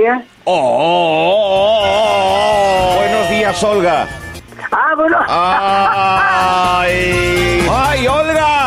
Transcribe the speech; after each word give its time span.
días. 0.00 0.22
Oh, 0.44 0.52
oh, 0.54 1.82
oh, 1.84 2.96
Buenos 2.96 3.30
días, 3.30 3.62
Olga. 3.62 4.08
Ah, 4.72 4.94
bueno. 4.96 5.18
¡Ay! 6.78 6.88
¡Ay, 7.70 8.06
Olga! 8.06 8.59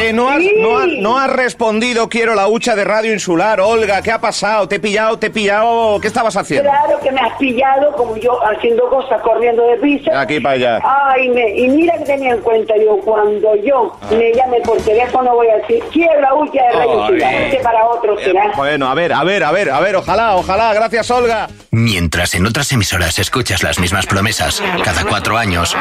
Que 0.00 0.12
no 0.14 0.30
has, 0.30 0.38
Sí. 0.38 0.54
no, 0.58 0.78
ha- 0.78 0.86
no 0.86 1.18
has 1.18 1.30
respondido, 1.30 2.08
quiero 2.08 2.34
la 2.34 2.48
hucha 2.48 2.74
de 2.74 2.84
Radio 2.84 3.12
Insular. 3.12 3.60
Olga, 3.60 4.00
¿qué 4.00 4.10
ha 4.10 4.18
pasado? 4.20 4.66
¿Te 4.66 4.76
he 4.76 4.80
pillado? 4.80 5.18
¿Te 5.18 5.26
he 5.26 5.30
pillado? 5.30 6.00
¿Qué 6.00 6.08
estabas 6.08 6.34
haciendo? 6.36 6.70
Claro 6.70 6.98
que 7.00 7.12
me 7.12 7.20
has 7.20 7.36
pillado 7.36 7.92
como 7.92 8.16
yo 8.16 8.38
haciendo 8.44 8.88
cosas, 8.88 9.20
corriendo 9.20 9.62
de 9.66 9.76
prisa. 9.76 10.18
Aquí 10.18 10.40
para 10.40 10.54
allá. 10.54 10.80
Ay, 10.82 11.28
me, 11.28 11.50
y 11.54 11.68
mira 11.68 11.98
que 11.98 12.04
tenía 12.04 12.30
en 12.32 12.40
cuenta 12.40 12.74
yo, 12.78 12.96
cuando 13.04 13.54
yo 13.56 13.92
Ah. 14.00 14.06
me 14.12 14.32
llame 14.32 14.60
por 14.64 14.78
teléfono 14.78 15.34
voy 15.34 15.48
a 15.48 15.56
decir, 15.56 15.82
quiero 15.92 16.18
la 16.20 16.34
hucha 16.34 16.62
de 16.62 16.72
Radio. 16.72 17.00
Insular. 17.02 17.34
Este 17.34 17.56
para 17.58 17.86
otro 17.86 18.18
Eh, 18.18 18.24
será. 18.24 18.52
Bueno, 18.56 18.88
a 18.88 18.94
ver, 18.94 19.12
a 19.12 19.22
ver, 19.22 19.44
a 19.44 19.52
ver, 19.52 19.70
a 19.70 19.80
ver, 19.80 19.96
ojalá, 19.96 20.36
ojalá. 20.36 20.72
Gracias, 20.72 21.10
Olga. 21.10 21.48
Mientras 21.72 22.34
en 22.34 22.46
otras 22.46 22.72
emisoras 22.72 23.18
escuchas 23.18 23.62
las 23.62 23.78
mismas 23.78 24.06
promesas 24.06 24.62
cada 24.82 25.04
cuatro 25.04 25.36
años, 25.36 25.76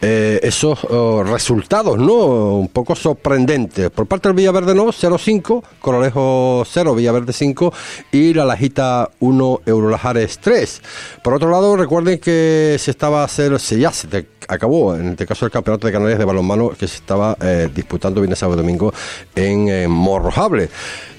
eh, 0.00 0.40
esos 0.42 0.82
oh, 0.90 1.22
resultados, 1.22 1.98
¿no? 1.98 2.56
Un 2.56 2.68
poco 2.68 2.96
sorprendentes. 2.96 3.90
Por 3.90 4.06
parte 4.06 4.28
del 4.28 4.36
Villaverde 4.36 4.74
no, 4.74 4.86
0-5, 4.86 5.62
Corolejo 5.80 6.64
0, 6.66 6.94
Villaverde 6.96 7.32
5 7.32 7.72
y 8.10 8.34
la 8.34 8.44
Lajita 8.44 9.08
1, 9.20 9.60
Eurolajares 9.66 10.40
3. 10.40 10.82
Por 11.22 11.34
otro 11.34 11.48
lado, 11.48 11.76
recuerden 11.76 12.18
que 12.18 12.76
se 12.80 12.90
estaba 12.90 13.22
a 13.22 13.24
hacer, 13.26 13.60
se 13.60 13.78
ya 13.78 13.92
se 13.92 14.08
acabó, 14.48 14.96
en 14.96 15.10
este 15.10 15.26
caso 15.26 15.46
el 15.46 15.52
campeonato 15.52 15.86
de 15.86 15.92
Canarias 15.92 16.18
de 16.18 16.24
balonmano 16.24 16.70
que 16.70 16.88
se 16.88 16.96
estaba 16.96 17.36
eh, 17.40 17.68
disputando 17.72 18.20
viernes, 18.20 18.38
sábado 18.38 18.62
y 18.62 18.64
en 19.34 19.68
eh, 19.68 19.88
Morrojable. 19.88 20.68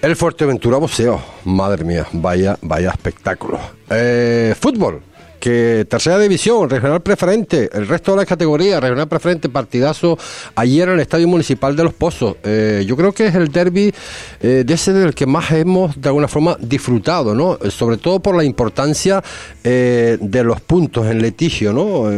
El 0.01 0.16
Fuerteventura 0.16 0.77
Boxeo, 0.77 1.22
madre 1.45 1.83
mía, 1.83 2.07
vaya, 2.11 2.57
vaya 2.61 2.89
espectáculo. 2.89 3.59
Eh, 3.89 4.55
fútbol. 4.59 5.03
Que 5.41 5.88
tercera 5.90 6.19
división, 6.19 6.69
regional 6.69 7.02
preferente, 7.02 7.68
el 7.74 7.88
resto 7.88 8.12
de 8.12 8.18
las 8.18 8.28
categorías, 8.28 8.79
regional 8.79 9.07
preferente, 9.07 9.50
partidazo 9.50 10.16
ayer 10.53 10.88
en 10.88 10.94
el 10.94 11.00
Estadio 11.00 11.28
Municipal 11.28 11.75
de 11.75 11.84
Los 11.84 11.96
Pozos. 11.96 12.35
Eh, 12.44 12.85
yo 12.85 12.96
creo 12.96 13.12
que 13.12 13.25
es 13.25 13.34
el 13.34 13.47
derby 13.47 13.91
eh, 14.40 14.63
de 14.63 14.74
ese 14.75 14.94
del 14.94 15.16
que 15.16 15.25
más 15.25 15.50
hemos 15.50 16.00
de 16.00 16.09
alguna 16.09 16.28
forma 16.28 16.56
disfrutado, 16.59 17.34
¿no? 17.34 17.57
Eh, 17.59 17.72
Sobre 17.72 17.97
todo 17.97 18.19
por 18.19 18.35
la 18.35 18.44
importancia 18.44 19.24
de 19.63 20.44
los 20.44 20.62
puntos 20.62 21.07
en 21.07 21.22
litigio, 21.22 21.74
¿no? 21.74 22.12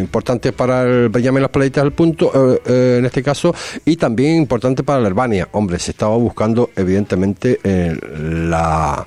Importante 0.00 0.52
para 0.52 0.82
el 0.82 1.08
Benjamín 1.08 1.42
Las 1.42 1.50
Pleitas 1.50 1.82
el 1.84 1.92
punto, 1.92 2.58
en 2.66 3.04
este 3.04 3.22
caso, 3.22 3.54
y 3.84 3.96
también 3.96 4.36
importante 4.36 4.84
para 4.84 5.00
la 5.00 5.08
Herbania. 5.08 5.48
Hombre, 5.52 5.78
se 5.80 5.90
estaba 5.90 6.16
buscando 6.16 6.70
evidentemente 6.76 7.58
la, 7.64 9.04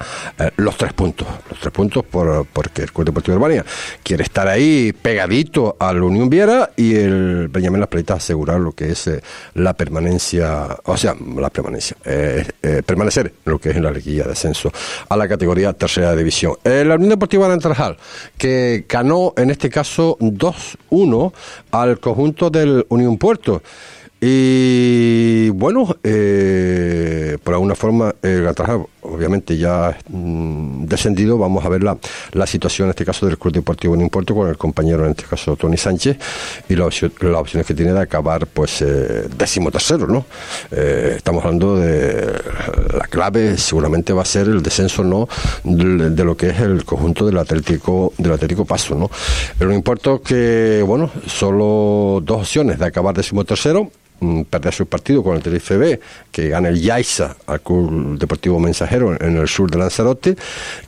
los 0.58 0.78
tres 0.78 0.94
puntos, 0.94 1.28
los 1.50 1.60
tres 1.60 1.74
puntos 1.74 2.04
por, 2.06 2.46
porque 2.52 2.84
el 2.84 2.92
Club 2.92 3.06
Deportivo 3.06 3.36
Quiere 4.04 4.24
estar 4.24 4.48
ahí 4.48 4.94
pegadito 4.94 5.76
al 5.80 6.02
Unión 6.04 6.30
Viera 6.30 6.72
y 6.76 6.96
el 6.96 7.50
Benjamín 7.50 7.80
Las 7.80 7.90
Pleitas 7.90 8.18
asegurar 8.18 8.60
lo 8.60 8.72
que 8.72 8.92
es 8.92 9.08
eh, 9.08 9.22
la 9.56 9.74
permanencia, 9.74 10.78
o 10.86 10.98
sea, 10.98 11.16
la 11.36 11.50
permanencia, 11.50 11.98
eh, 12.06 12.46
eh, 12.62 12.82
permanecer 12.86 13.34
lo 13.46 13.60
que 13.60 13.72
es 13.72 13.78
la 13.78 13.92
liguilla 13.92 14.24
de 14.24 14.32
ascenso 14.32 14.72
a 15.10 15.18
la 15.18 15.28
categoría 15.28 15.74
tercera 15.74 16.16
división. 16.16 16.56
La 16.64 16.96
Unión 16.96 17.10
Deportiva 17.10 17.48
Naranjal, 17.48 17.98
que 18.38 18.86
ganó 18.88 19.34
en 19.38 19.52
este 19.52 19.70
caso 19.70 20.18
2-1 20.20 21.34
al 21.72 22.00
conjunto 22.00 22.50
del 22.50 22.86
Unión 22.90 23.18
Puerto. 23.18 23.62
Y 24.26 25.50
bueno, 25.50 25.98
eh, 26.02 27.38
por 27.44 27.56
alguna 27.56 27.76
forma, 27.76 28.16
el 28.22 28.46
Naranjal 28.46 28.86
obviamente 29.02 29.58
ya 29.58 29.98
mm, 30.08 30.86
descendido, 30.86 31.38
vamos 31.38 31.66
a 31.66 31.68
ver 31.68 31.84
la, 31.84 31.98
la 32.32 32.48
situación 32.48 32.86
en 32.86 32.92
este 32.92 33.04
caso 33.04 33.26
del 33.26 33.38
Club 33.38 33.54
Deportivo 33.54 33.96
Unión 33.96 34.10
Puerto 34.10 34.34
con 34.34 34.48
el 34.48 34.58
compañero 34.58 35.04
en 35.04 35.12
este 35.12 35.24
caso 35.24 35.58
Tony 35.58 35.76
Sánchez 35.76 36.18
y 36.70 36.76
las 36.78 37.04
opciones 37.04 37.68
que 37.68 37.74
tiene 37.74 37.92
de 37.92 38.00
acabar 38.00 38.48
pues 38.48 38.82
eh, 38.82 39.28
décimo 39.38 39.72
tercero, 39.72 40.08
¿no? 40.08 40.26
Eh, 40.72 41.16
estamos 41.18 41.44
hablando 41.44 41.76
de 41.76 42.32
la 42.98 43.08
clave 43.08 43.58
seguramente 43.58 44.14
va 44.14 44.22
a 44.22 44.26
ser 44.26 44.48
el 44.48 44.64
descenso 44.64 45.04
no 45.04 45.28
de, 45.66 46.12
de 46.12 46.24
lo 46.24 46.38
que 46.38 46.52
es 46.52 46.62
el 46.62 46.86
conjunto 46.86 47.26
del 47.26 47.40
Atlético 47.40 48.14
del 48.18 48.32
Atlético 48.32 48.64
Paso, 48.64 48.96
¿no? 48.96 49.12
Pero 49.58 49.70
no 49.70 49.76
importa 49.76 50.18
que 50.24 50.82
bueno, 50.88 51.12
solo 51.28 52.22
dos 52.24 52.44
opciones 52.44 52.80
de 52.80 52.86
acabar 52.86 53.14
décimo 53.14 53.44
tercero 53.44 53.92
perder 54.50 54.74
su 54.74 54.86
partido 54.86 55.22
con 55.24 55.36
el 55.36 55.44
Tenerife 55.44 55.78
B, 55.78 56.00
que 56.32 56.50
gane 56.50 56.70
el 56.70 56.82
Yaiza 56.82 57.36
al 57.46 57.62
Club 57.62 58.18
Deportivo 58.18 58.60
Mensajero 58.60 59.16
en 59.22 59.38
el 59.38 59.48
sur 59.48 59.70
de 59.70 59.78
Lanzarote, 59.78 60.36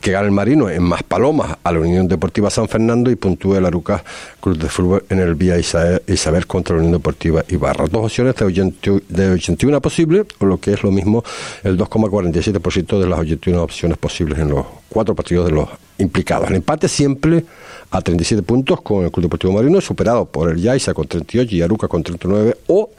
que 0.00 0.10
gane 0.12 0.26
el 0.26 0.32
Marino 0.32 0.70
en 0.70 0.82
Maspalomas 0.82 1.56
a 1.62 1.72
la 1.72 1.80
Unión 1.80 2.08
Deportiva 2.08 2.48
San 2.50 2.68
Fernando 2.68 3.10
y 3.10 3.16
puntúe 3.16 3.56
el 3.56 3.66
Arucas 3.66 4.02
Club 4.40 4.56
de 4.58 4.68
Fútbol 4.68 5.04
en 5.10 5.18
el 5.20 5.34
Vía 5.34 5.58
Isa- 5.58 6.00
Isabel 6.06 6.46
contra 6.46 6.74
la 6.76 6.80
Unión 6.80 6.94
Deportiva 6.94 7.44
Ibarra. 7.48 7.86
Dos 7.86 8.04
opciones 8.06 8.34
de, 8.36 8.44
80 8.46 8.90
de 9.08 9.30
81 9.32 9.80
posibles, 9.80 10.26
o 10.38 10.46
lo 10.46 10.58
que 10.58 10.72
es 10.72 10.82
lo 10.82 10.90
mismo 10.90 11.22
el 11.62 11.76
2,47% 11.78 12.98
de 12.98 13.06
las 13.08 13.18
81 13.18 13.62
opciones 13.62 13.98
posibles 13.98 14.38
en 14.38 14.48
los 14.50 14.64
cuatro 14.88 15.14
partidos 15.14 15.46
de 15.46 15.52
los 15.52 15.68
implicados. 15.98 16.48
El 16.48 16.56
empate 16.56 16.88
siempre 16.88 17.44
a 17.90 18.00
37 18.00 18.42
puntos 18.42 18.80
con 18.80 19.04
el 19.04 19.10
Club 19.10 19.24
Deportivo 19.24 19.52
Marino, 19.52 19.80
superado 19.80 20.24
por 20.26 20.50
el 20.50 20.60
Yaiza 20.60 20.94
con 20.94 21.06
38 21.06 21.54
y 21.54 21.62
Aruca 21.62 21.88
con 21.88 22.02
39, 22.02 22.56
o 22.68 22.90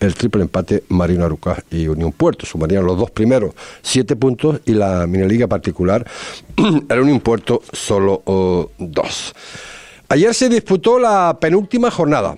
el 0.00 0.14
triple 0.14 0.42
empate 0.42 0.82
Marino 0.88 1.24
Arucas 1.24 1.62
y 1.70 1.86
Unión 1.86 2.12
Puerto. 2.12 2.44
Sumarían 2.44 2.84
los 2.84 2.98
dos 2.98 3.10
primeros 3.10 3.54
7 3.82 4.16
puntos 4.16 4.60
y 4.64 4.72
la 4.72 5.06
miniliga 5.06 5.46
particular, 5.46 6.06
el 6.88 7.00
Unión 7.00 7.20
Puerto, 7.20 7.62
solo 7.72 8.22
oh, 8.26 8.70
dos. 8.78 9.34
Ayer 10.08 10.34
se 10.34 10.48
disputó 10.48 10.98
la 10.98 11.38
penúltima 11.40 11.90
jornada 11.90 12.36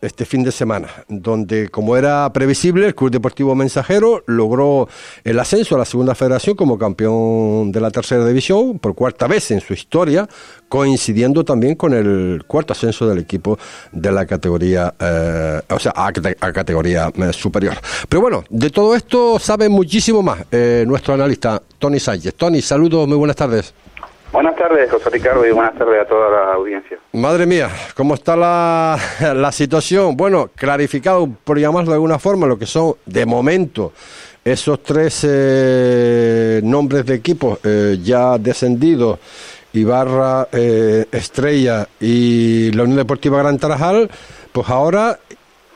este 0.00 0.24
fin 0.24 0.42
de 0.42 0.50
semana, 0.52 0.88
donde, 1.08 1.68
como 1.68 1.96
era 1.96 2.32
previsible, 2.32 2.86
el 2.86 2.94
Club 2.94 3.10
Deportivo 3.10 3.54
Mensajero 3.54 4.22
logró 4.26 4.88
el 5.24 5.38
ascenso 5.38 5.74
a 5.74 5.78
la 5.78 5.84
segunda 5.84 6.14
federación 6.14 6.56
como 6.56 6.78
campeón 6.78 7.70
de 7.70 7.80
la 7.80 7.90
tercera 7.90 8.26
división 8.26 8.78
por 8.78 8.94
cuarta 8.94 9.26
vez 9.26 9.50
en 9.50 9.60
su 9.60 9.74
historia, 9.74 10.26
coincidiendo 10.68 11.44
también 11.44 11.74
con 11.74 11.92
el 11.92 12.44
cuarto 12.46 12.72
ascenso 12.72 13.06
del 13.08 13.18
equipo 13.18 13.58
de 13.92 14.10
la 14.12 14.24
categoría, 14.24 14.94
eh, 14.98 15.60
o 15.68 15.78
sea, 15.78 15.92
a, 15.94 16.10
cate- 16.12 16.36
a 16.40 16.52
categoría 16.52 17.12
eh, 17.14 17.32
superior. 17.32 17.74
Pero 18.08 18.22
bueno, 18.22 18.44
de 18.48 18.70
todo 18.70 18.94
esto 18.94 19.38
sabe 19.38 19.68
muchísimo 19.68 20.22
más 20.22 20.38
eh, 20.50 20.84
nuestro 20.86 21.14
analista 21.14 21.60
Tony 21.78 22.00
Sánchez. 22.00 22.34
Tony, 22.36 22.62
saludos, 22.62 23.06
muy 23.06 23.16
buenas 23.18 23.36
tardes. 23.36 23.74
Buenas 24.32 24.54
tardes, 24.54 24.88
José 24.88 25.10
Ricardo, 25.10 25.44
y 25.44 25.50
buenas 25.50 25.74
tardes 25.74 26.02
a 26.02 26.04
toda 26.04 26.30
la 26.30 26.54
audiencia. 26.54 26.98
Madre 27.12 27.46
mía, 27.46 27.68
¿cómo 27.96 28.14
está 28.14 28.36
la, 28.36 28.96
la 29.34 29.50
situación? 29.50 30.16
Bueno, 30.16 30.50
clarificado, 30.54 31.28
por 31.42 31.58
llamarlo 31.58 31.90
de 31.90 31.96
alguna 31.96 32.20
forma, 32.20 32.46
lo 32.46 32.56
que 32.56 32.66
son, 32.66 32.94
de 33.06 33.26
momento, 33.26 33.92
esos 34.44 34.84
tres 34.84 35.26
eh, 35.28 36.60
nombres 36.62 37.06
de 37.06 37.14
equipos 37.14 37.58
eh, 37.64 37.98
ya 38.02 38.38
descendidos 38.38 39.18
Ibarra, 39.72 40.48
eh, 40.52 41.06
Estrella 41.10 41.88
y 42.00 42.70
la 42.72 42.84
Unión 42.84 42.98
Deportiva 42.98 43.38
Gran 43.38 43.58
Tarajal, 43.58 44.10
pues 44.52 44.68
ahora 44.68 45.18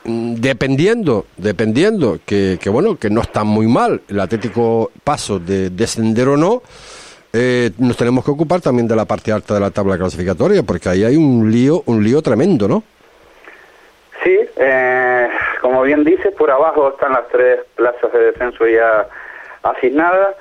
mm, 0.05 0.35
dependiendo, 0.35 1.27
dependiendo 1.37 2.21
que, 2.25 2.59
que, 2.61 2.71
bueno, 2.71 2.97
que 2.97 3.11
no 3.11 3.21
está 3.21 3.43
muy 3.43 3.67
mal 3.67 4.01
el 4.09 4.21
Atlético 4.21 4.93
Paso 5.03 5.39
de 5.41 5.71
descender 5.71 6.29
o 6.29 6.37
no, 6.37 6.63
eh, 7.37 7.73
nos 7.79 7.97
tenemos 7.97 8.25
que 8.25 8.31
ocupar 8.31 8.61
también 8.61 8.87
de 8.87 8.95
la 8.95 9.07
parte 9.07 9.33
alta 9.33 9.55
de 9.55 9.61
la 9.61 9.73
tabla 9.73 9.99
clasificatoria, 9.99 10.63
porque 10.63 10.89
ahí 10.89 11.03
hay 11.03 11.17
un 11.17 11.51
lío, 11.51 11.83
un 11.87 12.05
lío 12.05 12.23
tremendo, 12.23 12.69
¿no? 12.69 12.85
Sí, 14.23 14.39
eh, 14.57 15.29
como 15.61 15.83
bien 15.83 16.05
dices, 16.05 16.33
por 16.35 16.51
abajo 16.51 16.91
están 16.91 17.13
las 17.13 17.27
tres 17.29 17.59
plazas 17.75 18.13
de 18.13 18.19
descenso 18.21 18.69
ya 18.69 19.09
asignadas 19.65 20.37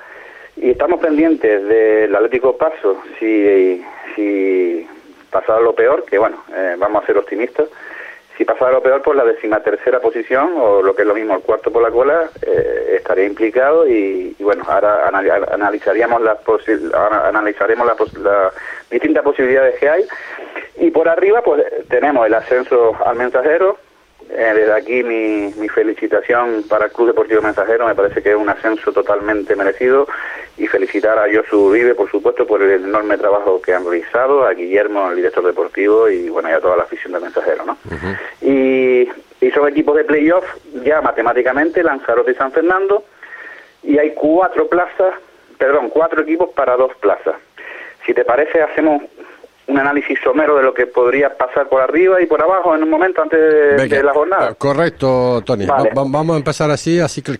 y 0.56 0.70
estamos 0.70 1.00
pendientes 1.00 1.66
del 1.66 2.14
Atlético 2.14 2.56
Paso 2.56 3.02
si, 3.18 3.84
si 4.14 4.88
pasara 5.30 5.60
lo 5.60 5.74
peor, 5.74 6.04
que 6.04 6.16
bueno, 6.16 6.44
eh, 6.54 6.76
vamos 6.78 7.02
a 7.02 7.06
ser 7.06 7.18
optimistas, 7.18 7.66
si 8.36 8.44
pasara 8.44 8.72
lo 8.72 8.82
peor 8.82 9.00
por 9.02 9.14
la 9.14 9.24
decimatercera 9.24 10.00
posición 10.00 10.54
o 10.56 10.82
lo 10.82 10.94
que 10.94 11.02
es 11.02 11.08
lo 11.08 11.14
mismo 11.14 11.34
el 11.36 11.42
cuarto 11.42 11.70
por 11.70 11.82
la 11.82 11.90
cola, 11.90 12.30
eh, 12.42 12.94
estaría 12.96 13.24
implicado 13.26 13.86
y, 13.86 14.34
y 14.38 14.42
bueno, 14.42 14.64
ahora 14.66 15.06
anal- 15.08 15.46
analizaríamos 15.52 16.20
las 16.20 16.38
analizaremos 17.24 17.86
las 17.86 18.14
las 18.18 18.52
distintas 18.90 19.22
posibilidades 19.22 19.78
que 19.78 19.88
hay. 19.88 20.04
Y 20.76 20.90
por 20.90 21.08
arriba 21.08 21.42
pues 21.42 21.64
tenemos 21.88 22.26
el 22.26 22.34
ascenso 22.34 22.96
al 23.04 23.16
mensajero, 23.16 23.78
eh, 24.30 24.52
desde 24.54 24.72
aquí 24.72 25.02
mi, 25.02 25.52
mi 25.56 25.68
felicitación 25.68 26.64
para 26.68 26.86
el 26.86 26.92
Club 26.92 27.08
Deportivo 27.08 27.42
Mensajero, 27.42 27.86
me 27.86 27.94
parece 27.94 28.22
que 28.22 28.30
es 28.30 28.36
un 28.36 28.48
ascenso 28.48 28.92
totalmente 28.92 29.56
merecido. 29.56 30.06
Y 30.56 30.68
felicitar 30.68 31.18
a 31.18 31.26
Josu 31.32 31.72
Vive, 31.72 31.96
por 31.96 32.08
supuesto, 32.08 32.46
por 32.46 32.62
el 32.62 32.84
enorme 32.84 33.18
trabajo 33.18 33.60
que 33.60 33.74
han 33.74 33.84
realizado, 33.84 34.46
a 34.46 34.52
Guillermo, 34.52 35.10
el 35.10 35.16
director 35.16 35.44
deportivo 35.44 36.08
y 36.08 36.28
bueno, 36.28 36.48
y 36.48 36.52
a 36.52 36.60
toda 36.60 36.76
la 36.76 36.84
afición 36.84 37.12
del 37.12 37.22
Mensajero, 37.22 37.64
¿no? 37.64 37.76
y, 38.40 39.08
y 39.40 39.50
son 39.50 39.68
equipos 39.68 39.96
de 39.96 40.04
playoff. 40.04 40.44
Ya 40.84 41.00
matemáticamente, 41.00 41.82
Lanzarote 41.82 42.30
y 42.30 42.34
San 42.36 42.52
Fernando, 42.52 43.04
y 43.82 43.98
hay 43.98 44.14
cuatro 44.14 44.68
plazas, 44.68 45.14
perdón, 45.58 45.88
cuatro 45.88 46.22
equipos 46.22 46.50
para 46.50 46.76
dos 46.76 46.94
plazas. 47.00 47.34
Si 48.06 48.14
te 48.14 48.24
parece, 48.24 48.62
hacemos 48.62 49.02
un 49.66 49.78
análisis 49.78 50.18
somero 50.22 50.56
de 50.56 50.62
lo 50.62 50.74
que 50.74 50.86
podría 50.86 51.30
pasar 51.36 51.68
por 51.68 51.80
arriba 51.80 52.20
y 52.20 52.26
por 52.26 52.42
abajo 52.42 52.74
en 52.74 52.82
un 52.82 52.90
momento 52.90 53.22
antes 53.22 53.40
de, 53.40 53.76
Venga, 53.76 53.96
de 53.96 54.02
la 54.02 54.12
jornada. 54.12 54.50
eh, 54.50 54.54
Correcto, 54.58 55.42
Tony. 55.44 55.64
Vale. 55.64 55.90
Va- 55.90 56.02
va- 56.02 56.08
vamos 56.10 56.34
a 56.34 56.38
empezar 56.38 56.70
así, 56.70 57.00
así 57.00 57.22
que 57.22 57.32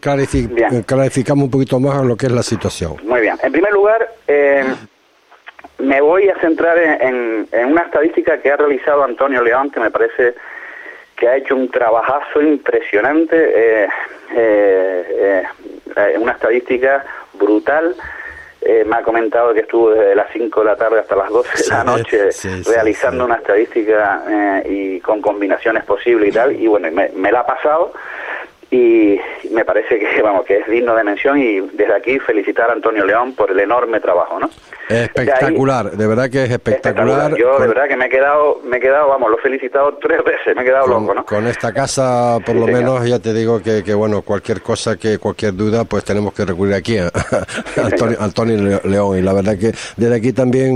Bien. 0.46 0.74
eh, 0.76 0.82
clarificamos 0.86 1.44
un 1.44 1.50
poquito 1.50 1.78
más 1.78 2.02
lo 2.04 2.16
que 2.16 2.26
es 2.26 2.32
la 2.32 2.42
situación. 2.42 2.96
Muy 3.04 3.20
bien. 3.20 3.36
En 3.42 3.52
primer 3.52 3.72
lugar, 3.72 4.08
eh, 4.26 4.64
me 5.78 6.00
voy 6.00 6.28
a 6.30 6.38
centrar 6.40 6.78
en, 6.78 7.02
en- 7.02 7.48
en 7.52 7.66
una 7.72 7.82
estadística 7.82 8.38
que 8.38 8.50
ha 8.50 8.56
realizado 8.56 9.04
Antonio 9.04 9.42
León, 9.42 9.70
que 9.70 9.80
me 9.80 9.90
parece 9.90 10.34
que 11.16 11.28
ha 11.28 11.36
hecho 11.36 11.54
un 11.54 11.70
trabajazo 11.70 12.40
impresionante, 12.40 13.36
eh, 13.36 13.88
eh, 14.34 15.42
eh, 15.96 16.18
una 16.18 16.32
estadística 16.32 17.04
brutal. 17.34 17.94
Eh, 18.66 18.82
me 18.86 18.96
ha 18.96 19.02
comentado 19.02 19.52
que 19.52 19.60
estuvo 19.60 19.90
desde 19.90 20.14
las 20.14 20.32
5 20.32 20.60
de 20.60 20.66
la 20.66 20.76
tarde 20.76 21.00
hasta 21.00 21.14
las 21.16 21.28
12 21.28 21.64
de 21.64 21.68
la 21.68 21.84
noche 21.84 22.32
sí, 22.32 22.64
sí, 22.64 22.70
realizando 22.70 23.24
sí. 23.24 23.30
una 23.30 23.38
estadística 23.38 24.24
eh, 24.26 24.62
y 24.68 25.00
con 25.00 25.20
combinaciones 25.20 25.84
posibles 25.84 26.30
y 26.30 26.32
tal, 26.32 26.52
y 26.58 26.66
bueno, 26.66 26.90
me, 26.90 27.10
me 27.10 27.30
la 27.30 27.40
ha 27.40 27.46
pasado 27.46 27.92
y 28.74 29.20
me 29.50 29.64
parece 29.64 29.98
que 29.98 30.22
vamos 30.22 30.44
que 30.44 30.58
es 30.58 30.66
digno 30.68 30.94
de 30.94 31.04
mención 31.04 31.38
y 31.38 31.60
desde 31.60 31.94
aquí 31.94 32.18
felicitar 32.18 32.70
a 32.70 32.72
Antonio 32.72 33.04
León 33.04 33.34
por 33.34 33.50
el 33.50 33.60
enorme 33.60 34.00
trabajo, 34.00 34.38
¿no? 34.40 34.50
Espectacular, 34.88 35.92
de 35.92 36.06
verdad 36.06 36.28
que 36.28 36.44
es 36.44 36.50
espectacular. 36.50 37.34
Yo 37.36 37.58
de 37.58 37.68
verdad 37.68 37.88
que 37.88 37.96
me 37.96 38.06
he 38.06 38.08
quedado, 38.10 38.60
me 38.64 38.76
he 38.76 38.80
quedado, 38.80 39.08
vamos, 39.08 39.30
lo 39.30 39.38
he 39.38 39.40
felicitado 39.40 39.96
tres 40.00 40.22
veces, 40.26 40.54
me 40.54 40.62
he 40.62 40.64
quedado 40.64 40.84
con, 40.86 41.02
loco, 41.02 41.14
¿no? 41.14 41.24
con 41.24 41.46
esta 41.46 41.72
casa, 41.72 42.38
por 42.44 42.54
Sí, 42.54 42.60
lo 42.60 42.66
señor. 42.66 42.80
menos, 42.82 43.08
ya 43.08 43.18
te 43.18 43.32
digo 43.32 43.62
que, 43.62 43.82
que, 43.82 43.94
bueno, 43.94 44.20
cualquier 44.22 44.60
cosa, 44.60 44.96
que 44.96 45.18
cualquier 45.18 45.54
duda, 45.54 45.84
pues 45.84 46.04
tenemos 46.04 46.34
que 46.34 46.44
recurrir 46.44 46.74
aquí 46.74 46.98
a, 46.98 47.06
a 47.78 47.86
Antonio, 47.86 48.16
Antonio 48.20 48.56
Le- 48.58 48.80
León. 48.90 49.18
Y 49.18 49.22
la 49.22 49.32
verdad 49.32 49.56
que 49.58 49.72
desde 49.96 50.14
aquí 50.16 50.32
también 50.32 50.74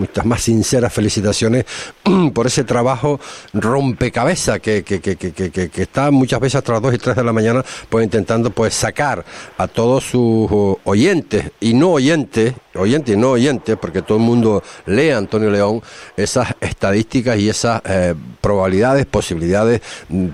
muchas 0.00 0.26
más 0.26 0.42
sinceras 0.42 0.92
felicitaciones 0.92 1.64
por 2.34 2.46
ese 2.46 2.64
trabajo 2.64 3.18
rompecabezas 3.54 4.60
que, 4.60 4.82
que, 4.84 5.00
que, 5.00 5.16
que, 5.16 5.82
está 5.82 6.10
muchas 6.10 6.38
veces 6.40 6.62
las 6.68 6.82
2 6.82 6.94
y 6.94 6.98
3 7.14 7.22
de 7.22 7.24
la 7.24 7.32
mañana, 7.32 7.62
pues 7.88 8.04
intentando 8.04 8.50
pues 8.50 8.74
sacar 8.74 9.24
a 9.58 9.68
todos 9.68 10.04
sus 10.04 10.50
oyentes 10.84 11.50
y 11.60 11.74
no 11.74 11.92
oyentes, 11.92 12.54
oyentes 12.74 13.14
y 13.14 13.18
no 13.18 13.32
oyentes, 13.32 13.76
porque 13.76 14.02
todo 14.02 14.18
el 14.18 14.24
mundo 14.24 14.62
lee 14.86 15.10
a 15.10 15.18
Antonio 15.18 15.50
León, 15.50 15.82
esas 16.16 16.54
estadísticas 16.60 17.36
y 17.38 17.48
esas 17.48 17.82
eh, 17.88 18.14
probabilidades, 18.40 19.06
posibilidades 19.06 19.80
mm, 20.08 20.28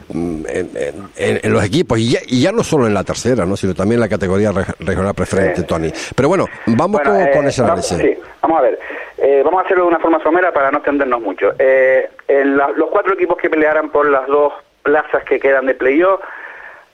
en, 0.48 0.70
en- 1.16 1.40
en- 1.42 1.52
los 1.52 1.64
equipos, 1.64 1.98
y 1.98 2.10
ya, 2.12 2.20
y 2.26 2.40
ya 2.42 2.52
no 2.52 2.62
solo 2.62 2.86
en 2.86 2.94
la 2.94 3.04
tercera, 3.04 3.44
¿no? 3.46 3.56
sino 3.56 3.74
también 3.74 3.96
en 3.96 4.00
la 4.00 4.08
categoría 4.08 4.52
reg- 4.52 4.74
regional 4.80 5.14
preferente. 5.14 5.62
Tony. 5.62 5.92
Pero 6.14 6.28
bueno, 6.28 6.46
vamos 6.66 7.00
Bueno, 7.02 7.18
con, 7.18 7.20
eh, 7.28 7.30
con 7.32 7.46
ese 7.46 7.62
vamos- 7.62 7.90
análisis. 7.92 8.16
sí, 8.18 8.22
vamos 8.42 8.58
a 8.58 8.62
ver. 8.62 8.78
Eh, 9.18 9.42
vamos 9.44 9.60
a 9.62 9.64
hacerlo 9.64 9.84
de 9.84 9.88
una 9.88 9.98
forma 9.98 10.22
somera 10.22 10.52
para 10.52 10.70
no 10.70 10.78
extendernos 10.78 11.20
mucho. 11.20 11.52
Eh, 11.58 12.08
en 12.28 12.56
la- 12.56 12.70
los 12.76 12.88
cuatro 12.90 13.14
equipos 13.14 13.36
que 13.36 13.50
pelearán 13.50 13.90
por 13.90 14.08
las 14.08 14.26
dos 14.28 14.52
plazas 14.82 15.24
que 15.24 15.40
quedan 15.40 15.66
de 15.66 15.74
playoff, 15.74 16.20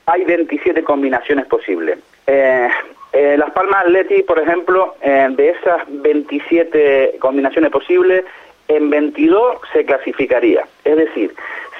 hay 0.06 0.24
27 0.24 0.82
combinaciones 0.84 1.46
posibles. 1.46 1.98
Eh, 2.26 2.68
eh, 3.12 3.36
Las 3.38 3.50
Palmas 3.52 3.84
Atleti, 3.84 4.22
por 4.22 4.38
ejemplo, 4.38 4.96
eh, 5.00 5.28
de 5.30 5.50
esas 5.50 5.82
27 5.86 7.16
combinaciones 7.20 7.70
posibles, 7.70 8.24
en 8.68 8.90
22 8.90 9.58
se 9.72 9.84
clasificaría. 9.84 10.66
Es 10.84 10.96
decir, 10.96 11.34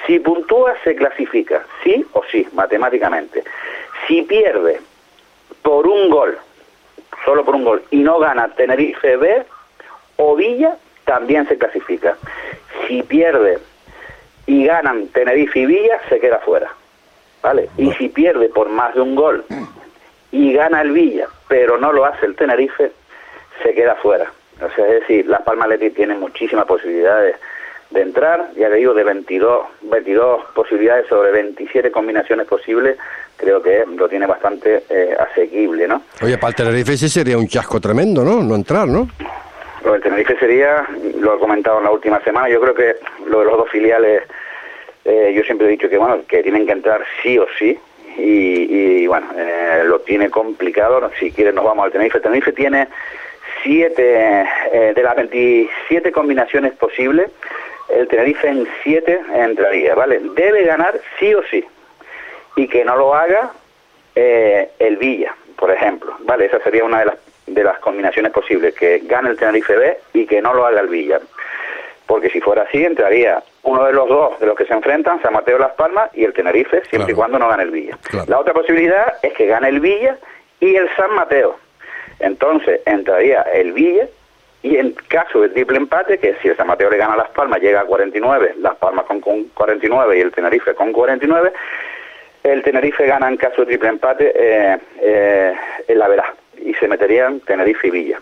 si 0.07 0.19
puntúa, 0.19 0.75
se 0.85 0.95
clasifica, 0.95 1.65
sí 1.83 2.05
o 2.13 2.23
sí, 2.31 2.47
matemáticamente. 2.53 3.43
Si 4.07 4.23
pierde 4.23 4.81
por 5.63 5.87
un 5.87 6.11
gol, 6.11 6.39
solo 7.25 7.45
por 7.45 7.55
un 7.55 7.65
gol, 7.65 7.83
y 7.91 7.99
no 7.99 8.19
gana 8.19 8.49
Tenerife 8.49 9.17
B 9.17 9.43
o 10.17 10.37
Villa, 10.37 10.77
también 11.05 11.49
se 11.49 11.57
clasifica. 11.57 12.17
Si 12.87 13.03
pierde 13.03 13.59
y 14.47 14.67
ganan 14.67 15.09
Tenerife 15.09 15.61
y 15.61 15.67
Villa, 15.67 16.01
se 16.09 16.21
queda 16.21 16.39
fuera. 16.41 16.71
¿Vale? 17.45 17.69
Y 17.77 17.93
si 17.93 18.09
pierde 18.09 18.49
por 18.49 18.71
más 18.71 18.95
de 18.95 19.03
un 19.03 19.15
gol 19.15 19.45
y 20.33 20.55
gana 20.55 20.81
el 20.81 20.93
Villa, 20.93 21.29
pero 21.47 21.77
no 21.77 21.93
lo 21.93 22.07
hace 22.07 22.25
el 22.25 22.35
Tenerife, 22.35 22.91
se 23.63 23.75
queda 23.75 23.95
fuera. 23.97 24.33
O 24.57 24.71
sea, 24.75 24.87
es 24.87 25.01
decir, 25.01 25.27
Las 25.27 25.43
Palmas 25.43 25.69
Leti 25.69 25.91
tiene 25.91 26.15
muchísimas 26.15 26.65
posibilidades 26.65 27.37
de 27.91 28.01
entrar, 28.01 28.49
ya 28.57 28.71
que 28.71 28.77
digo, 28.77 28.95
de 28.95 29.05
22, 29.05 29.67
22 29.83 30.45
posibilidades 30.55 31.07
sobre 31.07 31.33
27 31.33 31.93
combinaciones 31.93 32.47
posibles, 32.47 32.97
creo 33.37 33.63
que 33.63 33.85
lo 33.95 34.09
tiene 34.09 34.27
bastante 34.27 34.85
eh, 34.89 35.15
asequible, 35.19 35.87
¿no? 35.87 36.03
Oye, 36.23 36.39
para 36.39 36.49
el 36.49 36.55
Tenerife 36.55 36.97
sí 36.97 37.11
sería 37.11 37.37
un 37.37 37.47
chasco 37.47 37.79
tremendo, 37.79 38.25
¿no? 38.25 38.43
No 38.43 38.55
entrar, 38.55 38.89
¿no? 38.89 39.07
Lo 39.85 39.93
del 39.93 40.03
Tenerife 40.03 40.37
sería, 40.39 40.89
lo 41.19 41.37
he 41.37 41.39
comentado 41.39 41.79
en 41.79 41.85
la 41.85 41.91
última 41.91 42.21
semana, 42.21 42.49
yo 42.49 42.59
creo 42.61 42.75
que 42.75 42.97
lo 43.27 43.41
de 43.41 43.45
los 43.45 43.59
dos 43.59 43.69
filiales, 43.71 44.23
eh, 45.05 45.33
yo 45.37 45.43
siempre 45.43 45.67
he 45.67 45.71
dicho 45.71 45.89
que 45.89 45.99
bueno, 45.99 46.21
que 46.27 46.43
tienen 46.43 46.67
que 46.67 46.73
entrar 46.73 47.05
sí 47.23 47.39
o 47.39 47.47
sí, 47.59 47.79
y, 48.17 49.07
bueno, 49.07 49.27
eh, 49.37 49.83
lo 49.85 50.01
tiene 50.01 50.31
complicado, 50.31 51.11
si 51.19 51.33
quieren 51.33 51.57
nos 51.57 51.65
vamos 51.65 51.85
al 51.85 51.93
Tenerife. 51.93 52.21
Tenerife 52.21 52.53
tiene 52.53 52.89
siete, 53.63 54.47
eh, 54.73 54.93
de 54.95 55.03
las 55.03 55.17
27 55.17 56.13
combinaciones 56.13 56.75
posibles, 56.75 57.31
el 57.89 58.09
Tenerife 58.09 58.49
en 58.49 58.67
siete 58.83 59.21
entraría, 59.35 59.95
¿vale? 59.95 60.21
Debe 60.35 60.65
ganar 60.65 60.99
sí 61.19 61.35
o 61.35 61.43
sí, 61.51 61.65
y 62.57 62.69
que 62.69 62.85
no 62.85 62.97
lo 62.97 63.15
haga 63.15 63.53
eh, 64.15 64.71
el 64.79 64.97
Villa, 64.97 65.35
por 65.57 65.71
ejemplo, 65.71 66.15
¿vale? 66.21 66.47
Esa 66.47 66.61
sería 66.61 66.85
una 66.85 67.01
de 67.01 67.07
las, 67.07 67.17
de 67.47 67.65
las 67.65 67.79
combinaciones 67.81 68.33
posibles, 68.33 68.75
que 68.75 69.01
gane 69.05 69.31
el 69.31 69.37
Tenerife 69.37 69.77
B 69.77 69.99
y 70.15 70.27
que 70.27 70.41
no 70.41 70.55
lo 70.55 70.67
haga 70.67 70.81
el 70.81 70.89
Villa. 70.89 71.21
Porque 72.07 72.29
si 72.29 72.41
fuera 72.41 72.63
así, 72.63 72.85
entraría 72.85 73.43
uno 73.63 73.85
de 73.85 73.93
los 73.93 74.09
dos 74.09 74.39
de 74.39 74.47
los 74.47 74.57
que 74.57 74.67
se 74.67 74.75
enfrentan, 74.75 75.23
San 75.23 75.33
Mateo 75.33 75.59
Las 75.59 75.73
Palmas 75.73 76.11
y 76.15 76.25
el 76.25 76.35
Tenerife, 76.35 76.83
siempre 76.91 77.13
y 77.13 77.17
cuando 77.17 77.39
no 77.39 77.49
gane 77.49 77.63
el 77.63 77.71
Villa. 77.71 77.99
Claro. 78.03 78.27
La 78.29 78.39
otra 78.39 78.53
posibilidad 78.53 79.15
es 79.23 79.33
que 79.33 79.47
gane 79.47 79.69
el 79.69 79.81
Villa 79.81 80.19
y 80.61 80.75
el 80.75 80.89
San 80.97 81.15
Mateo. 81.15 81.57
Entonces 82.21 82.81
entraría 82.85 83.43
el 83.43 83.73
Villa 83.73 84.07
y 84.63 84.77
en 84.77 84.93
caso 85.09 85.43
de 85.43 85.51
triple 85.51 85.77
empate, 85.77 86.19
que 86.19 86.37
si 86.41 86.49
el 86.49 86.57
San 86.57 86.67
Mateo 86.67 86.89
le 86.89 86.97
gana 86.97 87.15
a 87.15 87.19
Las 87.19 87.31
Palmas, 87.31 87.61
llega 87.61 87.81
a 87.81 87.85
49, 87.85 88.55
Las 88.59 88.77
Palmas 88.77 89.05
con, 89.05 89.21
con 89.21 89.45
49 89.45 90.17
y 90.17 90.21
el 90.21 90.33
Tenerife 90.33 90.75
con 90.75 90.93
49, 90.93 91.53
el 92.45 92.63
Tenerife 92.63 93.07
gana 93.07 93.29
en 93.29 93.37
caso 93.37 93.63
de 93.63 93.67
triple 93.67 93.89
empate 93.91 94.33
eh, 94.35 94.79
eh, 95.01 95.55
en 95.89 95.99
la 95.99 96.09
verá 96.09 96.35
y 96.59 96.73
se 96.75 96.89
meterían 96.89 97.41
Tenerife 97.41 97.89
y 97.89 97.91
Villa. 97.91 98.21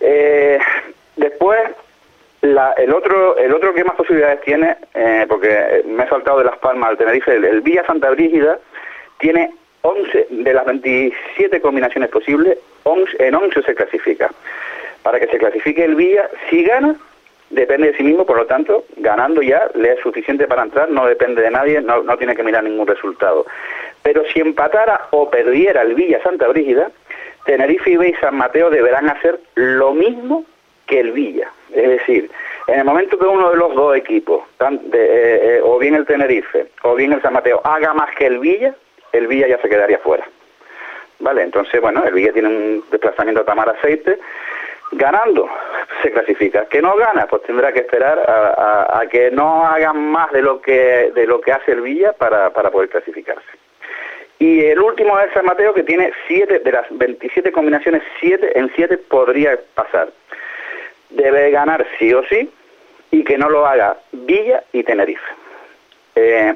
Eh, 0.00 0.58
después, 1.16 1.58
la- 2.42 2.72
el 2.78 2.92
otro 2.92 3.36
el 3.36 3.52
otro 3.52 3.74
que 3.74 3.84
más 3.84 3.96
posibilidades 3.96 4.40
tiene, 4.42 4.76
eh, 4.94 5.26
porque 5.28 5.82
me 5.86 6.04
he 6.04 6.08
saltado 6.08 6.38
de 6.38 6.44
Las 6.46 6.58
Palmas 6.58 6.90
al 6.90 6.98
Tenerife, 6.98 7.34
el, 7.34 7.44
el 7.44 7.60
Villa 7.60 7.84
Santa 7.86 8.10
Brígida 8.10 8.58
tiene 9.18 9.52
11 9.82 10.26
de 10.30 10.52
las 10.54 10.64
27 10.66 11.60
combinaciones 11.60 12.10
posibles, 12.10 12.58
11, 12.84 13.16
en 13.26 13.34
11 13.34 13.62
se 13.62 13.74
clasifica. 13.74 14.30
para 15.02 15.18
que 15.18 15.26
se 15.28 15.38
clasifique 15.38 15.82
el 15.82 15.94
Villa, 15.94 16.28
si 16.50 16.62
gana, 16.62 16.94
depende 17.48 17.90
de 17.90 17.96
sí 17.96 18.02
mismo, 18.02 18.26
por 18.26 18.36
lo 18.36 18.44
tanto, 18.44 18.84
ganando 18.98 19.40
ya 19.40 19.62
le 19.74 19.92
es 19.94 20.00
suficiente 20.00 20.46
para 20.46 20.62
entrar, 20.62 20.90
no 20.90 21.06
depende 21.06 21.40
de 21.40 21.50
nadie, 21.50 21.80
no, 21.80 22.02
no 22.02 22.18
tiene 22.18 22.36
que 22.36 22.42
mirar 22.42 22.62
ningún 22.64 22.86
resultado. 22.86 23.46
Pero 24.02 24.22
si 24.26 24.40
empatara 24.40 25.08
o 25.10 25.30
perdiera 25.30 25.80
el 25.82 25.94
Villa 25.94 26.22
Santa 26.22 26.48
Brígida, 26.48 26.90
Tenerife 27.46 27.90
y 27.90 28.12
San 28.20 28.36
Mateo 28.36 28.68
deberán 28.68 29.08
hacer 29.08 29.40
lo 29.54 29.94
mismo 29.94 30.44
que 30.90 31.00
el 31.00 31.12
Villa. 31.12 31.48
Es 31.72 31.88
decir, 31.88 32.30
en 32.66 32.80
el 32.80 32.84
momento 32.84 33.16
que 33.16 33.24
uno 33.24 33.50
de 33.50 33.56
los 33.56 33.74
dos 33.74 33.96
equipos, 33.96 34.42
eh, 34.60 34.80
eh, 34.92 35.60
o 35.62 35.78
bien 35.78 35.94
el 35.94 36.04
Tenerife 36.04 36.66
o 36.82 36.94
bien 36.96 37.12
el 37.12 37.22
San 37.22 37.32
Mateo, 37.32 37.60
haga 37.64 37.94
más 37.94 38.14
que 38.16 38.26
el 38.26 38.40
Villa, 38.40 38.74
el 39.12 39.28
Villa 39.28 39.46
ya 39.46 39.58
se 39.58 39.68
quedaría 39.68 39.98
fuera. 39.98 40.24
¿Vale? 41.20 41.42
Entonces, 41.42 41.80
bueno, 41.80 42.02
el 42.04 42.12
Villa 42.12 42.32
tiene 42.32 42.48
un 42.48 42.84
desplazamiento 42.90 43.42
a 43.42 43.44
Tamar 43.44 43.68
Aceite, 43.68 44.18
ganando 44.92 45.48
se 46.02 46.10
clasifica. 46.10 46.66
Que 46.66 46.82
no 46.82 46.96
gana, 46.96 47.26
pues 47.26 47.42
tendrá 47.42 47.72
que 47.72 47.80
esperar 47.80 48.18
a, 48.18 49.02
que 49.10 49.30
no 49.30 49.64
hagan 49.66 50.10
más 50.10 50.32
de 50.32 50.42
lo 50.42 50.60
que 50.60 51.12
de 51.14 51.26
lo 51.26 51.40
que 51.40 51.52
hace 51.52 51.72
el 51.72 51.82
Villa 51.82 52.12
para, 52.14 52.50
para 52.50 52.70
poder 52.70 52.88
clasificarse. 52.88 53.60
Y 54.40 54.64
el 54.64 54.80
último 54.80 55.20
es 55.20 55.30
San 55.34 55.44
Mateo, 55.44 55.74
que 55.74 55.82
tiene 55.82 56.10
siete, 56.26 56.60
de 56.60 56.72
las 56.72 56.86
27 56.90 57.52
combinaciones, 57.52 58.02
siete, 58.18 58.58
en 58.58 58.72
siete 58.74 58.96
podría 58.96 59.58
pasar. 59.74 60.08
Debe 61.10 61.50
ganar 61.50 61.86
sí 61.98 62.12
o 62.14 62.22
sí, 62.24 62.50
y 63.10 63.24
que 63.24 63.38
no 63.38 63.48
lo 63.48 63.66
haga 63.66 63.96
Villa 64.12 64.62
y 64.72 64.82
Tenerife. 64.82 65.24
Eh, 66.14 66.54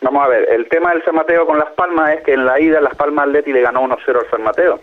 vamos 0.00 0.24
a 0.24 0.28
ver, 0.28 0.48
el 0.50 0.68
tema 0.68 0.92
del 0.92 1.04
San 1.04 1.14
Mateo 1.14 1.46
con 1.46 1.58
Las 1.58 1.70
Palmas 1.70 2.16
es 2.16 2.22
que 2.22 2.32
en 2.34 2.46
la 2.46 2.60
ida 2.60 2.80
Las 2.80 2.94
Palmas 2.94 3.26
Atleti 3.26 3.52
le 3.52 3.62
ganó 3.62 3.82
1-0 3.82 4.18
al 4.18 4.30
San 4.30 4.42
Mateo. 4.42 4.80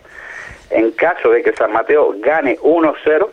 En 0.70 0.90
caso 0.92 1.30
de 1.30 1.42
que 1.42 1.54
San 1.54 1.72
Mateo 1.72 2.14
gane 2.18 2.58
1-0, 2.58 3.28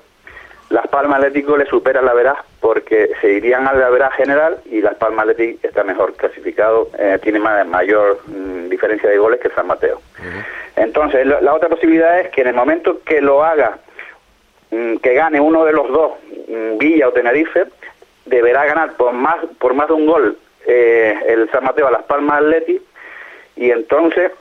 Las 0.70 0.88
Palmas 0.88 1.18
Atlético 1.18 1.58
le 1.58 1.66
supera 1.66 2.02
la 2.02 2.14
veraz 2.14 2.38
porque 2.60 3.12
se 3.22 3.34
irían 3.34 3.68
al 3.68 3.78
veraz 3.92 4.14
general 4.14 4.58
y 4.66 4.82
Las 4.82 4.96
Palmas 4.96 5.28
Atlético 5.28 5.68
está 5.68 5.84
mejor 5.84 6.14
clasificado, 6.14 6.90
eh, 6.98 7.20
tiene 7.22 7.40
mayor 7.40 8.20
mm, 8.26 8.70
diferencia 8.70 9.10
de 9.10 9.18
goles 9.18 9.40
que 9.40 9.50
San 9.50 9.68
Mateo. 9.68 10.02
Entonces, 10.76 11.26
la 11.26 11.54
otra 11.54 11.70
posibilidad 11.70 12.20
es 12.20 12.30
que 12.30 12.42
en 12.42 12.48
el 12.48 12.54
momento 12.54 13.02
que 13.06 13.22
lo 13.22 13.44
haga, 13.44 13.78
que 15.02 15.14
gane 15.14 15.40
uno 15.40 15.66
de 15.66 15.74
los 15.74 15.88
dos, 15.90 16.12
mm, 16.48 16.78
Villa 16.78 17.08
o 17.08 17.12
Tenerife, 17.12 17.66
deberá 18.26 18.66
ganar 18.66 18.94
por 18.94 19.14
más, 19.14 19.38
por 19.60 19.74
más 19.74 19.88
de 19.88 19.94
un 19.94 20.06
gol 20.06 20.38
eh, 20.66 21.16
el 21.28 21.50
San 21.52 21.64
Mateo 21.64 21.88
a 21.88 21.92
Las 21.92 22.04
Palmas 22.04 22.42
Atlético 22.42 22.84
y 23.56 23.72
entonces 23.72 24.32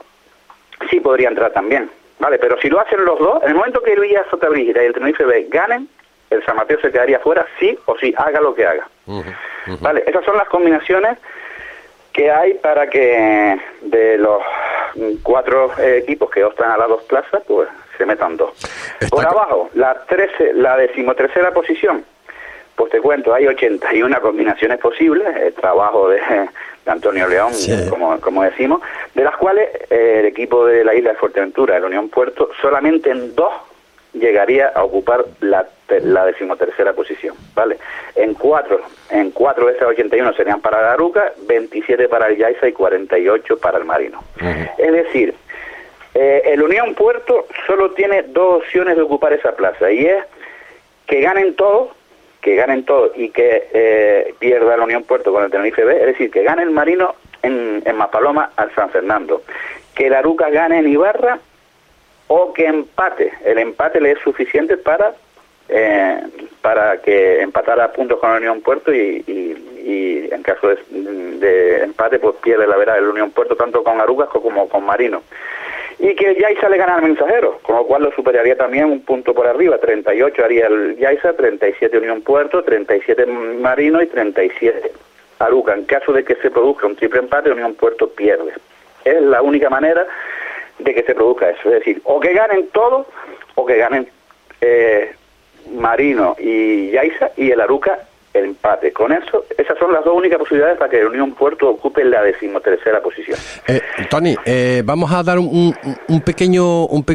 sí 0.89 0.99
podría 0.99 1.29
entrar 1.29 1.51
también. 1.51 1.89
Vale, 2.19 2.39
pero 2.39 2.59
si 2.59 2.69
lo 2.69 2.79
hacen 2.79 3.03
los 3.03 3.19
dos, 3.19 3.43
en 3.43 3.49
el 3.49 3.55
momento 3.55 3.81
que 3.81 3.93
el 3.93 3.99
Villa 3.99 4.25
Sota 4.29 4.49
Brígida 4.49 4.81
y 4.81 4.87
el 4.87 4.93
Tenerife 4.93 5.25
B 5.25 5.47
ganen, 5.49 5.87
el 6.29 6.43
San 6.45 6.55
Mateo 6.55 6.79
se 6.79 6.91
quedaría 6.91 7.19
fuera, 7.19 7.45
sí 7.59 7.77
o 7.85 7.97
sí, 7.97 8.13
haga 8.17 8.41
lo 8.41 8.55
que 8.55 8.65
haga. 8.65 8.87
Vale, 9.81 10.03
esas 10.07 10.23
son 10.25 10.37
las 10.37 10.47
combinaciones 10.47 11.17
que 12.13 12.31
hay 12.31 12.53
para 12.55 12.89
que 12.89 13.59
de 13.81 14.17
los 14.17 14.41
cuatro 15.21 15.71
eh, 15.77 15.97
equipos 15.97 16.29
que 16.31 16.43
ostran 16.43 16.71
a 16.71 16.77
las 16.77 16.87
dos 16.87 17.03
plazas, 17.03 17.43
pues 17.45 17.67
se 17.97 18.05
metan 18.05 18.37
dos. 18.37 18.51
Por 19.09 19.25
abajo, 19.25 19.69
la, 19.73 19.93
13, 20.07 20.53
la 20.53 20.77
decimotercera 20.77 21.51
posición, 21.51 22.03
pues 22.75 22.91
te 22.91 22.99
cuento, 22.99 23.33
hay 23.33 23.47
81 23.47 24.21
combinaciones 24.21 24.79
posibles, 24.79 25.35
el 25.35 25.53
trabajo 25.53 26.09
de, 26.09 26.19
Antonio 26.85 27.27
León, 27.27 27.51
como, 27.89 28.19
como 28.21 28.43
decimos, 28.43 28.81
de 29.15 29.23
las 29.23 29.35
cuales 29.37 29.69
eh, 29.89 30.17
el 30.19 30.25
equipo 30.25 30.65
de 30.65 30.83
la 30.83 30.93
isla 30.93 31.11
de 31.11 31.17
Fuerteventura, 31.17 31.77
el 31.77 31.85
Unión 31.85 32.09
Puerto, 32.09 32.49
solamente 32.61 33.09
en 33.09 33.33
dos 33.33 33.53
llegaría 34.13 34.67
a 34.67 34.83
ocupar 34.83 35.25
la, 35.41 35.65
la 35.89 36.25
decimotercera 36.25 36.93
posición, 36.93 37.35
¿vale? 37.53 37.77
En 38.15 38.33
cuatro, 38.33 38.81
en 39.09 39.31
cuatro 39.31 39.67
de 39.67 39.73
esas 39.73 39.89
81 39.89 40.33
serían 40.33 40.61
para 40.61 40.79
Garuca, 40.79 41.33
27 41.47 42.07
para 42.07 42.27
el 42.27 42.37
Yaiza 42.37 42.67
y 42.67 42.73
48 42.73 43.57
para 43.57 43.77
el 43.77 43.85
Marino. 43.85 44.23
Es 44.77 44.91
decir, 44.91 45.33
eh, 46.15 46.41
el 46.45 46.63
Unión 46.63 46.95
Puerto 46.95 47.45
solo 47.67 47.91
tiene 47.91 48.23
dos 48.23 48.63
opciones 48.63 48.95
de 48.95 49.01
ocupar 49.01 49.33
esa 49.33 49.53
plaza 49.53 49.91
y 49.91 50.05
es 50.05 50.23
que 51.05 51.19
ganen 51.19 51.55
todos 51.55 51.89
que 52.41 52.55
ganen 52.55 52.85
todo 52.85 53.11
y 53.15 53.31
que 53.31 53.69
eh, 53.73 54.35
pierda 54.37 54.77
la 54.77 54.83
Unión 54.83 55.03
Puerto 55.03 55.33
con 55.33 55.43
el 55.43 55.49
Tenerife 55.49 55.83
B, 55.83 55.97
es 55.99 56.05
decir, 56.05 56.29
que 56.29 56.43
gane 56.43 56.61
el 56.61 56.69
Marino 56.69 57.15
en, 57.41 57.81
Mapaloma 57.95 58.51
al 58.55 58.73
San 58.75 58.91
Fernando, 58.91 59.41
que 59.95 60.11
la 60.11 60.19
Aruca 60.19 60.51
gane 60.51 60.77
en 60.77 60.87
Ibarra 60.87 61.39
o 62.27 62.53
que 62.53 62.67
empate. 62.67 63.33
El 63.43 63.57
empate 63.57 63.99
le 63.99 64.11
es 64.11 64.19
suficiente 64.19 64.77
para 64.77 65.15
eh, 65.69 66.21
para 66.61 67.01
que 67.01 67.41
empatara 67.41 67.91
puntos 67.91 68.19
con 68.19 68.29
la 68.29 68.37
Unión 68.37 68.61
Puerto 68.61 68.93
y, 68.93 69.23
en 70.31 70.43
caso 70.43 70.67
de, 70.67 71.83
empate 71.83 72.19
pues 72.19 72.35
pierde 72.43 72.67
la 72.67 72.77
verdad 72.77 72.99
el 72.99 73.09
Unión 73.09 73.31
Puerto 73.31 73.55
tanto 73.55 73.83
con 73.83 73.99
Arucas 73.99 74.29
como 74.29 74.69
con 74.69 74.85
Marino 74.85 75.23
y 75.99 76.15
que 76.15 76.31
el 76.31 76.37
Yaiza 76.37 76.69
le 76.69 76.77
gana 76.77 76.95
al 76.95 77.03
mensajero, 77.03 77.59
con 77.61 77.75
lo 77.75 77.85
cual 77.85 78.03
lo 78.03 78.11
superaría 78.11 78.57
también 78.57 78.85
un 78.85 79.01
punto 79.01 79.33
por 79.33 79.47
arriba, 79.47 79.77
38 79.77 80.43
haría 80.43 80.67
el 80.67 80.97
Yaiza, 80.97 81.33
37 81.33 81.97
Unión 81.97 82.21
Puerto, 82.21 82.63
37 82.63 83.25
Marino 83.25 84.01
y 84.01 84.07
37 84.07 84.91
Aruca. 85.39 85.73
En 85.73 85.85
caso 85.85 86.11
de 86.11 86.23
que 86.23 86.35
se 86.35 86.51
produzca 86.51 86.87
un 86.87 86.95
triple 86.95 87.19
empate, 87.19 87.51
Unión 87.51 87.75
Puerto 87.75 88.09
pierde. 88.09 88.53
Es 89.03 89.21
la 89.21 89.41
única 89.41 89.69
manera 89.69 90.05
de 90.79 90.93
que 90.93 91.03
se 91.03 91.15
produzca 91.15 91.49
eso, 91.49 91.69
es 91.69 91.79
decir, 91.79 92.01
o 92.03 92.19
que 92.19 92.33
ganen 92.33 92.67
todos 92.73 93.07
o 93.55 93.65
que 93.65 93.77
ganen 93.77 94.07
eh, 94.59 95.13
Marino 95.71 96.35
y 96.37 96.91
Yaiza 96.91 97.31
y 97.37 97.51
el 97.51 97.61
Aruca 97.61 97.99
el 98.35 98.45
empate. 98.45 98.91
Con 98.91 99.11
eso, 99.11 99.45
esas 99.57 99.77
son 99.77 99.93
las 99.93 100.03
dos 100.03 100.15
únicas 100.15 100.37
posibilidades 100.37 100.77
para 100.77 100.89
que 100.89 100.99
el 100.99 101.07
Unión 101.07 101.33
Puerto 101.33 101.69
ocupe 101.69 102.03
la 102.03 102.21
decimotercera 102.21 103.01
posición. 103.01 103.37
Eh, 103.67 103.81
Tony, 104.09 104.35
eh, 104.45 104.81
vamos 104.85 105.11
a 105.11 105.23
dar 105.23 105.39
un, 105.39 105.75
un 106.07 106.21
pequeño 106.21 106.85
un, 106.85 107.05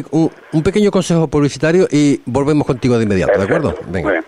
un, 0.51 0.63
pequeño 0.63 0.91
consejo 0.91 1.27
publicitario 1.27 1.87
y 1.89 2.21
volvemos 2.25 2.65
contigo 2.65 2.97
de 2.97 3.03
inmediato, 3.03 3.37
¿de 3.37 3.45
acuerdo? 3.45 3.75
Venga. 3.87 4.23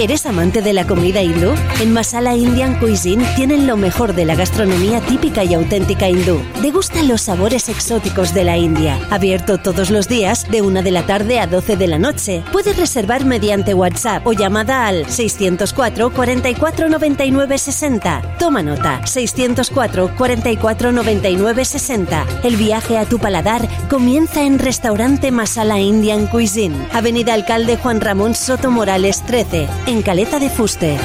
¿Eres 0.00 0.24
amante 0.24 0.62
de 0.62 0.72
la 0.72 0.86
comida 0.86 1.20
hindú? 1.20 1.52
En 1.78 1.92
Masala 1.92 2.34
Indian 2.34 2.78
Cuisine 2.80 3.22
tienen 3.36 3.66
lo 3.66 3.76
mejor 3.76 4.14
de 4.14 4.24
la 4.24 4.34
gastronomía 4.34 5.02
típica 5.02 5.44
y 5.44 5.52
auténtica 5.52 6.08
hindú. 6.08 6.40
Degustan 6.62 7.06
los 7.06 7.20
sabores 7.20 7.68
exóticos 7.68 8.32
de 8.32 8.44
la 8.44 8.56
India. 8.56 8.98
Abierto 9.10 9.58
todos 9.58 9.90
los 9.90 10.08
días 10.08 10.50
de 10.50 10.62
1 10.62 10.82
de 10.82 10.90
la 10.90 11.04
tarde 11.04 11.38
a 11.38 11.46
12 11.46 11.76
de 11.76 11.86
la 11.86 11.98
noche. 11.98 12.42
Puedes 12.50 12.78
reservar 12.78 13.26
mediante 13.26 13.74
WhatsApp 13.74 14.26
o 14.26 14.32
llamada 14.32 14.86
al 14.86 15.04
604 15.06 16.14
44 16.14 16.88
99 16.88 17.58
60. 17.58 18.36
Toma 18.38 18.62
nota, 18.62 19.06
604 19.06 20.16
44 20.16 20.92
99 20.92 21.64
60. 21.66 22.26
El 22.42 22.56
viaje 22.56 22.96
a 22.96 23.04
tu 23.04 23.18
paladar 23.18 23.68
comienza 23.90 24.44
en 24.44 24.60
Restaurante 24.60 25.30
Masala 25.30 25.78
Indian 25.78 26.26
Cuisine, 26.26 26.88
Avenida 26.90 27.34
Alcalde 27.34 27.76
Juan 27.76 28.00
Ramón 28.00 28.34
Soto 28.34 28.70
Morales 28.70 29.22
13 29.26 29.68
en 29.90 30.02
Caleta 30.02 30.38
de 30.38 30.48
Fuste. 30.48 30.96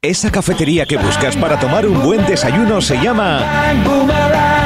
Esa 0.00 0.30
cafetería 0.30 0.86
que 0.86 0.96
buscas 0.96 1.36
para 1.36 1.60
tomar 1.60 1.86
un 1.86 2.02
buen 2.02 2.24
desayuno 2.24 2.80
se 2.80 2.96
llama 2.96 3.44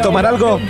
tomar 0.00 0.26
algo? 0.26 0.60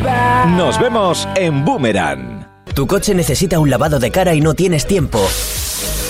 Nos 0.57 0.79
vemos 0.79 1.29
en 1.37 1.65
Boomerang. 1.65 2.49
Tu 2.75 2.87
coche 2.87 3.15
necesita 3.15 3.59
un 3.59 3.71
lavado 3.71 3.99
de 3.99 4.11
cara 4.11 4.35
y 4.35 4.41
no 4.41 4.55
tienes 4.55 4.87
tiempo. 4.87 5.21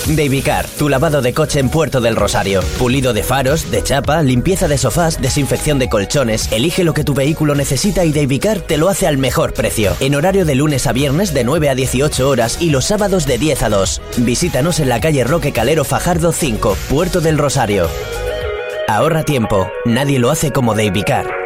Davicar, 0.07 0.67
tu 0.67 0.87
lavado 0.87 1.23
de 1.23 1.33
coche 1.33 1.59
en 1.59 1.69
Puerto 1.69 1.99
del 1.99 2.15
Rosario. 2.15 2.61
Pulido 2.77 3.11
de 3.13 3.23
faros, 3.23 3.71
de 3.71 3.81
chapa, 3.81 4.21
limpieza 4.21 4.67
de 4.67 4.77
sofás, 4.77 5.19
desinfección 5.19 5.79
de 5.79 5.89
colchones. 5.89 6.51
Elige 6.51 6.83
lo 6.83 6.93
que 6.93 7.03
tu 7.03 7.15
vehículo 7.15 7.55
necesita 7.55 8.05
y 8.05 8.11
Davicar 8.11 8.59
te 8.59 8.77
lo 8.77 8.89
hace 8.89 9.07
al 9.07 9.17
mejor 9.17 9.53
precio. 9.53 9.95
En 9.99 10.13
horario 10.13 10.45
de 10.45 10.55
lunes 10.55 10.85
a 10.85 10.93
viernes 10.93 11.33
de 11.33 11.43
9 11.43 11.69
a 11.69 11.75
18 11.75 12.29
horas 12.29 12.57
y 12.61 12.69
los 12.69 12.85
sábados 12.85 13.25
de 13.25 13.39
10 13.39 13.63
a 13.63 13.69
2. 13.69 14.01
Visítanos 14.17 14.79
en 14.79 14.89
la 14.89 15.01
calle 15.01 15.23
Roque 15.23 15.51
Calero 15.51 15.83
Fajardo 15.83 16.31
5, 16.31 16.77
Puerto 16.89 17.19
del 17.19 17.39
Rosario. 17.39 17.87
Ahorra 18.87 19.23
tiempo, 19.23 19.67
nadie 19.85 20.19
lo 20.19 20.29
hace 20.29 20.51
como 20.51 20.75
Davicar. 20.75 21.44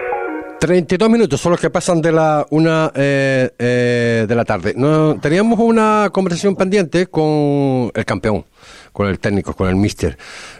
32 0.59 1.09
minutos 1.09 1.39
son 1.39 1.53
los 1.53 1.61
que 1.61 1.69
pasan 1.69 2.01
de 2.01 2.11
la 2.11 2.45
una 2.49 2.91
eh, 2.93 3.49
eh, 3.57 4.25
de 4.27 4.35
la 4.35 4.43
tarde. 4.43 4.73
No, 4.75 5.17
teníamos 5.19 5.57
una 5.59 6.09
conversación 6.11 6.55
pendiente 6.55 7.07
con 7.07 7.91
el 7.93 8.05
campeón, 8.05 8.45
con 8.93 9.07
el 9.07 9.19
técnico, 9.19 9.53
con 9.53 9.69
el 9.69 9.75
mister, 9.75 10.17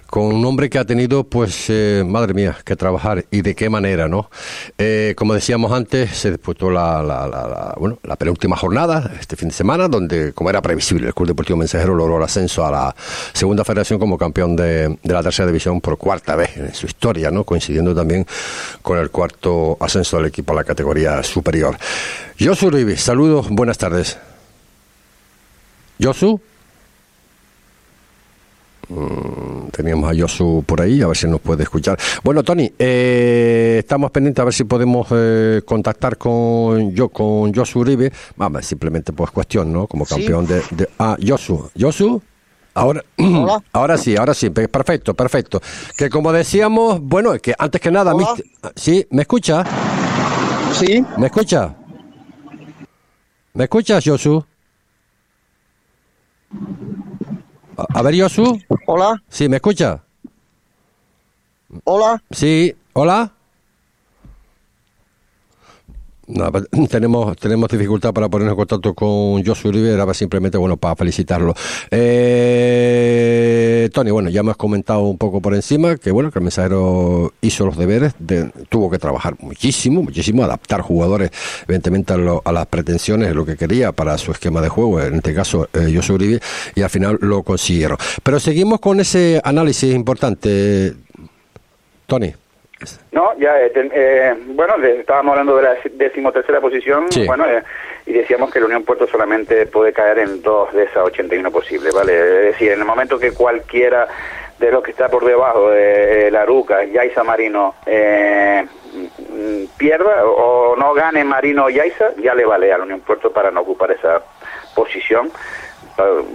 con 0.08 0.24
un 0.24 0.44
hombre 0.46 0.70
que 0.70 0.80
ha 0.80 0.86
tenido, 0.86 1.24
pues, 1.24 1.66
eh, 1.70 2.04
madre 2.08 2.34
mía, 2.34 2.58
que 2.66 2.76
trabajar 2.76 3.26
y 3.30 3.42
de 3.42 3.54
qué 3.54 3.70
manera, 3.70 4.08
¿no? 4.08 4.30
Eh, 4.78 5.14
como 5.16 5.34
decíamos 5.36 5.72
antes, 5.72 6.12
se 6.18 6.32
disputó 6.32 6.72
la, 6.72 7.04
la, 7.04 7.28
la, 7.28 7.48
la- 7.48 7.76
bueno, 7.78 8.00
la 8.04 8.16
penúltima 8.16 8.56
jornada 8.58 9.12
este 9.20 9.36
fin 9.36 9.50
de 9.50 9.54
semana, 9.54 9.88
donde, 9.88 10.34
como 10.34 10.50
era 10.50 10.62
previsible, 10.62 11.08
el 11.08 11.14
Club 11.14 11.28
Deportivo 11.28 11.58
Mensajero 11.58 11.94
logró 11.94 12.18
el 12.18 12.24
ascenso 12.24 12.66
a 12.66 12.72
la 12.72 12.96
segunda 13.34 13.64
federación 13.64 14.00
como 14.00 14.18
campeón 14.18 14.56
de, 14.56 14.98
de 15.04 15.14
la 15.14 15.22
tercera 15.22 15.46
división 15.48 15.80
por 15.82 15.98
cuarta 15.98 16.36
vez 16.36 16.58
en 16.58 16.74
su 16.74 16.88
historia, 16.88 17.30
¿no? 17.30 17.44
Coincidiendo 17.44 17.94
también 17.94 18.26
con 18.82 18.98
el 18.98 19.12
cuarto 19.12 19.78
ascenso 19.80 20.18
del 20.18 20.26
equipo 20.28 20.54
a 20.54 20.56
la 20.56 20.64
categoría 20.64 21.22
superior. 21.24 21.78
Josu 22.40 22.68
Uribe, 22.68 22.98
saludos, 22.98 23.48
buenas 23.50 23.78
tardes. 23.78 24.18
Josu. 26.02 26.40
Mm, 28.90 29.70
Teníamos 29.72 30.10
a 30.12 30.20
Josu 30.20 30.64
por 30.66 30.82
ahí, 30.82 31.02
a 31.02 31.08
ver 31.08 31.16
si 31.16 31.28
nos 31.28 31.40
puede 31.40 31.64
escuchar. 31.64 31.98
Bueno, 32.24 32.44
Tony, 32.44 32.72
eh, 32.80 33.78
estamos 33.80 34.10
pendientes 34.12 34.42
a 34.42 34.46
ver 34.46 34.54
si 34.54 34.64
podemos 34.64 35.08
eh, 35.12 35.62
contactar 35.66 36.18
con 36.18 36.92
yo 36.94 37.10
con 37.10 37.54
Josu 37.54 37.80
Uribe. 37.80 38.12
Vamos, 38.36 38.66
simplemente 38.66 39.14
pues 39.14 39.30
cuestión, 39.32 39.72
¿no? 39.72 39.86
Como 39.88 40.06
Sí. 40.06 40.16
campeón 40.16 40.48
de, 40.48 40.62
de- 40.72 40.90
Ah, 40.98 41.16
Josu. 41.26 41.70
Josu. 41.80 42.22
Ahora, 42.74 43.04
Hola. 43.18 43.62
ahora 43.74 43.98
sí, 43.98 44.16
ahora 44.18 44.34
sí, 44.34 44.50
pe- 44.50 44.68
perfecto, 44.68 45.14
perfecto. 45.14 45.62
Que 45.98 46.10
como 46.10 46.32
decíamos, 46.32 47.00
bueno, 47.02 47.34
que 47.40 47.54
antes 47.58 47.80
que 47.82 47.92
nada, 47.92 48.14
Hola. 48.16 48.36
¿sí? 48.76 49.06
¿Me 49.12 49.22
escucha? 49.24 49.64
Sí, 50.74 51.04
¿Me 51.18 51.28
escucha? 51.28 51.76
¿Me 53.54 53.64
escuchas, 53.66 54.04
Josu? 54.06 54.44
A, 57.90 58.02
ver, 58.02 58.20
Josu. 58.20 58.60
hola, 58.86 59.22
Sí, 59.30 59.48
¿me 59.50 59.58
escucha? 59.58 60.02
hola. 61.84 62.22
Sí, 62.32 62.76
hola. 62.94 63.32
No, 66.28 66.52
pues, 66.52 66.66
tenemos, 66.90 67.36
tenemos 67.38 67.70
dificultad 67.70 68.14
para 68.14 68.30
ponernos 68.30 68.54
en 68.54 68.58
contacto 68.58 68.94
con 68.94 69.44
Josu 69.44 69.70
Uribe, 69.70 69.94
era 69.94 70.14
simplemente 70.14 70.58
bueno 70.58 70.78
para 70.78 70.96
felicitarlo. 70.96 71.54
Eh, 71.90 72.69
Tony, 74.00 74.12
bueno, 74.12 74.30
ya 74.30 74.44
me 74.44 74.52
has 74.52 74.56
comentado 74.56 75.02
un 75.02 75.18
poco 75.18 75.42
por 75.42 75.54
encima 75.54 75.98
que 75.98 76.10
bueno, 76.12 76.32
que 76.32 76.40
el 76.40 76.44
mensajero 76.44 77.34
hizo 77.42 77.66
los 77.66 77.78
deberes, 77.78 78.14
de- 78.18 78.50
tuvo 78.70 78.90
que 78.90 78.98
trabajar 78.98 79.34
muchísimo, 79.40 80.02
muchísimo, 80.02 80.42
adaptar 80.46 80.80
jugadores, 80.80 81.32
evidentemente 81.68 82.14
a, 82.14 82.18
lo- 82.18 82.42
a 82.46 82.54
las 82.54 82.66
pretensiones, 82.68 83.36
lo 83.36 83.46
que 83.46 83.58
quería 83.58 83.92
para 83.92 84.18
su 84.18 84.32
esquema 84.32 84.62
de 84.62 84.70
juego, 84.70 85.02
en 85.02 85.16
este 85.16 85.36
caso 85.36 85.68
eh, 85.74 85.92
Josu 85.94 86.14
Uribe, 86.14 86.40
y 86.76 86.82
al 86.82 86.90
final 86.90 87.18
lo 87.20 87.44
consiguieron. 87.44 87.98
Pero 88.24 88.40
seguimos 88.40 88.80
con 88.80 89.02
ese 89.02 89.42
análisis 89.44 89.94
importante, 89.94 90.94
Tony. 92.08 92.34
No, 93.12 93.38
ya, 93.38 93.60
eh, 93.60 93.74
eh, 93.76 94.34
bueno, 94.56 94.78
de- 94.78 95.02
estábamos 95.02 95.32
hablando 95.32 95.58
de 95.58 95.64
la 95.64 95.70
decimotercera 95.96 96.62
posición, 96.62 97.08
Sí. 97.12 97.26
bueno, 97.26 97.44
eh, 97.46 97.62
y 98.10 98.14
decíamos 98.14 98.50
que 98.52 98.60
la 98.60 98.66
Unión 98.66 98.84
Puerto 98.84 99.06
solamente 99.06 99.68
puede 99.68 99.94
caer 99.94 100.18
en 100.18 100.42
dos 100.42 100.74
de 100.74 100.86
esas 100.86 101.06
81 101.06 101.52
posibles, 101.52 101.94
¿vale? 101.94 102.14
Es 102.18 102.54
decir, 102.54 102.72
en 102.72 102.80
el 102.80 102.86
momento 102.86 103.20
que 103.20 103.34
cualquiera 103.34 104.08
de 104.58 104.72
los 104.72 104.82
que 104.82 104.90
está 104.90 105.10
por 105.10 105.24
debajo, 105.24 105.72
eh, 105.72 106.28
la 106.32 106.42
Aruca, 106.42 106.84
Yaiza 106.86 107.24
Marino, 107.24 107.76
eh, 107.86 108.66
pierda 109.78 110.26
o 110.26 110.76
no 110.76 110.92
gane 110.96 111.24
Marino 111.24 111.66
o 111.66 111.70
Yaiza, 111.70 112.16
ya 112.18 112.34
le 112.34 112.46
vale 112.46 112.74
a 112.74 112.80
la 112.80 112.86
Unión 112.86 113.02
Puerto 113.02 113.32
para 113.32 113.52
no 113.52 113.62
ocupar 113.62 113.92
esa 113.92 114.24
posición 114.74 115.32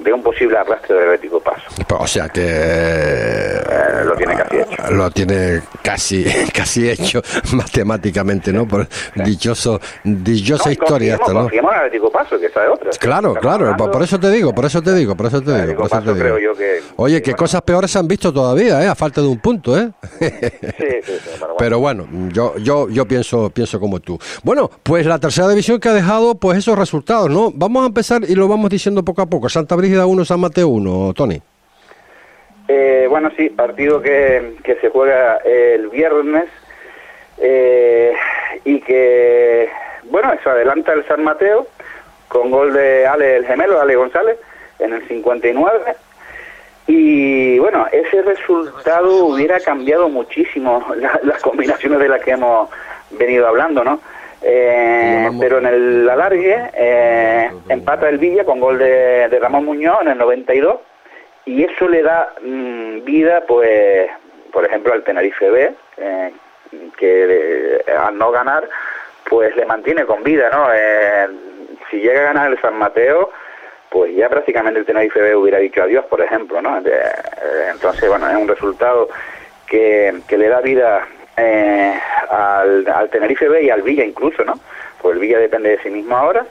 de 0.02 0.12
un 0.12 0.22
posible 0.22 0.56
arrastre 0.58 0.94
del 0.94 1.04
Atlético 1.14 1.40
Paso. 1.40 1.62
O 1.98 2.06
sea 2.06 2.28
que 2.28 2.42
Eh, 2.44 4.04
lo 4.04 4.14
tiene 4.16 4.34
casi 4.36 4.56
hecho. 4.58 4.90
lo 4.92 5.10
tiene 5.10 5.62
casi 5.82 6.24
casi 6.54 6.88
hecho 6.90 7.22
matemáticamente, 7.52 8.52
¿no? 8.52 8.66
Por 8.66 8.86
dichoso 9.16 9.80
dichosa 10.04 10.64
No, 10.66 10.72
historia 10.72 11.14
esta, 11.14 11.32
¿no? 11.32 11.48
el 11.48 11.58
Atlético 11.64 12.10
Paso, 12.10 12.38
que 12.38 12.46
es 12.46 12.52
otra. 12.56 12.90
Claro, 12.98 13.34
claro, 13.34 13.64
hablando- 13.70 13.90
por 13.90 14.02
eso 14.02 14.18
te 14.18 14.30
digo, 14.30 14.54
por 14.54 14.64
eso 14.64 14.82
te 14.82 14.94
digo, 14.94 15.16
por 15.16 15.26
eso 15.26 15.40
te 15.42 15.66
digo, 15.66 15.76
por 15.76 15.86
eso 15.86 16.02
te 16.02 16.14
digo. 16.14 16.38
yo 16.38 16.54
que- 16.54 16.80
Oye, 16.96 17.20
que, 17.22 17.30
bueno. 17.32 17.38
cosas 17.38 17.62
peores 17.62 17.90
se 17.90 17.98
han 17.98 18.08
visto 18.08 18.32
todavía, 18.32 18.82
¿eh? 18.82 18.88
A 18.88 18.94
falta 18.94 19.20
de 19.20 19.26
un 19.28 19.38
punto, 19.38 19.76
¿eh? 19.78 19.90
Sí, 20.20 20.26
sí, 21.04 21.12
sí, 21.12 21.30
pero 21.38 21.38
bueno. 21.38 21.56
Pero 21.58 21.78
bueno, 21.80 22.06
yo, 22.32 22.56
yo, 22.58 22.88
yo 22.88 23.06
pienso, 23.06 23.50
pienso 23.50 23.80
como 23.80 24.00
tú. 24.00 24.18
Bueno, 24.42 24.70
pues 24.82 25.06
la 25.06 25.18
tercera 25.18 25.48
división 25.48 25.78
que 25.80 25.88
ha 25.88 25.92
dejado, 25.94 26.34
pues 26.36 26.58
esos 26.58 26.78
resultados, 26.78 27.30
¿no? 27.30 27.50
Vamos 27.54 27.82
a 27.84 27.86
empezar 27.86 28.22
y 28.28 28.34
lo 28.34 28.48
vamos 28.48 28.70
diciendo 28.70 29.04
poco 29.04 29.22
a 29.22 29.26
poco. 29.26 29.48
Santa 29.54 29.76
Brígida 29.76 30.04
1, 30.06 30.24
San 30.24 30.40
Mateo 30.40 30.66
1, 30.68 31.12
Tony. 31.14 31.40
Eh, 32.66 33.06
bueno, 33.08 33.30
sí, 33.36 33.50
partido 33.50 34.02
que, 34.02 34.56
que 34.64 34.74
se 34.80 34.88
juega 34.90 35.36
el 35.44 35.88
viernes 35.90 36.44
eh, 37.38 38.12
y 38.64 38.80
que, 38.80 39.68
bueno, 40.10 40.32
se 40.42 40.48
adelanta 40.50 40.92
el 40.92 41.06
San 41.06 41.22
Mateo 41.22 41.68
con 42.28 42.50
gol 42.50 42.72
de 42.72 43.06
Ale 43.06 43.36
el 43.36 43.46
gemelo, 43.46 43.80
Ale 43.80 43.94
González, 43.94 44.36
en 44.80 44.92
el 44.92 45.06
59. 45.06 45.94
Y 46.88 47.58
bueno, 47.60 47.86
ese 47.92 48.22
resultado 48.22 49.24
hubiera 49.26 49.60
cambiado 49.60 50.08
muchísimo 50.08 50.84
la- 50.96 51.20
las 51.22 51.40
combinaciones 51.42 52.00
de 52.00 52.08
las 52.08 52.22
que 52.22 52.32
hemos 52.32 52.68
venido 53.12 53.46
hablando, 53.46 53.84
¿no? 53.84 54.00
Eh, 54.46 55.30
pero 55.40 55.56
en 55.56 55.66
el 55.66 56.08
alargue 56.08 56.70
eh, 56.74 57.50
empata 57.70 58.10
el 58.10 58.18
Villa 58.18 58.44
con 58.44 58.60
gol 58.60 58.78
de, 58.78 59.26
de 59.30 59.38
Ramón 59.38 59.64
Muñoz 59.64 60.02
en 60.02 60.08
el 60.08 60.18
92 60.18 60.80
y 61.46 61.64
eso 61.64 61.88
le 61.88 62.02
da 62.02 62.34
mm, 62.42 63.04
vida, 63.04 63.42
pues, 63.48 64.06
por 64.52 64.66
ejemplo, 64.66 64.92
al 64.92 65.02
Tenerife 65.02 65.48
B, 65.48 65.74
eh, 65.96 66.32
que 66.98 67.82
al 67.98 68.18
no 68.18 68.30
ganar, 68.32 68.68
pues 69.30 69.56
le 69.56 69.64
mantiene 69.64 70.04
con 70.04 70.22
vida, 70.22 70.50
¿no? 70.50 70.68
Si 71.90 71.98
llega 71.98 72.20
a 72.20 72.32
ganar 72.32 72.50
el 72.50 72.60
San 72.60 72.76
Mateo, 72.76 73.30
pues 73.88 74.14
ya 74.14 74.28
prácticamente 74.28 74.80
el 74.80 74.86
Tenerife 74.86 75.20
B 75.20 75.36
hubiera 75.36 75.58
dicho 75.58 75.82
adiós, 75.82 76.04
por 76.06 76.20
ejemplo, 76.20 76.60
¿no? 76.60 76.82
Entonces, 77.70 78.08
bueno, 78.08 78.28
es 78.28 78.36
un 78.36 78.48
resultado 78.48 79.08
que, 79.66 80.14
que 80.28 80.36
le 80.36 80.48
da 80.48 80.60
vida 80.60 81.06
eh, 81.36 81.94
al, 82.30 82.86
al 82.88 83.10
Tenerife 83.10 83.48
B 83.48 83.62
y 83.62 83.70
al 83.70 83.82
Villa 83.82 84.04
incluso, 84.04 84.44
¿no? 84.44 84.54
Pues 85.00 85.14
el 85.14 85.20
Villa 85.20 85.38
depende 85.38 85.70
de 85.70 85.82
sí 85.82 85.90
mismo 85.90 86.16
ahora. 86.16 86.44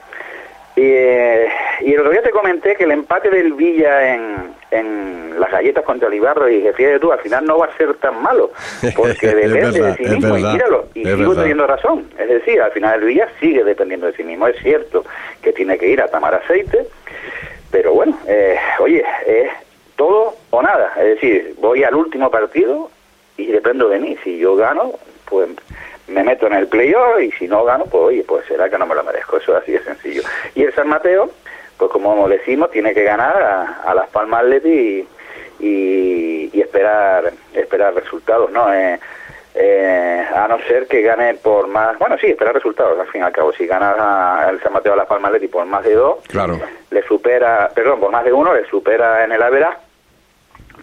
Y, 0.76 0.82
eh, 0.82 1.48
y 1.82 1.92
el 1.92 2.00
otro 2.00 2.10
día 2.10 2.22
te 2.22 2.30
comenté 2.30 2.74
que 2.74 2.84
el 2.84 2.90
empate 2.90 3.30
del 3.30 3.52
Villa 3.52 4.14
en, 4.14 4.54
en 4.72 5.38
las 5.38 5.50
galletas 5.50 5.84
contra 5.84 6.08
el 6.08 6.14
Ibarro 6.14 6.48
y 6.48 6.62
que 6.62 6.72
fíjate 6.72 6.98
tú, 6.98 7.12
al 7.12 7.20
final 7.20 7.44
no 7.44 7.58
va 7.58 7.66
a 7.66 7.76
ser 7.76 7.94
tan 7.94 8.20
malo, 8.22 8.50
porque 8.96 9.26
depende 9.34 9.60
verdad, 9.60 9.96
de 9.96 10.04
sí 10.04 10.10
mismo, 10.10 10.34
verdad, 10.34 10.50
y 10.50 10.52
míralo, 10.52 10.88
y 10.94 11.04
sigo 11.04 11.34
teniendo 11.36 11.66
razón. 11.66 12.10
Es 12.18 12.28
decir, 12.28 12.60
al 12.60 12.72
final 12.72 13.00
el 13.00 13.06
Villa 13.06 13.28
sigue 13.40 13.62
dependiendo 13.62 14.06
de 14.06 14.14
sí 14.14 14.24
mismo. 14.24 14.48
Es 14.48 14.60
cierto 14.62 15.04
que 15.42 15.52
tiene 15.52 15.78
que 15.78 15.88
ir 15.88 16.02
a 16.02 16.08
tomar 16.08 16.34
aceite, 16.34 16.86
pero 17.70 17.94
bueno, 17.94 18.18
eh, 18.26 18.56
oye, 18.80 19.04
es 19.26 19.50
todo 19.96 20.34
o 20.50 20.62
nada. 20.62 20.92
Es 20.96 21.20
decir, 21.20 21.54
voy 21.58 21.84
al 21.84 21.94
último 21.94 22.30
partido 22.30 22.90
y 23.36 23.46
dependo 23.46 23.88
de 23.88 23.98
mí. 24.00 24.16
Si 24.24 24.38
yo 24.38 24.56
gano, 24.56 24.92
pues 25.28 25.48
me 26.08 26.22
meto 26.22 26.46
en 26.46 26.54
el 26.54 26.66
playoff 26.68 27.20
y 27.22 27.30
si 27.32 27.48
no 27.48 27.64
gano, 27.64 27.84
pues 27.86 28.02
oye, 28.04 28.24
pues 28.26 28.44
será 28.46 28.68
que 28.68 28.78
no 28.78 28.86
me 28.86 28.94
lo 28.94 29.02
merezco. 29.04 29.36
Eso 29.38 29.56
es 29.56 29.62
así 29.62 29.72
de 29.72 29.82
sencillo. 29.82 30.22
Y 30.54 30.62
el 30.64 30.74
San 30.74 30.88
Mateo, 30.88 31.30
pues 31.78 31.90
como 31.90 32.28
decimos, 32.28 32.70
tiene 32.70 32.94
que 32.94 33.02
ganar 33.04 33.42
a, 33.42 33.82
a 33.90 33.94
Las 33.94 34.08
Palmas 34.10 34.40
Athletic 34.42 35.06
y, 35.60 35.66
y, 35.66 36.50
y 36.52 36.60
esperar 36.60 37.32
esperar 37.54 37.94
resultados, 37.94 38.50
¿no? 38.50 38.72
Eh, 38.72 38.98
eh, 39.56 40.24
a 40.34 40.48
no 40.48 40.58
ser 40.66 40.88
que 40.88 41.00
gane 41.02 41.34
por 41.34 41.68
más, 41.68 41.96
bueno, 41.98 42.16
sí, 42.20 42.26
esperar 42.26 42.54
resultados, 42.54 42.98
al 42.98 43.06
fin 43.06 43.20
y 43.20 43.24
al 43.24 43.32
cabo. 43.32 43.52
Si 43.52 43.66
gana 43.66 43.94
a- 44.46 44.50
el 44.50 44.60
San 44.60 44.72
Mateo 44.72 44.94
a 44.94 44.96
Las 44.96 45.06
Palmas 45.06 45.28
Athletic 45.30 45.50
por 45.52 45.64
más 45.64 45.84
de 45.84 45.94
dos, 45.94 46.18
Claro. 46.26 46.58
le 46.90 47.02
supera, 47.04 47.70
perdón, 47.72 48.00
por 48.00 48.10
más 48.10 48.24
de 48.24 48.32
uno, 48.32 48.52
le 48.52 48.66
supera 48.66 49.22
en 49.24 49.30
el 49.32 49.40
Avera, 49.40 49.78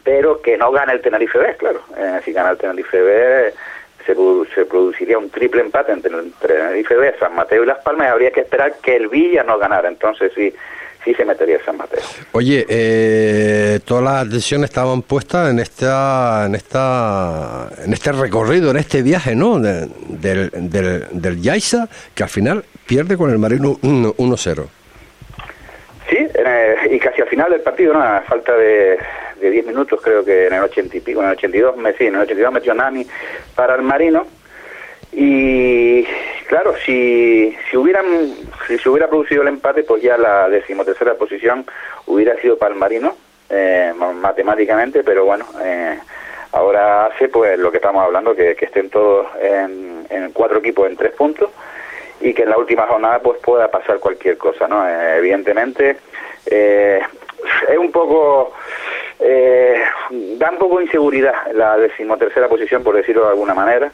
pero 0.04 0.42
que 0.42 0.58
no 0.58 0.72
gane 0.72 0.94
el 0.94 1.02
Tenerife 1.02 1.38
B, 1.38 1.56
claro. 1.58 1.82
Eh, 1.98 2.20
si 2.26 2.32
gana 2.34 2.52
el 2.52 2.58
Tenerife 2.58 3.02
B, 3.02 3.54
se, 4.06 4.16
se 4.56 4.66
produciría 4.66 5.18
un 5.18 5.30
triple 5.30 5.62
empate 5.62 5.92
entre 5.92 6.12
el 6.16 6.32
Tenerife 6.34 6.96
B, 6.96 7.14
San 7.20 7.36
Mateo 7.36 7.64
y 7.64 7.68
Las 7.68 7.80
Palmas, 7.80 8.08
y 8.08 8.12
habría 8.12 8.32
que 8.32 8.42
esperar 8.42 8.74
que 8.82 8.96
el 8.96 9.08
Villa 9.10 9.44
no 9.44 9.58
ganara. 9.60 9.88
Entonces 9.90 10.32
sí, 10.36 10.54
sí 11.06 11.14
se 11.14 11.24
metería 11.26 11.60
San 11.64 11.78
Mateo. 11.78 12.00
Oye, 12.32 12.66
eh, 12.68 13.80
todas 13.86 14.04
las 14.04 14.30
decisiones 14.30 14.70
estaban 14.72 15.02
puestas 15.04 15.52
en 15.52 15.60
esta, 15.60 16.46
en 16.48 16.56
esta, 16.56 17.70
en 17.86 17.94
este 17.94 18.12
recorrido, 18.12 18.72
en 18.72 18.78
este 18.78 19.02
viaje, 19.04 19.36
¿no? 19.36 19.60
De- 19.60 19.88
del, 20.10 20.50
del, 20.54 21.06
del 21.12 21.42
Yaiza, 21.42 21.88
que 22.16 22.24
al 22.24 22.30
final 22.30 22.64
pierde 22.88 23.16
con 23.18 23.30
el 23.30 23.38
Marino 23.38 23.78
1 23.84 24.14
1-0. 24.16 24.66
Sí, 26.10 26.18
eh, 26.34 26.76
y 26.92 27.00
casi 27.00 27.22
al 27.22 27.28
final 27.30 27.52
del 27.52 27.62
partido, 27.62 27.94
¿no? 27.94 28.02
a 28.04 28.22
falta 28.22 28.54
de, 28.58 28.98
de 29.42 29.50
10 29.50 29.66
minutos, 29.66 30.00
creo 30.02 30.24
que 30.24 30.48
en 30.48 30.54
el 30.54 30.64
80 30.64 30.98
y 30.98 31.00
pico, 31.02 31.20
en 31.22 31.28
el 31.28 31.34
82, 31.34 31.78
me, 31.78 31.94
sí, 31.94 32.06
en 32.06 32.16
el 32.16 32.22
82 32.22 32.54
metió 32.54 32.74
Nani 32.74 33.06
para 33.56 33.76
el 33.76 33.82
Marino. 33.82 34.26
Y, 35.12 36.06
Claro, 36.48 36.74
si, 36.86 37.56
si 37.70 37.78
hubieran 37.78 38.04
si 38.68 38.78
se 38.78 38.90
hubiera 38.90 39.08
producido 39.08 39.42
el 39.42 39.48
empate, 39.48 39.84
pues 39.84 40.04
ya 40.04 40.18
la 40.18 40.50
decimotercera 40.50 41.14
posición 41.14 41.66
hubiera 42.08 42.36
sido 42.42 42.58
Palmarino, 42.58 43.16
eh, 43.50 43.94
ma- 43.96 44.12
matemáticamente, 44.12 45.02
pero 45.02 45.24
bueno, 45.24 45.46
eh, 45.64 45.98
ahora 46.52 47.06
hace 47.06 47.30
pues 47.30 47.58
lo 47.58 47.72
que 47.72 47.78
estamos 47.78 48.04
hablando, 48.04 48.36
que, 48.36 48.52
estén 48.60 48.90
todos 48.90 49.28
en, 49.42 50.06
en 50.10 50.32
cuatro 50.34 50.60
equipos 50.60 50.90
en 50.90 50.98
tres 50.98 51.14
puntos 51.14 51.52
y 52.20 52.34
que 52.34 52.44
en 52.44 52.50
la 52.50 52.58
última 52.58 52.86
jornada 52.86 53.20
pues 53.20 53.40
pueda 53.40 53.72
pasar 53.72 54.00
cualquier 54.00 54.38
cosa, 54.38 54.68
¿no? 54.68 54.86
Eh, 54.86 55.20
evidentemente 55.20 55.96
eh, 56.48 57.00
es 57.70 57.78
un 57.78 57.94
poco 57.94 58.54
eh, 59.22 59.82
da 60.38 60.52
un 60.52 60.58
poco 60.58 60.78
de 60.78 60.86
inseguridad 60.86 61.34
la 61.54 61.78
decimotercera 61.78 62.48
posición, 62.48 62.84
por 62.84 62.96
decirlo 62.96 63.24
de 63.24 63.30
alguna 63.30 63.54
manera, 63.54 63.92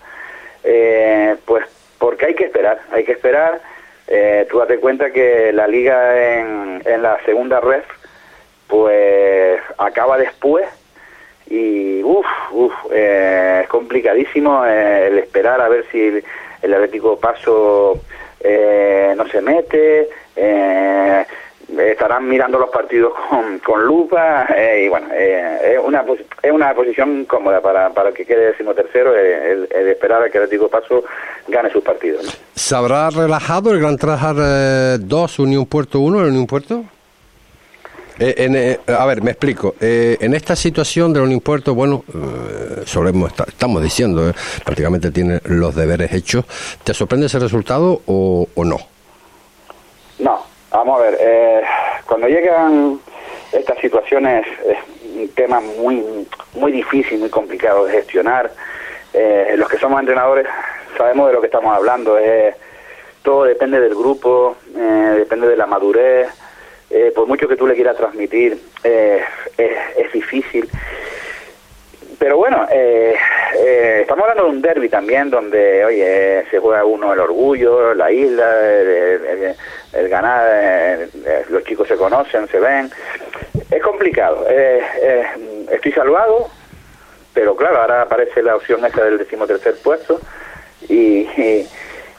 eh, 0.63 1.36
pues 1.46 1.66
porque 1.98 2.28
hay 2.28 2.36
que 2.36 2.46
esperar, 2.46 2.80
hay 2.92 3.04
que 3.04 3.12
esperar. 3.13 3.60
Eh, 4.08 4.48
tú 4.50 4.60
date 4.60 4.80
cuenta 4.80 5.12
que 5.12 5.52
la 5.52 5.68
liga 5.68 6.38
en, 6.40 6.82
en 6.86 7.02
la 7.02 7.18
segunda 7.26 7.60
red, 7.60 7.84
pues 8.68 9.60
acaba 9.78 10.18
después 10.18 10.66
y 11.50 12.04
uff, 12.04 12.26
uf, 12.52 12.74
eh, 12.92 13.62
es 13.63 13.70
complicadísimo 13.70 14.66
eh, 14.66 15.08
el 15.08 15.20
esperar 15.20 15.62
a 15.62 15.70
ver 15.70 15.86
si 15.92 16.22
el, 16.62 16.74
Atlético 16.74 17.20
Paso 17.20 18.02
eh, 18.40 19.13
no 19.16 19.28
se 19.28 19.42
mete, 19.42 20.10
eh, 20.36 21.26
estarán 21.78 22.28
mirando 22.28 22.58
los 22.58 22.70
partidos 22.70 23.14
con, 23.30 23.60
con 23.60 23.84
lupa 23.84 24.46
eh, 24.56 24.84
y 24.86 24.90
bueno, 24.90 25.08
eh, 25.14 25.74
es, 25.74 25.80
una, 25.84 26.06
es 26.42 26.52
una 26.52 26.74
posición 26.74 27.26
cómoda 27.26 27.62
para, 27.62 27.90
para 27.90 28.12
que 28.12 28.26
quede 28.26 28.52
decimotercero 28.52 29.16
eh, 29.16 29.52
el, 29.52 29.68
el 29.72 29.88
esperar 29.90 30.24
a 30.24 30.30
que 30.30 30.38
el 30.38 30.46
Atlético 30.46 30.70
Paso 30.70 31.04
gane 31.48 31.70
sus 31.72 31.84
partidos. 31.84 32.26
¿Se 32.56 32.76
habrá 32.76 33.10
relajado 33.10 33.72
el 33.72 33.80
Gran 33.80 33.98
Trajar 33.98 35.00
2, 35.00 35.40
Unión 35.40 35.66
Puerto 35.66 36.00
1, 36.00 36.22
el 36.22 36.28
Unión 36.30 36.48
Puerto? 36.48 36.84
Eh, 38.20 38.36
eh, 38.88 38.94
a 38.94 39.06
ver, 39.06 39.22
me 39.22 39.32
explico. 39.32 39.76
Eh, 39.80 40.18
en 40.20 40.34
esta 40.34 40.56
situación 40.56 41.14
del 41.14 41.24
Unión 41.24 41.40
Puerto, 41.42 41.76
bueno, 41.76 42.04
eh, 42.14 42.82
solemos 42.86 43.32
estamos 43.48 43.84
diciendo, 43.84 44.30
eh, 44.30 44.34
prácticamente 44.64 45.12
tiene 45.12 45.40
los 45.46 45.76
deberes 45.76 46.12
hechos. 46.14 46.46
¿Te 46.84 46.94
sorprende 46.94 47.28
ese 47.28 47.40
resultado 47.40 48.02
o 48.06 48.48
no? 48.56 48.97
Vamos 50.88 51.02
a 51.02 51.10
ver, 51.10 51.17
eh, 51.19 51.62
cuando 52.06 52.30
llegan 52.30 53.02
estas 53.52 53.78
situaciones 53.80 54.47
es 54.65 54.78
un 55.17 55.28
tema 55.36 55.60
muy 55.60 56.02
muy 56.54 56.71
difícil, 56.71 57.19
muy 57.19 57.30
complicado 57.30 57.84
de 57.84 57.91
gestionar. 57.91 58.50
Eh, 59.13 59.56
los 59.58 59.67
que 59.67 59.78
somos 59.80 60.00
entrenadores 60.00 60.47
sabemos 60.97 61.28
de 61.28 61.34
lo 61.34 61.41
que 61.41 61.47
estamos 61.47 61.76
hablando. 61.76 62.17
eh, 62.17 62.56
todo 63.21 63.43
depende 63.43 63.82
del 63.82 63.95
grupo, 63.95 64.56
eh, 64.78 65.15
depende 65.17 65.50
de 65.50 65.58
la 65.58 65.65
madurez. 65.65 66.30
eh, 66.89 67.12
por 67.13 67.28
mucho 67.28 67.50
que 67.50 67.58
tú 67.58 67.67
le 67.67 67.76
quieras 67.76 67.97
transmitir, 67.97 68.58
eh, 68.86 69.21
es, 69.58 69.78
es 69.97 70.13
difícil. 70.13 70.69
Pero 72.20 72.38
bueno, 72.38 72.66
eh, 72.72 73.16
eh, 73.60 74.00
estamos 74.02 74.24
hablando 74.24 74.46
de 74.46 74.50
un 74.50 74.62
derby 74.62 74.90
también 74.90 75.30
donde, 75.30 75.86
oye, 75.86 76.44
se 76.50 76.58
juega 76.60 76.84
uno 76.84 77.14
el 77.14 77.20
orgullo, 77.20 77.94
la 77.94 78.12
isla, 78.12 78.60
el, 78.60 78.88
el- 79.26 79.56
el- 79.94 80.10
ganar, 80.10 80.48
eh, 80.52 81.10
eh, 81.26 81.46
los 81.50 81.64
chicos 81.64 81.88
se 81.88 81.96
conocen, 81.96 82.48
se 82.48 82.60
ven. 82.60 82.90
Es 83.70 83.82
complicado. 83.84 84.46
Eh, 84.50 84.82
eh, 85.02 85.24
estoy 85.72 85.92
salvado, 85.92 86.48
pero 87.36 87.56
claro, 87.56 87.82
ahora 87.82 88.02
aparece 88.02 88.42
la 88.42 88.56
opción 88.56 88.84
esa 88.84 89.04
del 89.04 89.20
decimotercer 89.20 89.76
puesto 89.84 90.20
y, 90.90 91.20
y, 91.40 91.68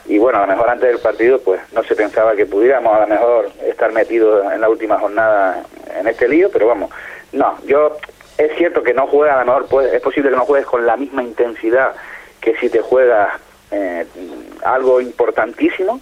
y 0.06 0.18
bueno, 0.18 0.38
a 0.38 0.42
lo 0.42 0.52
mejor 0.52 0.70
antes 0.70 0.88
del 0.90 1.00
partido 1.00 1.40
pues 1.40 1.60
no 1.72 1.82
se 1.82 1.96
pensaba 1.96 2.36
que 2.36 2.46
pudiéramos 2.46 2.96
a 2.96 3.00
lo 3.00 3.06
mejor 3.08 3.50
estar 3.66 3.92
metidos 3.92 4.52
en 4.52 4.60
la 4.60 4.68
última 4.68 4.98
jornada 4.98 5.64
en 5.98 6.06
este 6.06 6.28
lío, 6.28 6.50
pero 6.52 6.68
vamos, 6.68 6.90
no, 7.32 7.58
yo 7.66 7.96
es 8.38 8.56
cierto 8.56 8.82
que 8.82 8.94
no 8.94 9.06
juega, 9.08 9.34
a 9.40 9.44
lo 9.44 9.52
mejor 9.52 9.66
puede- 9.66 9.96
es 9.96 10.00
posible 10.02 10.30
que 10.30 10.36
no 10.36 10.44
juegues 10.46 10.66
con 10.66 10.86
la 10.86 10.96
misma 10.96 11.22
intensidad 11.22 11.94
que 12.40 12.56
si 12.56 12.70
te 12.70 12.80
juegas 12.80 13.28
eh, 13.70 14.06
algo 14.64 15.00
importantísimo, 15.00 16.00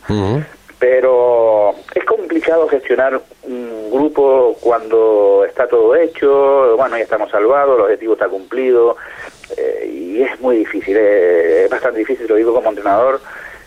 pero 0.78 1.74
es 1.94 2.04
complicado 2.04 2.68
gestionar 2.68 3.18
un 3.44 3.90
grupo 3.90 4.56
cuando 4.60 5.44
está 5.48 5.66
todo 5.66 5.96
hecho, 5.96 6.76
bueno, 6.76 6.96
ya 6.96 7.02
estamos 7.04 7.30
salvados, 7.30 7.76
el 7.78 7.84
objetivo 7.84 8.12
está 8.12 8.28
cumplido, 8.28 8.96
eh, 9.56 9.90
y 9.90 10.22
es 10.22 10.38
muy 10.40 10.58
difícil, 10.58 10.96
eh, 10.98 11.64
es 11.64 11.70
bastante 11.70 12.00
difícil, 12.00 12.26
lo 12.28 12.34
digo 12.36 12.52
como 12.54 12.68
entrenador, 12.68 13.20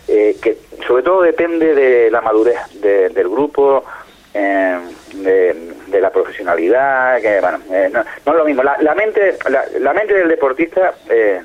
eh, 0.08 0.36
que 0.40 0.56
sobre 0.86 1.02
todo 1.02 1.22
depende 1.22 1.74
de 1.74 2.10
la 2.10 2.20
madurez 2.20 2.58
de- 2.80 3.08
del 3.10 3.28
grupo, 3.28 3.84
eh, 4.32 4.78
de, 5.14 5.72
de 5.90 6.00
la 6.00 6.10
profesionalidad, 6.10 7.20
que 7.20 7.40
bueno, 7.40 7.58
eh, 7.72 7.88
no, 7.92 8.02
no 8.26 8.32
es 8.32 8.38
lo 8.38 8.44
mismo. 8.44 8.62
La, 8.62 8.76
la 8.80 8.94
mente, 8.94 9.36
la, 9.48 9.64
la 9.80 9.92
mente 9.92 10.14
del 10.14 10.28
deportista, 10.28 10.94
eh, 11.08 11.40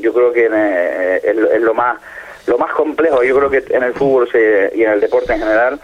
yo 0.00 0.12
creo 0.12 0.32
que 0.32 0.48
eh, 0.52 1.20
es, 1.22 1.36
es 1.36 1.60
lo 1.60 1.74
más 1.74 1.98
lo 2.46 2.58
más 2.58 2.72
complejo. 2.72 3.22
Yo 3.22 3.36
creo 3.36 3.50
que 3.50 3.64
en 3.74 3.82
el 3.82 3.92
fútbol 3.94 4.28
se- 4.30 4.72
y 4.74 4.82
en 4.82 4.90
el 4.92 5.00
deporte 5.00 5.32
en 5.34 5.40
general 5.40 5.78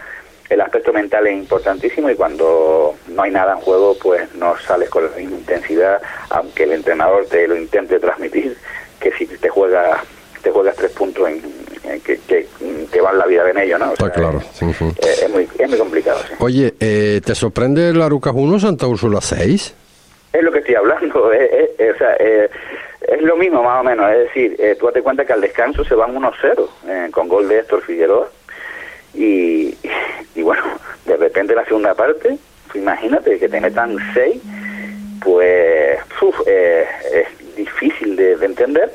el 0.49 0.61
aspecto 0.61 0.91
mental 0.93 1.27
es 1.27 1.33
importantísimo 1.33 2.09
y 2.09 2.15
cuando 2.15 2.95
no 3.07 3.21
hay 3.21 3.31
nada 3.31 3.53
en 3.53 3.59
juego, 3.59 3.95
pues 4.01 4.33
no 4.35 4.57
sales 4.59 4.89
con 4.89 5.03
la 5.05 5.11
misma 5.17 5.37
intensidad, 5.37 6.01
aunque 6.29 6.63
el 6.63 6.71
entrenador 6.71 7.25
te 7.27 7.47
lo 7.47 7.55
intente 7.55 7.99
transmitir, 7.99 8.57
que 8.99 9.11
si 9.13 9.27
te 9.27 9.49
juegas 9.49 9.99
te 10.41 10.51
juegas 10.51 10.75
tres 10.75 10.91
puntos 10.91 11.27
en 11.27 11.41
que, 12.05 12.19
que, 12.27 12.47
que 12.91 13.01
van 13.01 13.17
la 13.17 13.25
vida 13.25 13.49
en 13.49 13.57
ello, 13.57 13.77
¿no? 13.77 13.89
O 13.89 13.93
Está 13.93 14.05
sea, 14.05 14.13
claro. 14.13 14.41
sí, 14.53 14.73
sí. 14.73 14.85
eh, 14.85 15.15
es, 15.23 15.29
muy, 15.29 15.47
es 15.57 15.69
muy 15.69 15.77
complicado, 15.77 16.19
sí. 16.27 16.33
Oye, 16.39 16.73
eh, 16.79 17.21
¿te 17.23 17.35
sorprende 17.35 17.89
el 17.89 18.01
Arucas 18.01 18.33
1, 18.35 18.59
Santa 18.59 18.87
Úrsula 18.87 19.21
6? 19.21 19.75
Es 20.33 20.43
lo 20.43 20.51
que 20.51 20.59
estoy 20.59 20.75
hablando, 20.75 21.31
eh, 21.33 21.49
eh, 21.51 21.75
eh, 21.79 21.91
o 21.95 21.97
sea, 21.97 22.15
eh, 22.19 22.49
es 23.07 23.21
lo 23.21 23.37
mismo 23.37 23.63
más 23.63 23.79
o 23.81 23.83
menos, 23.83 24.11
es 24.11 24.17
decir, 24.25 24.55
eh, 24.59 24.75
tú 24.79 24.85
date 24.87 25.01
cuenta 25.01 25.25
que 25.25 25.33
al 25.33 25.41
descanso 25.41 25.83
se 25.85 25.95
van 25.95 26.13
1-0 26.15 26.67
eh, 26.87 27.07
con 27.11 27.27
gol 27.27 27.47
de 27.47 27.59
Héctor 27.59 27.81
Figueroa 27.81 28.27
y, 29.13 29.75
y 30.35 30.41
bueno, 30.43 30.63
de 31.05 31.15
repente 31.17 31.55
la 31.55 31.65
segunda 31.65 31.93
parte, 31.95 32.37
pues 32.67 32.75
imagínate 32.75 33.39
que 33.39 33.47
te 33.49 33.61
metan 33.61 33.97
6, 34.13 34.41
pues 35.23 35.97
uf, 36.21 36.35
eh, 36.45 36.85
es 37.13 37.55
difícil 37.55 38.15
de, 38.15 38.35
de 38.35 38.45
entender. 38.45 38.93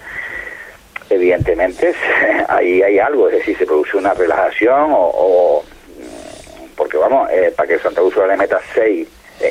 Evidentemente 1.12 1.94
ahí 2.48 2.82
hay 2.82 2.98
algo, 2.98 3.28
es 3.28 3.34
decir, 3.34 3.56
se 3.58 3.66
produce 3.66 3.96
una 3.98 4.14
relajación 4.14 4.92
o, 4.92 5.10
o, 5.12 5.62
mm, 5.62 6.74
porque 6.76 6.96
vamos, 6.96 7.28
eh, 7.30 7.52
para 7.56 7.66
que 7.68 7.74
el 7.74 7.80
Santa 7.80 8.02
Úrsula 8.02 8.28
le 8.28 8.36
meta 8.36 8.58
6 8.74 9.08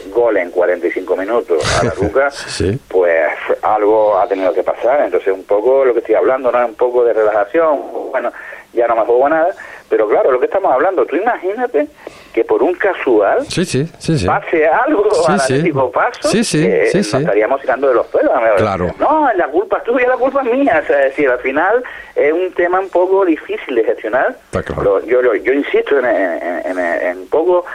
goles 0.09 0.43
en 0.43 0.51
45 0.51 1.15
minutos 1.15 1.79
a 1.79 1.83
la 1.85 1.91
Ruca, 1.97 2.31
Sí. 2.31 2.79
pues 2.87 3.27
algo 3.61 4.17
ha 4.17 4.27
tenido 4.27 4.53
que 4.53 4.63
pasar. 4.63 5.01
Entonces, 5.01 5.33
un 5.33 5.43
poco 5.43 5.85
lo 5.85 5.93
que 5.93 5.99
estoy 5.99 6.15
hablando, 6.15 6.51
¿no? 6.51 6.65
Un 6.65 6.75
poco 6.75 7.03
de 7.03 7.13
relajación. 7.13 7.79
Bueno, 8.09 8.31
ya 8.73 8.87
no 8.87 8.95
me 8.95 9.01
juego 9.03 9.27
nada. 9.29 9.53
Pero 9.89 10.07
claro, 10.07 10.31
lo 10.31 10.39
que 10.39 10.45
estamos 10.45 10.71
hablando, 10.71 11.05
tú 11.05 11.15
imagínate 11.17 11.87
que 12.33 12.43
por 12.45 12.63
un 12.63 12.73
casual 12.75 13.45
Sí, 13.47 13.65
sí, 13.65 13.85
sí, 13.99 14.17
sí. 14.19 14.25
pase 14.25 14.65
algo 14.67 15.03
al. 15.27 15.35
Atlético 15.55 15.91
Paso, 15.91 16.29
Sí, 16.29 16.43
sí, 16.43 16.63
eh, 16.65 16.89
nos 16.93 17.13
estaríamos 17.13 17.61
tirando 17.61 17.87
de 17.89 17.95
los 17.95 18.07
pelos. 18.07 18.31
Claro. 18.57 18.91
No, 18.99 19.29
la 19.33 19.47
culpa 19.47 19.77
es 19.77 19.83
tuya, 19.83 20.07
la 20.07 20.17
culpa 20.17 20.41
es 20.41 20.51
mía. 20.57 20.81
O 20.83 20.87
sea, 20.87 20.99
es 20.99 21.05
decir, 21.15 21.29
al 21.29 21.39
final 21.39 21.83
es 22.15 22.31
un 22.33 22.51
tema 22.53 22.79
un 22.79 22.89
poco 22.89 23.25
difícil 23.25 23.75
de 23.75 23.83
gestionar. 23.83 24.35
Claro. 24.51 25.05
Yo, 25.05 25.21
yo, 25.21 25.35
yo 25.35 25.53
insisto 25.53 25.99
en, 25.99 26.05
en, 26.05 26.79
en- 26.79 26.79
en 26.79 27.17
un 27.19 27.27
poco 27.27 27.65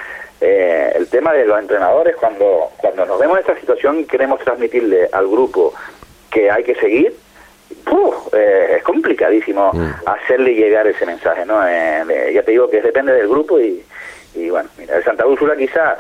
eh, 0.41 0.93
el 0.95 1.07
tema 1.09 1.33
de 1.33 1.45
los 1.47 1.59
entrenadores 1.59 2.17
cuando, 2.17 2.71
cuando 2.79 3.05
nos 3.07 3.19
vemos 3.19 3.37
en 3.39 3.41
esta 3.41 3.59
situación 3.61 4.01
y 4.01 4.05
queremos 4.05 4.41
transmitirle 4.41 5.09
al 5.13 5.27
grupo 5.29 5.73
que 6.31 6.51
hay 6.51 6.63
que 6.65 6.75
seguir, 6.77 7.15
eh, 8.33 8.75
es 8.79 8.83
complicadísimo 8.83 9.71
hacerle 10.05 10.55
llegar 10.55 10.87
ese 10.87 11.07
mensaje, 11.07 11.45
¿no? 11.47 11.67
Eh, 11.67 12.31
ya 12.35 12.43
te 12.43 12.51
digo 12.51 12.69
que 12.69 12.83
depende 12.83 13.13
del 13.13 13.29
grupo 13.29 13.59
y, 13.61 13.83
y 14.37 14.51
bueno, 14.51 14.69
mira, 14.79 14.97
el 14.97 15.05
Santa 15.05 15.27
Úrsula 15.27 15.57
quizá 15.57 15.97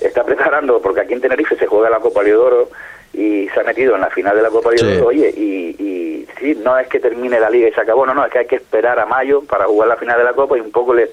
está 0.00 0.24
preparando, 0.24 0.80
porque 0.80 1.00
aquí 1.02 1.12
en 1.14 1.20
Tenerife 1.20 1.56
se 1.56 1.66
juega 1.66 1.90
la 1.90 2.00
Copa 2.00 2.22
Leodoro 2.22 2.68
y 3.12 3.48
se 3.50 3.60
ha 3.60 3.64
metido 3.64 3.94
en 3.94 4.00
la 4.00 4.10
final 4.10 4.34
de 4.36 4.42
la 4.42 4.48
Copa 4.50 4.70
Sí. 4.74 4.84
Leodoro, 4.84 5.08
oye, 5.08 5.28
y, 5.36 5.76
y 5.78 6.28
sí, 6.40 6.58
no 6.64 6.78
es 6.78 6.88
que 6.88 6.98
termine 7.00 7.38
la 7.38 7.50
liga 7.50 7.68
y 7.68 7.72
se 7.72 7.80
acabó, 7.80 8.06
no, 8.06 8.14
no, 8.14 8.24
es 8.24 8.32
que 8.32 8.38
hay 8.38 8.46
que 8.46 8.56
esperar 8.56 8.98
a 8.98 9.06
mayo 9.06 9.42
para 9.42 9.66
jugar 9.66 9.88
la 9.88 9.96
final 9.96 10.18
de 10.18 10.24
la 10.24 10.32
Copa 10.32 10.56
y 10.56 10.60
un 10.60 10.72
poco 10.72 10.94
le, 10.94 11.10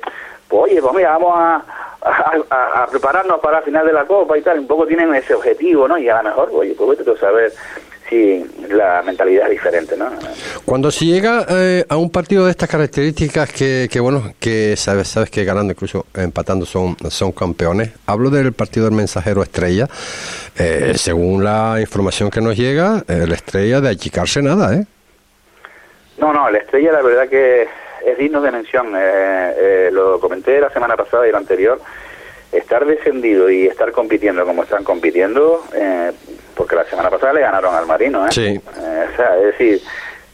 pues 0.47 0.63
oye, 0.71 0.81
pues 0.81 0.93
mira, 0.95 1.11
vamos 1.17 1.33
a, 1.35 1.63
a, 2.01 2.33
a- 2.49 2.83
a 2.83 2.87
prepararnos 2.87 3.39
para 3.39 3.57
la 3.59 3.63
final 3.65 3.85
de 3.85 3.93
la 3.93 4.05
Copa 4.05 4.37
y 4.37 4.41
tal, 4.41 4.59
un 4.59 4.67
poco 4.67 4.87
tienen 4.87 5.13
ese 5.13 5.33
objetivo, 5.35 5.87
¿no? 5.87 5.97
Y 5.97 6.07
a 6.09 6.17
lo 6.23 6.29
mejor, 6.29 6.49
oye, 6.53 6.73
pues 6.77 6.97
vete 6.97 7.11
a 7.11 7.17
saber 7.17 7.51
si 8.09 8.43
la 8.69 9.01
mentalidad 9.03 9.45
es 9.45 9.51
diferente, 9.51 9.95
¿no? 9.95 10.09
Cuando 10.65 10.91
se 10.91 11.05
llega 11.05 11.45
eh, 11.49 11.85
a 11.87 11.97
un 11.97 12.09
partido 12.09 12.45
de 12.45 12.51
estas 12.51 12.69
características 12.69 13.51
que, 13.51 13.87
que 13.91 13.99
bueno, 13.99 14.33
que 14.39 14.75
sabes, 14.75 15.07
sabes 15.07 15.29
que 15.29 15.43
ganando, 15.43 15.73
incluso 15.73 16.05
empatando 16.15 16.65
son, 16.65 16.97
son 17.09 17.31
campeones, 17.31 17.91
hablo 18.05 18.29
del 18.29 18.53
partido 18.53 18.85
del 18.85 18.95
mensajero 18.95 19.43
Estrella, 19.43 19.87
eh, 20.57 20.93
según 20.95 21.43
la 21.43 21.77
información 21.79 22.29
que 22.29 22.41
nos 22.41 22.57
llega, 22.57 23.03
el 23.07 23.31
Estrella 23.31 23.81
de 23.81 23.89
achicarse 23.89 24.41
nada, 24.41 24.75
¿eh? 24.75 24.85
No, 26.19 26.33
no, 26.33 26.49
la 26.49 26.57
estrella 26.57 26.91
la 26.91 27.01
verdad 27.01 27.29
que 27.29 27.67
es 28.05 28.17
digno 28.17 28.41
de 28.41 28.51
mención. 28.51 28.93
Eh, 28.95 29.53
eh, 29.57 29.89
lo 29.91 30.19
comenté 30.19 30.59
la 30.59 30.69
semana 30.69 30.97
pasada 30.97 31.27
y 31.27 31.31
la 31.31 31.37
anterior. 31.37 31.79
Estar 32.51 32.85
descendido 32.85 33.49
y 33.49 33.67
estar 33.67 33.91
compitiendo 33.91 34.43
como 34.45 34.63
están 34.63 34.83
compitiendo, 34.83 35.63
eh, 35.73 36.11
porque 36.59 36.75
la 36.75 36.83
semana 36.83 37.09
pasada 37.09 37.31
le 37.31 37.39
ganaron 37.39 37.73
al 37.73 37.85
Marino. 37.85 38.27
¿eh? 38.27 38.31
Sí. 38.31 38.47
Eh, 38.47 39.07
o 39.13 39.15
sea, 39.15 39.37
es 39.37 39.45
decir, 39.45 39.81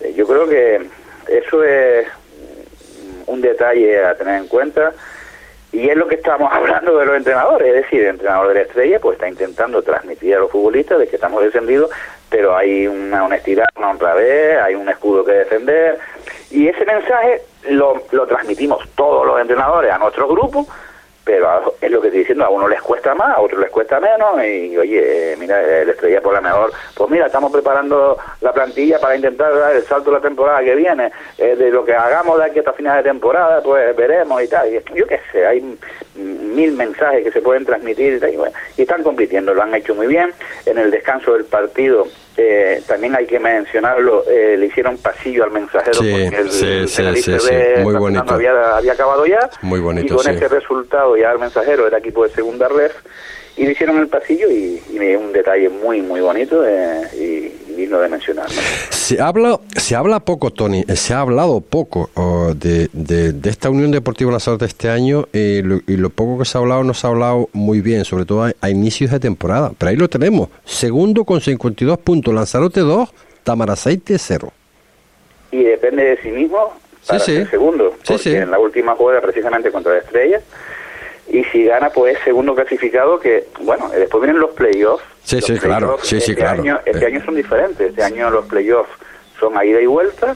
eh, 0.01 0.11
yo 0.17 0.25
creo 0.25 0.49
que 0.49 0.81
eso 1.27 1.63
es 1.63 2.07
un 3.27 3.41
detalle 3.41 4.03
a 4.03 4.15
tener 4.15 4.41
en 4.41 4.47
cuenta 4.47 4.91
y 5.71 5.87
es 5.87 5.95
lo 5.95 6.07
que 6.07 6.15
estamos 6.15 6.51
hablando 6.51 6.97
de 6.97 7.05
los 7.05 7.15
entrenadores, 7.15 7.67
es 7.67 7.83
decir, 7.83 8.01
el 8.01 8.07
entrenador 8.07 8.47
de 8.47 8.53
la 8.55 8.61
estrella 8.61 8.99
pues 8.99 9.17
está 9.17 9.29
intentando 9.29 9.83
transmitir 9.83 10.33
a 10.33 10.39
los 10.39 10.49
futbolistas 10.49 10.97
de 10.97 11.07
que 11.07 11.15
estamos 11.15 11.43
descendidos, 11.43 11.91
pero 12.27 12.57
hay 12.57 12.87
una 12.87 13.23
honestidad, 13.23 13.65
una 13.75 13.91
honradez, 13.91 14.59
hay 14.63 14.73
un 14.73 14.89
escudo 14.89 15.23
que 15.23 15.31
defender 15.31 15.99
y 16.49 16.67
ese 16.67 16.85
mensaje 16.85 17.43
lo, 17.69 18.01
lo 18.11 18.25
transmitimos 18.25 18.83
todos 18.95 19.27
los 19.27 19.39
entrenadores 19.39 19.91
a 19.91 19.99
nuestro 19.99 20.27
grupo, 20.27 20.65
pero 21.25 21.75
es 21.81 21.91
lo 21.91 21.99
que 21.99 22.07
estoy 22.07 22.19
diciendo, 22.19 22.45
a 22.45 22.49
unos 22.49 22.69
les 22.69 22.81
cuesta 22.81 23.15
más, 23.15 23.35
a 23.35 23.41
otros 23.41 23.59
les 23.59 23.71
cuesta 23.71 23.99
menos 23.99 24.37
y 24.45 24.77
oye, 24.77 25.33
eh, 25.33 25.35
mira, 25.37 25.59
el 25.59 25.89
estrella 25.89 26.21
por 26.21 26.33
la 26.35 26.39
mejor, 26.39 26.71
pues 26.95 27.09
mira, 27.09 27.25
estamos 27.25 27.51
preparando 27.51 28.15
la 28.41 28.53
plantilla 28.53 28.99
para 28.99 29.15
intentar 29.15 29.57
dar 29.57 29.75
el 29.75 29.83
salto 29.83 30.11
la 30.11 30.21
temporada 30.21 30.63
que 30.63 30.75
viene, 30.75 31.11
eh, 31.39 31.55
de 31.55 31.71
lo 31.71 31.83
que 31.83 31.95
hagamos 31.95 32.37
de 32.37 32.45
aquí 32.45 32.59
hasta 32.59 32.73
final 32.73 32.97
de 32.97 33.09
temporada, 33.09 33.61
pues 33.63 33.95
veremos 33.95 34.41
y 34.43 34.47
tal, 34.47 34.69
Y 34.69 34.79
yo 34.93 35.07
qué 35.07 35.19
sé, 35.31 35.47
hay 35.47 35.77
mil 36.15 36.71
mensajes 36.73 37.23
que 37.23 37.31
se 37.31 37.41
pueden 37.41 37.65
transmitir 37.65 38.21
y, 38.31 38.35
bueno, 38.37 38.55
están 38.77 39.03
compitiendo, 39.03 39.53
lo 39.53 39.61
han 39.61 39.73
hecho 39.75 39.93
muy 39.95 40.07
bien, 40.07 40.31
en 40.65 40.77
el 40.77 40.91
descanso 40.91 41.33
del 41.33 41.45
partido 41.45 42.07
eh, 42.37 42.81
también 42.85 43.15
hay 43.15 43.25
que 43.25 43.39
mencionarlo, 43.39 44.23
eh, 44.29 44.57
le 44.57 44.65
hicieron 44.65 44.97
pasillo 44.97 45.45
al 45.45 45.51
mensajero 45.51 45.93
Sí, 45.93 46.11
porque 46.11 46.37
el 46.41 46.51
sí, 46.51 46.87
sí, 46.87 47.31
B 47.49 47.79
muy 47.81 47.95
bonito. 47.95 48.33
había, 48.33 48.77
había 48.77 48.93
acabado 48.93 49.25
ya. 49.25 49.49
Muy 49.61 49.79
bonito, 49.79 50.13
y 50.13 50.17
con 50.17 50.27
ese 50.29 50.47
resultado 50.47 51.15
ya 51.15 51.31
el 51.31 51.39
mensajero 51.39 51.87
era 51.87 51.97
equipo 51.97 52.23
de 52.23 52.31
segunda 52.31 52.67
red 52.67 52.91
y 53.57 53.65
le 53.65 53.71
hicieron 53.71 53.97
el 53.99 54.07
pasillo 54.07 54.49
y, 54.51 54.81
y 54.91 54.99
me 54.99 55.07
dio 55.09 55.19
un 55.19 55.31
detalle 55.33 55.69
muy 55.69 56.01
muy 56.01 56.19
bonito 56.21 56.65
eh, 56.67 57.01
y, 57.17 57.71
y 57.71 57.75
digno 57.75 57.99
de 57.99 58.09
mencionar. 58.09 58.49
Se 58.49 59.21
habla, 59.21 59.59
se 59.75 59.95
habla 59.95 60.19
poco, 60.19 60.51
Tony, 60.51 60.83
eh, 60.87 60.95
se 60.95 61.13
ha 61.13 61.19
hablado 61.21 61.61
poco 61.61 62.09
oh, 62.15 62.53
de, 62.55 62.89
de- 62.93 63.33
de 63.33 63.49
esta 63.49 63.69
Unión 63.69 63.91
Deportiva 63.91 64.31
Lanzarote 64.31 64.65
este 64.65 64.89
año 64.89 65.27
eh, 65.33 65.61
lo- 65.63 65.79
y 65.87 65.95
lo 65.97 66.09
poco 66.09 66.39
que 66.39 66.45
se 66.45 66.57
ha 66.57 66.61
hablado 66.61 66.83
no 66.83 66.93
se 66.93 67.05
ha 67.07 67.11
hablado 67.11 67.49
muy 67.53 67.81
bien, 67.81 68.03
sobre 68.05 68.25
todo 68.25 68.43
a, 68.43 68.51
a 68.61 68.69
inicios 68.69 69.11
de 69.11 69.19
temporada. 69.19 69.71
Pero 69.77 69.89
ahí 69.89 69.95
lo 69.95 70.09
tenemos, 70.09 70.49
segundo 70.65 71.23
con 71.23 71.39
52 71.41 71.97
puntos, 71.99 72.33
Lanzarote 72.33 72.79
2, 72.81 73.09
Tamaraceite 73.43 74.17
0. 74.17 74.51
y 75.51 75.63
depende 75.63 76.03
de 76.03 76.21
sí 76.21 76.29
mismo 76.29 76.73
para 77.07 77.19
Sí, 77.19 77.31
sí. 77.31 77.37
ser 77.37 77.49
segundo 77.51 77.93
porque 78.07 78.17
sí. 78.23 78.35
en 78.35 78.49
la 78.49 78.57
última 78.59 78.95
juega 78.95 79.21
precisamente 79.21 79.71
contra 79.71 79.93
la 79.93 79.99
Estrella 79.99 80.41
y 81.27 81.43
si 81.45 81.65
gana 81.65 81.89
pues 81.89 82.17
es 82.17 82.23
segundo 82.23 82.53
clasificado 82.55 83.19
que 83.19 83.47
bueno 83.61 83.89
después 83.89 84.21
vienen 84.23 84.39
los 84.41 84.51
playoffs 84.51 85.03
Sí, 85.23 85.37
Los 85.37 85.45
sí, 85.45 85.57
claro. 85.57 85.97
Sí, 86.03 86.21
sí, 86.21 86.31
este 86.31 86.35
claro. 86.35 86.61
año, 86.61 86.79
este 86.85 87.03
Eh. 87.03 87.07
año 87.07 87.25
son 87.25 87.35
diferentes 87.35 87.89
este 87.89 88.03
año 88.03 88.29
los 88.29 88.45
playoffs 88.45 88.91
son 89.39 89.57
a 89.57 89.65
ida 89.65 89.81
y 89.81 89.87
vuelta 89.87 90.35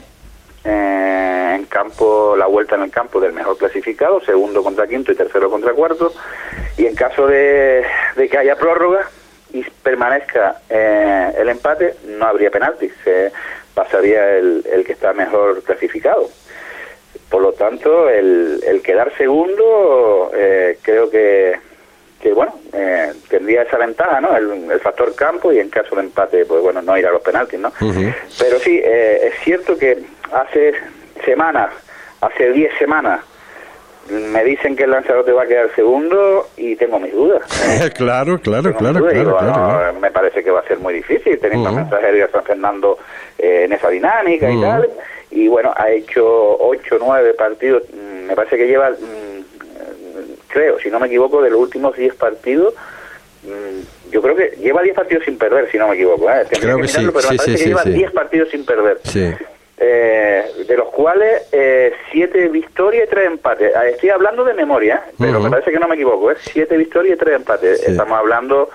eh, 0.64 1.52
en 1.56 1.64
campo 1.66 2.34
la 2.36 2.46
vuelta 2.46 2.74
en 2.74 2.82
el 2.82 2.90
campo 2.90 3.20
del 3.20 3.32
mejor 3.32 3.56
clasificado 3.56 4.20
segundo 4.22 4.62
contra 4.64 4.86
quinto 4.88 5.12
y 5.12 5.14
tercero 5.14 5.48
contra 5.48 5.72
cuarto 5.74 6.12
y 6.76 6.86
en 6.86 6.94
caso 6.96 7.26
de, 7.26 7.84
de 8.16 8.28
que 8.28 8.36
haya 8.38 8.56
prórroga 8.56 9.08
y 9.52 9.62
permanezca 9.82 10.60
eh, 10.68 11.32
el 11.38 11.48
empate 11.48 11.94
no 12.08 12.26
habría 12.26 12.50
penaltis 12.50 12.92
pasaría 13.74 14.36
el, 14.36 14.64
el 14.72 14.84
que 14.84 14.92
está 14.92 15.12
mejor 15.12 15.62
clasificado 15.62 16.28
por 17.30 17.42
lo 17.42 17.52
tanto 17.52 18.08
el, 18.08 18.60
el 18.66 18.82
quedar 18.82 19.12
segundo 19.16 20.30
eh, 20.34 20.78
creo 20.82 21.08
que 21.08 21.54
que 22.20 22.32
bueno 22.32 22.54
eh, 22.74 23.12
tendría 23.28 23.62
esa 23.62 23.78
ventaja 23.78 24.20
no 24.20 24.36
el, 24.36 24.70
el 24.70 24.80
factor 24.80 25.14
campo 25.14 25.52
y 25.52 25.58
en 25.58 25.70
caso 25.70 25.94
de 25.94 26.02
empate 26.02 26.44
pues 26.44 26.60
bueno 26.60 26.82
no 26.82 26.98
ir 26.98 27.06
a 27.06 27.12
los 27.12 27.22
penaltis 27.22 27.58
no 27.58 27.72
pero 28.38 28.58
sí, 28.58 28.80
eh, 28.82 29.28
es 29.28 29.34
cierto 29.44 29.78
que 29.78 29.98
hace 30.32 30.74
semanas, 31.24 31.70
hace 32.20 32.50
10 32.50 32.78
semanas, 32.78 33.20
me 34.10 34.42
dicen 34.44 34.74
que 34.74 34.84
el 34.84 34.90
Lanzarote 34.90 35.32
va 35.32 35.44
a 35.44 35.46
quedar 35.46 35.72
segundo 35.74 36.48
y 36.56 36.74
tengo 36.76 36.98
mis 36.98 37.12
dudas. 37.12 37.42
claro, 37.94 38.40
claro, 38.40 38.74
claro, 38.74 39.00
claro, 39.00 39.06
Digo, 39.06 39.36
claro, 39.36 39.46
no, 39.46 39.68
claro. 39.68 40.00
Me 40.00 40.10
parece 40.10 40.42
que 40.42 40.50
va 40.50 40.60
a 40.60 40.64
ser 40.66 40.78
muy 40.78 40.94
difícil 40.94 41.38
teniendo 41.38 41.68
a. 41.68 41.72
Mensajero 41.72 42.16
y 42.16 42.20
a 42.22 42.28
San 42.28 42.42
Fernando 42.42 42.98
eh, 43.38 43.62
en 43.64 43.72
esa 43.72 43.88
dinámica 43.88 44.50
y 44.50 44.60
tal. 44.60 44.90
Y 45.30 45.48
bueno, 45.48 45.72
ha 45.76 45.90
hecho 45.90 46.24
8 46.58 46.96
9 47.00 47.34
partidos. 47.34 47.82
mm, 47.92 48.26
Me 48.26 48.34
parece 48.34 48.56
que 48.56 48.66
lleva, 48.66 48.90
mm, 48.90 49.44
creo, 50.48 50.78
si 50.80 50.90
no 50.90 50.98
me 51.00 51.06
equivoco, 51.06 51.40
de 51.42 51.50
los 51.50 51.60
últimos 51.60 51.96
10 51.96 52.14
partidos. 52.14 52.74
mm, 53.44 54.10
Yo 54.10 54.20
creo 54.22 54.34
que 54.34 54.56
lleva 54.58 54.82
10 54.82 54.94
partidos 54.96 55.24
sin 55.24 55.38
perder, 55.38 55.70
si 55.70 55.78
no 55.78 55.86
me 55.88 55.94
equivoco. 55.94 56.28
¿eh? 56.30 56.42
Creo 56.60 56.78
que 56.78 56.88
sí, 56.88 56.98
mirarlo, 56.98 57.12
pero 57.12 57.28
sí, 57.28 57.32
me 57.32 57.36
parece 57.38 57.44
sí, 57.44 57.52
que 57.52 57.58
sí, 57.58 57.68
lleva 57.68 57.82
sí. 57.84 57.90
10 57.92 58.10
partidos 58.12 58.48
sin 58.50 58.64
perder 58.64 58.98
Sí. 59.04 59.32
eh, 59.78 60.44
de 60.66 60.76
los 60.76 60.88
cuales 60.88 61.42
eh, 61.52 61.92
siete 62.10 62.48
victorias 62.48 63.06
y 63.06 63.10
tres 63.10 63.26
empates. 63.26 63.72
Ah, 63.76 63.86
Estoy 63.88 64.10
hablando 64.10 64.44
de 64.44 64.52
memoria, 64.54 65.02
¿eh? 65.08 65.12
pero 65.18 65.38
me 65.40 65.48
parece 65.48 65.70
que 65.70 65.78
no 65.78 65.86
me 65.88 65.94
equivoco, 65.94 66.30
¿eh? 66.32 66.36
siete 66.40 66.76
victorias 66.76 67.14
y 67.16 67.18
tres 67.18 67.36
empates. 67.36 67.80
Sí. 67.80 67.92
Estamos 67.92 68.18
hablando 68.18 68.68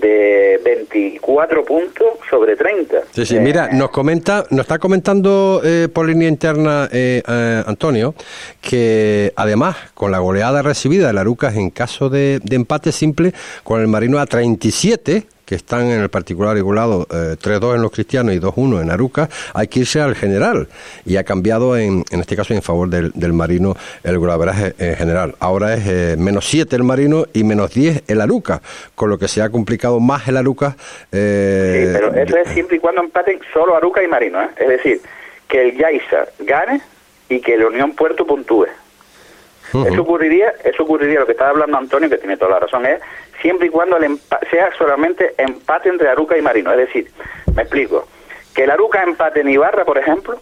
de 0.00 0.60
24 0.64 1.64
puntos 1.64 2.06
sobre 2.28 2.56
30. 2.56 3.02
Sí, 3.12 3.26
sí, 3.26 3.36
Eh, 3.36 3.40
mira, 3.40 3.68
nos 3.72 3.90
comenta, 3.90 4.44
nos 4.50 4.60
está 4.60 4.78
comentando 4.78 5.60
eh, 5.64 5.88
por 5.92 6.06
línea 6.06 6.28
interna 6.28 6.88
eh, 6.92 7.22
eh, 7.26 7.62
Antonio 7.66 8.14
que 8.60 9.32
además 9.36 9.76
con 9.94 10.10
la 10.10 10.18
goleada 10.18 10.62
recibida 10.62 11.06
de 11.08 11.12
Larucas 11.12 11.56
en 11.56 11.70
caso 11.70 12.08
de, 12.08 12.40
de 12.42 12.56
empate 12.56 12.92
simple 12.92 13.32
con 13.64 13.80
el 13.80 13.88
Marino 13.88 14.18
a 14.18 14.26
37 14.26 15.24
que 15.50 15.56
están 15.56 15.90
en 15.90 16.00
el 16.00 16.08
particular 16.10 16.56
igualado 16.56 17.08
eh, 17.10 17.34
3-2 17.36 17.74
en 17.74 17.82
los 17.82 17.90
cristianos 17.90 18.32
y 18.36 18.38
2-1 18.38 18.82
en 18.82 18.90
Arucas, 18.92 19.28
hay 19.52 19.66
que 19.66 19.80
irse 19.80 20.00
al 20.00 20.14
general 20.14 20.68
y 21.04 21.16
ha 21.16 21.24
cambiado 21.24 21.76
en, 21.76 22.04
en 22.12 22.20
este 22.20 22.36
caso 22.36 22.54
en 22.54 22.62
favor 22.62 22.88
del, 22.88 23.10
del 23.16 23.32
Marino 23.32 23.74
el 24.04 24.16
golaveraje 24.16 24.74
eh, 24.78 24.94
general. 24.96 25.34
Ahora 25.40 25.74
es 25.74 25.84
eh, 25.88 26.14
menos 26.16 26.48
7 26.48 26.76
el 26.76 26.84
Marino 26.84 27.26
y 27.32 27.42
menos 27.42 27.74
10 27.74 28.04
el 28.06 28.20
Arucas, 28.20 28.60
con 28.94 29.10
lo 29.10 29.18
que 29.18 29.26
se 29.26 29.42
ha 29.42 29.48
complicado 29.50 29.98
más 29.98 30.28
el 30.28 30.36
Arucas. 30.36 30.76
eh, 31.10 31.86
Sí, 31.88 31.98
pero 32.00 32.14
eso 32.14 32.36
es 32.36 32.48
siempre 32.50 32.76
y 32.76 32.78
cuando 32.78 33.02
empaten 33.02 33.40
solo 33.52 33.74
Aruca 33.74 34.04
y 34.04 34.06
Marino. 34.06 34.40
¿eh? 34.40 34.50
Es 34.56 34.68
decir, 34.68 35.00
que 35.48 35.62
el 35.62 35.76
Yaiza 35.76 36.26
gane 36.38 36.80
y 37.28 37.40
que 37.40 37.54
el 37.54 37.64
Unión 37.64 37.96
Puerto 37.96 38.24
puntúe. 38.24 38.68
Eso 39.72 40.02
ocurriría, 40.02 40.52
eso 40.64 40.82
ocurriría, 40.82 41.20
lo 41.20 41.26
que 41.26 41.32
estaba 41.32 41.50
hablando 41.50 41.76
Antonio, 41.76 42.08
que 42.08 42.18
tiene 42.18 42.36
toda 42.36 42.52
la 42.52 42.60
razón, 42.60 42.86
es 42.86 43.00
siempre 43.40 43.68
y 43.68 43.70
cuando 43.70 43.98
sea 44.50 44.70
solamente 44.76 45.34
empate 45.38 45.88
entre 45.88 46.08
Aruca 46.08 46.36
y 46.36 46.42
Marino. 46.42 46.72
Es 46.72 46.78
decir, 46.78 47.10
me 47.54 47.62
explico, 47.62 48.06
que 48.54 48.64
el 48.64 48.70
Aruca 48.70 49.02
empate 49.02 49.40
en 49.40 49.48
Ibarra, 49.48 49.84
por 49.84 49.98
ejemplo, 49.98 50.40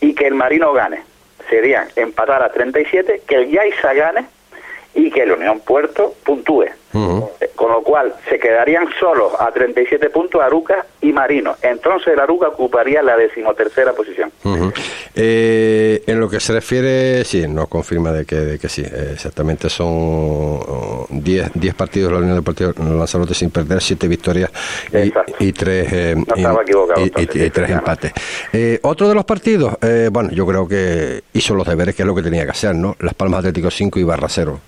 y 0.00 0.14
que 0.14 0.26
el 0.26 0.34
Marino 0.34 0.72
gane. 0.72 1.02
Serían 1.48 1.88
empatar 1.96 2.42
a 2.42 2.50
37, 2.50 3.22
que 3.26 3.34
el 3.34 3.50
Yaiza 3.50 3.92
gane 3.94 4.26
y 4.94 5.10
que 5.10 5.22
el 5.22 5.32
Unión 5.32 5.60
Puerto 5.60 6.14
puntúe. 6.24 6.66
Eh, 7.40 7.50
Con 7.56 7.70
lo 7.72 7.82
cual 7.82 8.14
se 8.28 8.38
quedarían 8.38 8.86
solos 9.00 9.32
a 9.38 9.50
37 9.50 10.10
puntos 10.10 10.40
Aruca 10.42 10.86
y 11.00 11.12
Marino. 11.12 11.56
Entonces 11.62 12.08
el 12.14 12.20
Aruca 12.20 12.48
ocuparía 12.48 13.02
la 13.02 13.16
decimotercera 13.16 13.92
posición. 13.92 14.30
Eh, 15.16 16.02
en 16.06 16.20
lo 16.20 16.28
que 16.28 16.40
se 16.40 16.52
refiere, 16.52 17.24
sí, 17.24 17.46
nos 17.48 17.68
confirma 17.68 18.12
de 18.12 18.24
que, 18.24 18.36
de 18.36 18.58
que 18.58 18.68
sí, 18.68 18.82
eh, 18.82 19.10
exactamente 19.14 19.68
son 19.68 19.86
oh, 19.90 21.06
10 21.10 21.50
10 21.54 21.74
partidos 21.74 22.08
de 22.10 22.14
la 22.14 22.20
Unión 22.20 22.36
Deportiva 22.36 22.72
Lanzarote 22.76 23.34
sin 23.34 23.50
perder, 23.50 23.80
7 23.80 24.08
victorias 24.08 24.50
y, 24.92 24.96
Exacto. 25.08 25.34
y 25.38 25.52
3 25.52 26.16
No 26.16 26.24
estaba 26.34 26.62
equivocado, 26.62 27.00
y, 27.00 27.04
entonces, 27.04 27.34
y- 27.34 27.38
y 27.38 27.42
sí, 27.44 27.50
tres 27.50 27.66
sí, 27.68 27.72
empates. 27.72 28.12
Eh, 28.52 28.78
otro 28.82 29.08
de 29.08 29.14
los 29.14 29.24
partidos, 29.24 29.76
eh, 29.82 30.08
bueno, 30.12 30.30
yo 30.32 30.46
creo 30.46 30.66
que 30.68 31.22
hizo 31.32 31.54
los 31.54 31.66
deberes, 31.66 31.94
que 31.94 32.02
es 32.02 32.06
lo 32.06 32.14
que 32.14 32.22
tenía 32.22 32.44
que 32.44 32.50
hacer, 32.50 32.74
¿no? 32.74 32.96
Las 33.00 33.14
Palmas 33.14 33.38
Atlético 33.40 33.70
5 33.70 33.98
y 33.98 34.04
Barra 34.04 34.28
0. 34.28 34.58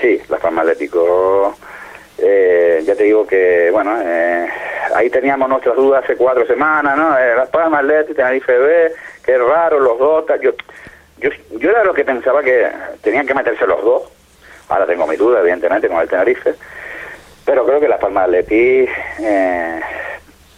Sí, 0.00 0.20
la 0.28 0.38
Palma 0.38 0.62
Atlético. 0.62 1.54
eh, 2.18 2.82
ya 2.84 2.94
te 2.94 3.04
digo 3.04 3.26
que, 3.26 3.70
bueno, 3.70 3.96
eh, 4.02 4.46
ahí 4.94 5.08
teníamos 5.10 5.48
nuestras 5.48 5.76
dudas 5.76 6.04
hace 6.04 6.16
cuatro 6.16 6.46
semanas, 6.46 6.96
¿no? 6.96 7.16
Eh, 7.18 7.34
Las 7.36 7.48
Palmas 7.48 7.80
Atlético, 7.80 8.14
Tenerife 8.14 8.56
B, 8.58 8.92
qué 9.24 9.38
raro, 9.38 9.78
los 9.80 9.98
dos. 9.98 10.24
Yo, 10.40 10.52
yo, 11.18 11.30
yo 11.58 11.70
era 11.70 11.84
lo 11.84 11.94
que 11.94 12.04
pensaba 12.04 12.42
que 12.42 12.66
tenían 13.02 13.26
que 13.26 13.34
meterse 13.34 13.66
los 13.66 13.82
dos. 13.82 14.02
Ahora 14.68 14.86
tengo 14.86 15.06
mi 15.06 15.16
duda, 15.16 15.40
evidentemente, 15.40 15.88
con 15.88 16.00
el 16.00 16.08
Tenerife. 16.08 16.54
Pero 17.44 17.64
creo 17.66 17.80
que 17.80 17.88
la 17.88 17.98
Palma 17.98 18.24
Atleti 18.24 18.86
eh, 19.20 19.80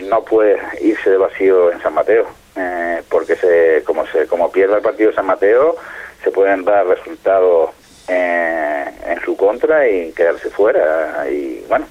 no 0.01 0.23
puede 0.25 0.59
irse 0.81 1.11
de 1.11 1.17
vacío 1.17 1.71
en 1.73 1.81
San 1.81 1.95
Mateo. 1.95 2.27
eh, 2.57 3.03
porque 3.09 3.35
se, 3.37 3.83
como 3.85 4.07
se 4.09 4.27
como 4.27 4.51
pierda 4.53 4.77
el 4.77 4.83
partido 4.83 5.11
de 5.11 5.17
San 5.17 5.27
Mateo, 5.27 5.77
se 6.23 6.31
pueden 6.31 6.65
dar 6.65 6.87
resultados 6.87 7.71
eh, 8.09 8.85
en 9.07 9.21
su 9.25 9.37
contra 9.37 9.89
y 9.89 10.13
quedarse 10.13 10.51
fuera. 10.51 11.29
Y 11.31 11.65
bueno, 11.69 11.87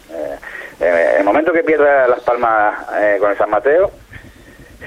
eh, 0.79 1.15
el 1.19 1.23
momento 1.23 1.51
que 1.53 1.63
pierda 1.63 2.07
Las 2.07 2.21
Palmas 2.21 2.87
eh, 2.99 3.17
con 3.19 3.31
el 3.31 3.37
San 3.37 3.49
Mateo, 3.49 3.91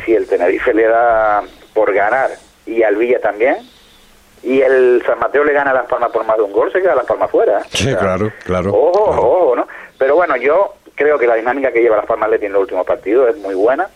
si 0.04 0.14
el 0.14 0.26
Tenerife 0.26 0.74
le 0.74 0.86
da 0.88 1.42
por 1.72 1.92
ganar 1.92 2.30
y 2.66 2.82
al 2.82 2.96
Villa 2.96 3.20
también. 3.20 3.56
Y 4.42 4.60
el 4.60 5.02
San 5.06 5.18
Mateo 5.18 5.42
le 5.42 5.54
gana 5.54 5.70
a 5.70 5.74
Las 5.74 5.86
Palmas 5.86 6.10
por 6.12 6.24
más 6.24 6.36
de 6.36 6.42
un 6.42 6.52
gol, 6.52 6.70
se 6.70 6.82
queda 6.82 6.94
Las 6.94 7.06
Palmas 7.06 7.30
fuera. 7.30 7.62
Sí, 7.70 7.86
O 7.88 7.90
sea, 7.90 7.98
claro, 7.98 8.32
claro. 8.44 8.70
Ojo, 8.74 9.04
claro. 9.06 9.22
ojo, 9.22 9.56
¿no? 9.56 9.68
Pero 9.98 10.16
bueno, 10.16 10.36
yo 10.36 10.74
creo 10.94 11.18
que 11.18 11.26
la 11.26 11.36
dinámica 11.36 11.72
que 11.72 11.80
lleva 11.80 11.96
Las 11.96 12.06
Palmas 12.06 12.28
Leti 12.28 12.46
en 12.46 12.52
los 12.52 12.62
últimos 12.62 12.86
partidos 12.86 13.30
es 13.30 13.36
muy 13.38 13.54
buena. 13.54 13.88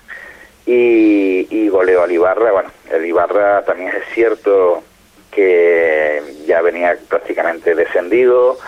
Y, 0.65 1.47
y 1.51 1.69
goleo 1.69 2.03
al 2.03 2.13
Ibarra. 2.13 2.53
Bueno, 2.53 2.71
el 2.91 3.05
Ibarra 3.05 3.63
también 3.65 3.89
es 3.89 4.05
cierto 4.15 4.83
que 5.31 6.23
ya 6.47 6.61
venía 6.63 6.97
prácticamente 7.09 7.75
descendido 7.75 8.59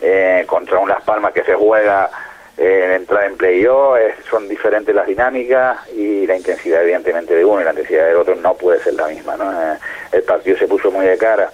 eh, 0.00 0.44
contra 0.46 0.78
un 0.78 0.88
Las 0.88 1.02
Palmas 1.02 1.32
que 1.32 1.44
se 1.44 1.54
juega 1.54 2.10
eh, 2.56 2.82
en 2.86 2.92
entrada 2.92 3.26
en 3.26 3.36
playoff. 3.36 3.98
son 4.30 4.48
diferentes 4.48 4.94
las 4.94 5.06
dinámicas 5.06 5.88
y 5.90 6.26
la 6.26 6.36
intensidad, 6.36 6.82
evidentemente, 6.82 7.34
de 7.34 7.44
uno 7.44 7.60
y 7.60 7.64
la 7.64 7.70
intensidad 7.70 8.06
del 8.06 8.16
otro 8.16 8.34
no 8.36 8.54
puede 8.54 8.82
ser 8.82 8.94
la 8.94 9.08
misma. 9.08 9.36
¿no? 9.36 9.52
Eh, 9.52 9.78
el 10.12 10.22
partido 10.22 10.56
se 10.58 10.68
puso 10.68 10.90
muy 10.90 11.06
de 11.06 11.18
cara 11.18 11.50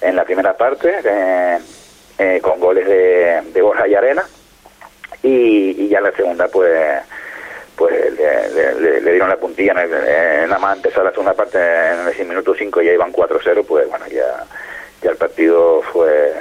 en 0.00 0.16
la 0.16 0.24
primera 0.24 0.56
parte. 0.56 1.00
eh, 1.04 1.58
eh, 2.20 2.40
con 2.42 2.58
goles 2.58 2.84
de, 2.84 3.42
de 3.52 3.62
Borja 3.62 3.86
y 3.86 3.94
Arena 3.94 4.24
y, 5.22 5.88
ya 5.88 6.00
la 6.00 6.10
segunda 6.10 6.48
pues 6.48 7.00
pues 7.78 7.94
le, 8.12 9.00
le- 9.00 9.10
dieron 9.12 9.28
la 9.30 9.36
puntilla 9.36 9.72
en, 9.72 9.78
el- 9.78 10.48
nada 10.48 10.58
más 10.58 10.76
empezar 10.76 11.04
la 11.04 11.10
segunda 11.12 11.32
parte 11.34 11.58
en 11.58 12.08
el 12.20 12.28
minuto 12.28 12.54
5 12.58 12.82
ya 12.82 12.92
iban 12.92 13.12
4-0 13.12 13.64
pues 13.66 13.88
bueno 13.88 14.04
ya 14.08 14.44
ya 15.02 15.10
el 15.10 15.16
partido 15.16 15.80
fue 15.92 16.34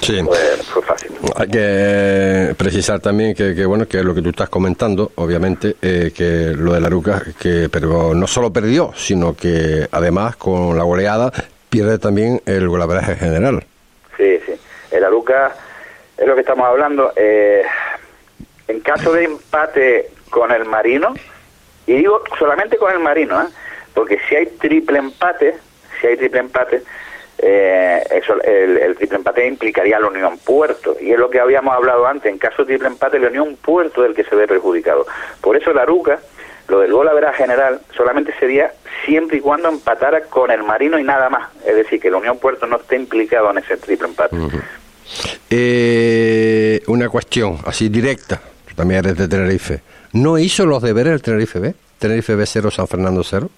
Sí. 0.00 0.22
fue, 0.22 0.38
fue 0.72 0.82
fácil 0.82 1.10
Hay 1.34 1.48
que 1.48 2.54
precisar 2.56 3.00
también 3.00 3.34
que, 3.34 3.52
que, 3.54 3.66
bueno 3.66 3.86
que 3.88 4.02
lo 4.04 4.14
que 4.14 4.22
tú 4.22 4.28
estás 4.30 4.48
comentando, 4.48 5.10
obviamente, 5.16 5.74
eh, 5.82 6.12
que 6.16 6.52
lo 6.56 6.72
de 6.72 6.80
la 6.80 6.88
Ruca, 6.88 7.20
que 7.40 7.68
pero 7.68 8.14
no 8.14 8.28
solo 8.28 8.52
perdió, 8.52 8.92
sino 8.94 9.34
que 9.34 9.88
además 9.90 10.36
con 10.36 10.78
la 10.78 10.84
goleada 10.84 11.32
pierde 11.68 11.98
también 11.98 12.40
el 12.46 12.68
golaveraje 12.68 13.16
general. 13.16 13.64
Sí, 14.16 14.38
sí. 14.46 14.52
El 14.92 15.04
Aruca 15.04 15.52
es 16.16 16.26
lo 16.28 16.34
que 16.36 16.42
estamos 16.42 16.66
hablando. 16.68 17.12
eh, 17.16 17.62
en 18.68 18.78
caso 18.80 19.12
de 19.12 19.24
empate 19.24 20.10
con 20.30 20.52
el 20.52 20.64
Marino, 20.64 21.14
y 21.86 21.94
digo 21.94 22.22
solamente 22.38 22.76
con 22.76 22.92
el 22.92 22.98
Marino, 22.98 23.40
¿eh? 23.40 23.46
porque 23.94 24.18
si 24.28 24.36
hay 24.36 24.46
triple 24.46 24.98
empate, 24.98 25.54
si 26.00 26.06
hay 26.06 26.16
triple 26.16 26.40
empate, 26.40 26.82
eh, 27.38 28.02
eso, 28.10 28.34
el, 28.42 28.78
el 28.78 28.96
triple 28.96 29.18
empate 29.18 29.46
implicaría 29.46 29.96
a 29.96 30.00
la 30.00 30.08
Unión 30.08 30.38
Puerto, 30.38 30.96
y 31.00 31.12
es 31.12 31.18
lo 31.18 31.30
que 31.30 31.40
habíamos 31.40 31.74
hablado 31.74 32.06
antes. 32.06 32.30
En 32.30 32.38
caso 32.38 32.62
de 32.62 32.66
triple 32.66 32.88
empate, 32.88 33.18
la 33.18 33.28
Unión 33.28 33.56
Puerto 33.56 34.04
es 34.04 34.10
el 34.10 34.16
que 34.16 34.24
se 34.24 34.34
ve 34.34 34.46
perjudicado. 34.46 35.06
Por 35.40 35.56
eso 35.56 35.70
el 35.70 35.78
Aruca, 35.78 36.18
lo 36.68 36.80
del 36.80 36.92
gol 36.92 37.08
a 37.08 37.14
vera 37.14 37.32
general, 37.32 37.80
solamente 37.96 38.32
sería 38.38 38.72
siempre 39.06 39.38
y 39.38 39.40
cuando 39.40 39.68
empatara 39.68 40.22
con 40.22 40.50
el 40.50 40.62
Marino 40.62 40.98
y 40.98 41.02
nada 41.02 41.30
más. 41.30 41.48
Es 41.64 41.74
decir, 41.74 42.00
que 42.00 42.10
la 42.10 42.18
Unión 42.18 42.38
Puerto 42.38 42.66
no 42.66 42.76
esté 42.76 42.96
implicado 42.96 43.50
en 43.50 43.58
ese 43.58 43.76
triple 43.78 44.08
empate. 44.08 44.36
Eh, 45.48 46.82
una 46.88 47.08
cuestión 47.08 47.58
así 47.64 47.88
directa, 47.88 48.42
también 48.78 49.00
eres 49.04 49.16
de 49.18 49.26
Tenerife. 49.26 49.80
¿No 50.12 50.38
hizo 50.38 50.64
los 50.64 50.80
deberes 50.80 51.12
el 51.12 51.20
Tenerife 51.20 51.58
B? 51.58 51.74
Tenerife 51.98 52.36
B 52.36 52.46
0, 52.46 52.70
San 52.70 52.86
Fernando 52.86 53.24
0. 53.24 53.50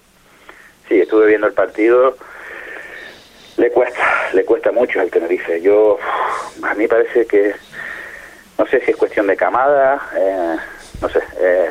Sí, 0.89 0.95
estuve 0.99 1.27
viendo 1.27 1.45
el 1.45 1.53
partido. 1.53 2.17
Le 3.57 3.69
cuesta, 3.71 4.01
le 4.33 4.43
cuesta 4.43 4.71
mucho 4.71 4.99
al 4.99 5.11
Tenerife. 5.11 5.61
Yo, 5.61 5.99
a 6.63 6.73
mí 6.73 6.87
parece 6.87 7.27
que, 7.27 7.53
no 8.57 8.65
sé 8.65 8.81
si 8.83 8.91
es 8.91 8.97
cuestión 8.97 9.27
de 9.27 9.37
camada, 9.37 10.01
eh, 10.17 10.55
no 11.01 11.09
sé. 11.09 11.19
eh, 11.39 11.69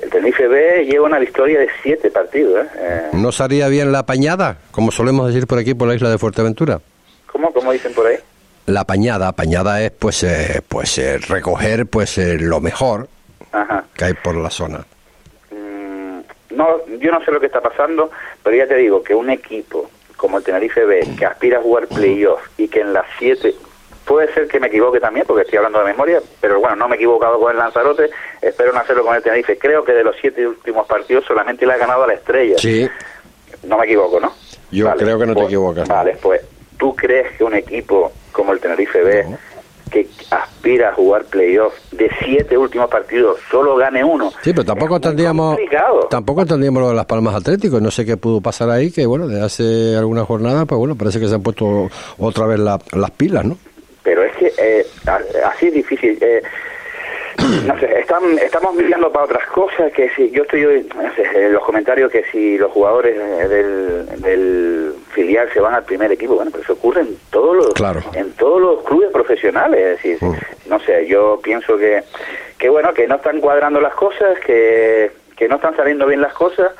el 0.00 0.10
Tenerife 0.10 0.46
B 0.46 0.84
lleva 0.84 1.06
una 1.06 1.18
victoria 1.18 1.58
de 1.58 1.68
siete 1.82 2.08
partidos. 2.12 2.64
¿eh? 2.66 2.68
Eh, 2.76 3.08
¿No 3.14 3.32
salía 3.32 3.66
bien 3.66 3.90
la 3.90 4.06
pañada, 4.06 4.58
como 4.70 4.92
solemos 4.92 5.26
decir 5.26 5.48
por 5.48 5.58
aquí, 5.58 5.74
por 5.74 5.88
la 5.88 5.96
isla 5.96 6.08
de 6.10 6.18
Fuerteventura? 6.18 6.80
¿Cómo, 7.26 7.52
cómo 7.52 7.72
dicen 7.72 7.92
por 7.94 8.06
ahí? 8.06 8.16
La 8.68 8.84
pañada, 8.84 9.32
pañada 9.32 9.80
es 9.80 9.90
pues 9.92 10.22
eh, 10.24 10.60
pues 10.68 10.98
eh, 10.98 11.16
recoger 11.26 11.86
pues 11.86 12.18
eh, 12.18 12.36
lo 12.38 12.60
mejor 12.60 13.08
Ajá. 13.50 13.84
que 13.94 14.04
hay 14.04 14.12
por 14.12 14.34
la 14.36 14.50
zona. 14.50 14.84
Mm, 15.50 16.18
no, 16.50 16.86
yo 17.00 17.10
no 17.10 17.24
sé 17.24 17.30
lo 17.30 17.40
que 17.40 17.46
está 17.46 17.62
pasando, 17.62 18.10
pero 18.42 18.54
ya 18.54 18.66
te 18.66 18.74
digo 18.76 19.02
que 19.02 19.14
un 19.14 19.30
equipo 19.30 19.88
como 20.18 20.36
el 20.36 20.44
Tenerife 20.44 20.84
B, 20.84 21.08
que 21.18 21.24
aspira 21.24 21.60
a 21.60 21.62
jugar 21.62 21.86
playoff 21.86 22.40
y 22.58 22.68
que 22.68 22.80
en 22.82 22.92
las 22.92 23.06
siete, 23.18 23.54
puede 24.04 24.30
ser 24.34 24.48
que 24.48 24.60
me 24.60 24.66
equivoque 24.66 25.00
también, 25.00 25.24
porque 25.26 25.44
estoy 25.44 25.56
hablando 25.56 25.78
de 25.78 25.86
memoria, 25.86 26.20
pero 26.40 26.60
bueno, 26.60 26.76
no 26.76 26.88
me 26.88 26.96
he 26.96 26.98
equivocado 26.98 27.40
con 27.40 27.50
el 27.52 27.56
Lanzarote, 27.56 28.10
espero 28.42 28.74
no 28.74 28.80
hacerlo 28.80 29.02
con 29.02 29.16
el 29.16 29.22
Tenerife. 29.22 29.56
Creo 29.56 29.82
que 29.82 29.92
de 29.94 30.04
los 30.04 30.14
siete 30.20 30.46
últimos 30.46 30.86
partidos 30.86 31.24
solamente 31.24 31.64
le 31.64 31.72
ha 31.72 31.78
ganado 31.78 32.02
a 32.04 32.08
la 32.08 32.14
estrella. 32.14 32.56
Sí, 32.58 32.86
No 33.62 33.78
me 33.78 33.86
equivoco, 33.86 34.20
¿no? 34.20 34.34
Yo 34.70 34.92
creo 34.94 35.18
que 35.18 35.24
no 35.26 35.32
te 35.32 35.40
pues- 35.40 35.46
equivocas. 35.46 35.88
Vale, 35.88 36.18
pues, 36.20 36.42
¿tú 36.78 36.94
crees 36.96 37.36
que 37.36 37.44
un 37.44 37.54
equipo 37.54 38.12
como 38.32 38.52
el 38.52 38.60
Tenerife 38.60 39.02
B, 39.02 39.26
que 39.90 40.06
aspira 40.30 40.90
a 40.90 40.92
jugar 40.92 41.24
playoff, 41.24 41.72
de 41.92 42.10
siete 42.22 42.58
últimos 42.58 42.90
partidos, 42.90 43.38
solo 43.50 43.76
gane 43.76 44.04
uno? 44.04 44.30
sí, 44.42 44.52
pero 44.52 44.64
tampoco 44.64 44.96
entendíamos 44.96 45.58
tampoco 46.10 46.42
entendíamos 46.42 46.82
lo 46.82 46.88
de 46.90 46.94
las 46.94 47.06
Palmas 47.06 47.34
Atléticos. 47.34 47.80
No 47.80 47.90
sé 47.90 48.04
qué 48.04 48.16
pudo 48.16 48.40
pasar 48.40 48.68
ahí, 48.70 48.90
que 48.92 49.06
bueno, 49.06 49.26
desde 49.26 49.44
hace 49.44 49.96
algunas 49.96 50.26
jornadas, 50.26 50.66
pues 50.68 50.78
bueno, 50.78 50.94
parece 50.94 51.18
que 51.20 51.26
se 51.28 51.34
han 51.34 51.42
puesto 51.42 51.88
otra 52.18 52.46
vez 52.46 52.58
la- 52.58 52.78
las 52.92 53.10
pilas, 53.12 53.44
¿no? 53.44 53.56
pero 54.02 54.22
es 54.24 54.34
que 54.36 54.50
eh, 54.56 54.86
así 55.44 55.66
es 55.66 55.74
difícil. 55.74 56.16
Eh, 56.22 56.40
no 57.66 57.78
sé, 57.78 58.00
están, 58.00 58.22
estamos 58.38 58.74
mirando 58.74 59.12
para 59.12 59.26
otras 59.26 59.46
cosas, 59.48 59.92
que 59.92 60.08
si 60.16 60.30
yo 60.30 60.42
estoy 60.44 60.64
hoy, 60.64 60.88
no 60.96 61.14
sé, 61.14 61.22
en 61.46 61.52
los 61.52 61.62
comentarios 61.62 62.10
que 62.10 62.24
si 62.32 62.56
los 62.56 62.70
jugadores 62.72 63.16
del, 63.50 64.06
del 64.22 64.94
filial 65.18 65.48
se 65.52 65.58
van 65.60 65.74
al 65.74 65.84
primer 65.84 66.12
equipo, 66.12 66.34
bueno, 66.36 66.50
pero 66.52 66.62
eso 66.62 66.74
ocurre 66.74 67.00
en 67.00 67.16
todos 67.30 67.56
los, 67.56 67.68
Claro. 67.74 68.00
en 68.14 68.32
todos 68.34 68.60
los 68.60 68.84
clubes 68.84 69.10
profesionales, 69.10 69.80
es 69.80 69.90
decir, 70.02 70.18
Mm. 70.20 70.34
no 70.70 70.78
sé, 70.80 71.06
yo 71.06 71.40
pienso 71.42 71.76
que, 71.76 72.02
que 72.56 72.68
bueno, 72.68 72.92
que 72.94 73.08
no 73.08 73.16
están 73.16 73.40
cuadrando 73.40 73.80
las 73.80 73.94
cosas, 73.94 74.38
que, 74.46 75.10
que 75.36 75.48
no 75.48 75.56
están 75.56 75.74
saliendo 75.76 76.06
bien 76.06 76.20
las 76.20 76.32
cosas 76.34 76.70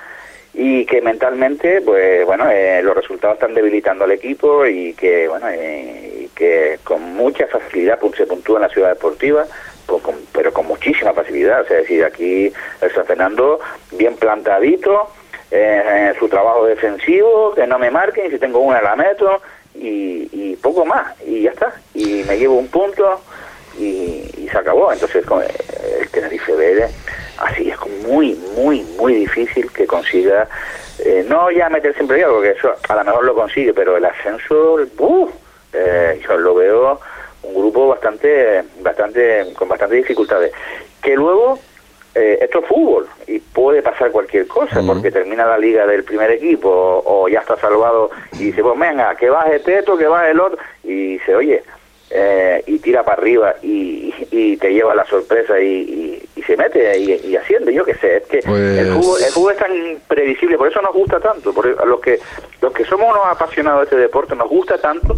y 0.55 0.85
que 0.87 1.03
mentalmente, 1.03 1.81
pues 1.83 2.25
bueno, 2.27 2.49
eh, 2.51 2.81
los 2.83 2.95
resultados 2.97 3.35
están 3.35 3.55
debilitando 3.55 4.05
al 4.05 4.13
equipo 4.13 4.65
y 4.67 4.95
que, 4.95 5.27
bueno, 5.29 5.47
eh, 5.51 6.23
y 6.25 6.29
que 6.29 6.79
con 6.85 7.03
mucha 7.15 7.47
facilidad 7.49 7.99
se 8.17 8.27
puntúa 8.27 8.57
en 8.59 8.63
la 8.63 8.69
ciudad 8.69 8.89
deportiva, 8.91 9.45
pues, 9.87 10.03
con- 10.03 10.21
pero 10.33 10.53
con 10.53 10.67
muchísima 10.67 11.13
facilidad. 11.13 11.63
O 11.63 11.67
sea, 11.67 11.77
es 11.79 11.83
decir, 11.85 12.05
aquí 12.05 12.53
el 12.81 12.91
San 12.93 13.05
Fernando 13.07 13.59
bien 13.93 14.15
plantadito, 14.17 15.09
eh, 15.51 16.13
su 16.19 16.29
trabajo 16.29 16.67
defensivo, 16.67 17.55
que 17.55 17.67
no 17.67 17.79
me 17.79 17.91
marquen, 17.91 18.31
si 18.31 18.39
tengo 18.39 18.59
una 18.61 18.81
la 18.83 18.97
meto 18.97 19.41
y, 19.75 20.29
y 20.33 20.57
poco 20.57 20.85
más, 20.85 21.15
y 21.25 21.43
ya 21.43 21.51
está. 21.51 21.73
Y 21.95 22.25
me 22.25 22.39
llevo 22.39 22.57
un 22.59 22.69
punto 22.69 23.21
y, 23.79 24.49
se 24.51 24.59
acabó. 24.59 24.93
Entonces, 24.93 25.25
con- 25.27 25.43
eh, 25.43 25.47
el 26.01 26.09
Tenerife 26.11 26.53
B, 26.55 26.87
así 27.39 27.71
es 27.71 27.79
muy, 28.07 28.35
muy, 28.57 28.83
muy 28.99 29.15
difícil 29.15 29.71
que 29.73 29.87
consiga, 29.87 30.49
eh, 31.05 31.25
no 31.29 31.51
ya 31.51 31.69
meterse 31.69 32.01
en 32.01 32.09
playoff, 32.09 32.33
porque 32.35 32.51
eso 32.51 32.75
a 32.89 32.95
lo 32.97 33.05
mejor 33.05 33.25
lo 33.25 33.35
consigue, 33.35 33.73
pero 33.75 33.97
el 33.97 34.05
ascenso. 34.05 34.79
Eh, 35.73 36.21
yo 36.27 36.37
lo 36.39 36.55
veo 36.55 36.99
un 37.43 37.55
grupo 37.55 37.89
bastante, 37.89 38.65
bastante, 38.81 39.53
con 39.55 39.69
bastantes 39.69 39.99
dificultades. 39.99 40.53
Que 41.03 41.15
luego, 41.15 41.59
eh, 42.19 42.39
esto 42.43 42.61
es 42.61 42.67
fútbol 42.67 43.07
y 43.27 43.39
puede 43.39 43.83
pasar 43.83 44.11
cualquier 44.11 44.47
cosa, 44.47 44.81
porque 44.87 45.11
termina 45.11 45.47
la 45.47 45.59
liga 45.59 45.87
del 45.87 46.05
primer 46.05 46.31
equipo 46.31 46.69
o, 46.71 47.23
o 47.25 47.29
ya 47.29 47.41
está 47.41 47.57
salvado 47.57 48.11
y 48.35 48.45
dice, 48.45 48.63
pues 48.63 48.79
venga, 48.79 49.15
que 49.17 49.31
baje 49.31 49.59
Teto, 49.61 49.97
que 49.97 50.07
baje 50.07 50.31
el 50.33 50.41
otro, 50.41 50.59
y 50.85 51.13
dice, 51.15 51.35
oye, 51.35 51.63
eh, 52.11 52.63
y 52.67 52.79
tira 52.79 53.03
para 53.05 53.21
arriba 53.21 53.55
y, 53.63 54.15
y 54.31 54.57
te 54.57 54.73
lleva 54.73 54.95
la 54.95 55.05
sorpresa 55.05 55.61
y, 55.61 55.67
y- 55.67 56.29
y 56.37 56.43
se 56.43 56.57
mete 56.57 56.97
y, 56.99 57.13
y 57.27 57.37
asciende, 57.37 57.75
yo 57.75 57.85
qué 57.85 57.95
sé, 57.97 58.17
es 58.19 58.23
que 58.27 58.39
Pues- 58.39 58.79
el, 58.79 58.95
fútbol, 58.95 59.21
el 59.23 59.31
fútbol 59.33 59.53
es 59.53 59.59
tan 59.59 59.75
impredecible, 59.77 60.57
por 60.57 60.69
eso 60.69 60.81
nos 60.81 60.95
gusta 60.95 61.21
tanto, 61.21 61.53
por 61.53 61.67
a 61.67 61.85
los 61.85 62.01
que 62.01 62.19
los 62.63 62.73
que 62.73 62.85
somos 62.87 63.11
unos 63.11 63.27
apasionados 63.27 63.81
de 63.81 63.85
este 63.85 63.97
deporte 63.97 64.35
nos 64.35 64.49
gusta 64.49 64.79
tanto 64.79 65.17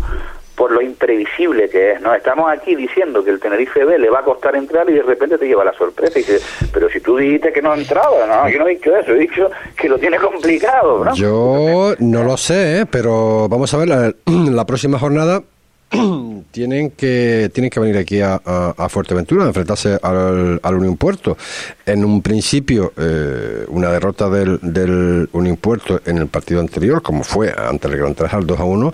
por 0.60 0.72
lo 0.72 0.82
imprevisible 0.82 1.70
que 1.70 1.92
es, 1.92 2.02
¿no? 2.02 2.14
Estamos 2.14 2.52
aquí 2.52 2.74
diciendo 2.76 3.24
que 3.24 3.30
el 3.30 3.40
Tenerife 3.40 3.82
B 3.82 3.98
le 3.98 4.10
va 4.10 4.18
a 4.18 4.22
costar 4.22 4.54
entrar 4.54 4.90
y 4.90 4.92
de 4.92 5.02
repente 5.02 5.38
te 5.38 5.46
lleva 5.46 5.64
la 5.64 5.72
sorpresa 5.72 6.18
y 6.18 6.22
dices, 6.22 6.44
pero 6.70 6.90
si 6.90 7.00
tú 7.00 7.16
dijiste 7.16 7.50
que 7.50 7.62
no 7.62 7.72
entraba, 7.72 8.26
no, 8.26 8.46
yo 8.46 8.58
no 8.58 8.68
he 8.68 8.74
dicho 8.74 8.94
eso, 8.94 9.12
he 9.12 9.20
dicho 9.20 9.50
que 9.74 9.88
lo 9.88 9.98
tiene 9.98 10.18
complicado, 10.18 11.02
¿no? 11.02 11.14
Yo 11.14 11.94
no 12.00 12.24
lo 12.24 12.36
sé, 12.36 12.80
¿eh? 12.80 12.86
pero 12.90 13.48
vamos 13.48 13.72
a 13.72 13.78
ver, 13.78 13.88
la, 13.88 14.12
la 14.26 14.66
próxima 14.66 14.98
jornada 14.98 15.42
tienen 16.52 16.90
que 16.92 17.50
tienen 17.52 17.70
que 17.70 17.80
venir 17.80 17.96
aquí 17.98 18.20
a, 18.20 18.40
a- 18.44 18.74
a 18.76 18.88
Fuerteventura 18.88 19.44
a 19.44 19.48
enfrentarse 19.48 19.98
al, 20.02 20.60
al 20.62 20.74
Unión 20.76 20.96
Puerto. 20.96 21.36
En 21.84 22.04
un 22.04 22.22
principio, 22.22 22.92
eh, 22.96 23.64
una 23.68 23.90
derrota 23.90 24.28
del, 24.30 24.58
del 24.62 25.28
Unión 25.32 25.56
Puerto 25.56 26.00
en 26.06 26.18
el 26.18 26.28
partido 26.28 26.60
anterior, 26.60 27.02
como 27.02 27.24
fue 27.24 27.52
ante 27.56 27.88
el 27.88 27.96
Gran 27.96 28.14
Trajal 28.14 28.46
2 28.46 28.60
a 28.60 28.64
1, 28.64 28.92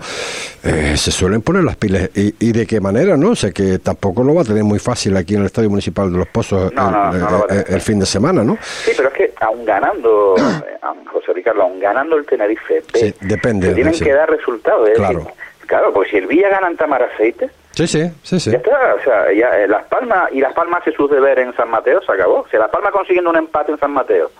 eh, 0.63 0.93
se 0.97 1.11
suelen 1.11 1.41
poner 1.41 1.63
las 1.63 1.75
pilas. 1.75 2.09
¿Y, 2.15 2.33
y 2.39 2.51
de 2.51 2.65
qué 2.65 2.79
manera? 2.81 3.15
no 3.15 3.29
O 3.31 3.35
sea, 3.35 3.51
que 3.51 3.79
tampoco 3.79 4.23
lo 4.23 4.33
va 4.33 4.41
a 4.41 4.45
tener 4.45 4.63
muy 4.63 4.79
fácil 4.79 5.15
aquí 5.17 5.35
en 5.35 5.41
el 5.41 5.45
Estadio 5.47 5.69
Municipal 5.69 6.11
de 6.11 6.17
Los 6.17 6.27
Pozos 6.29 6.73
No, 6.73 7.11
el, 7.13 7.19
no, 7.21 7.79
fin 7.79 7.99
de 7.99 8.05
semana, 8.07 8.43
¿no? 8.43 8.57
Sí, 8.85 8.91
pero 8.97 9.09
es 9.09 9.13
que 9.15 9.33
aún 9.41 9.63
ganando, 9.65 10.35
eh, 10.37 10.77
aún, 10.81 11.05
José 11.05 11.33
Ricardo, 11.33 11.61
aún 11.61 11.79
ganando 11.79 12.15
el 12.17 12.25
Tenerife 12.25 12.83
Sí, 12.93 13.13
depende, 13.21 13.67
se 13.69 13.75
tienen 13.75 13.93
sí. 13.93 14.03
que 14.03 14.13
dar 14.13 14.29
resultados. 14.29 14.89
es 14.89 14.97
Claro. 14.97 15.27
Claro, 15.67 15.93
porque 15.93 16.09
si 16.11 16.17
el 16.17 16.25
Villa 16.27 16.49
gana 16.49 16.67
en 16.67 16.77
Tamaraceite, 16.77 17.49
Sí, 17.71 17.85
sí, 17.85 18.09
sí, 18.23 18.39
sí. 18.39 18.49
ya 18.49 18.57
está. 18.57 18.95
O 18.95 19.03
sea, 19.03 19.31
ya, 19.31 19.59
eh, 19.59 19.67
Las 19.67 19.83
Palmas, 19.85 20.31
y 20.31 20.39
Las 20.41 20.53
Palmas 20.53 20.81
hace 20.81 20.93
sus 20.93 21.11
deberes 21.11 21.45
en 21.45 21.55
San 21.55 21.69
Mateo, 21.69 22.01
se 22.01 22.11
acabó. 22.11 22.47
Si 22.49 22.57
Las 22.57 22.71
Palmas 22.71 22.91
consiguiendo 22.91 23.29
un 23.29 23.37
empate 23.37 23.71
en 23.71 23.77
San 23.77 23.91
Mateo 23.91 24.31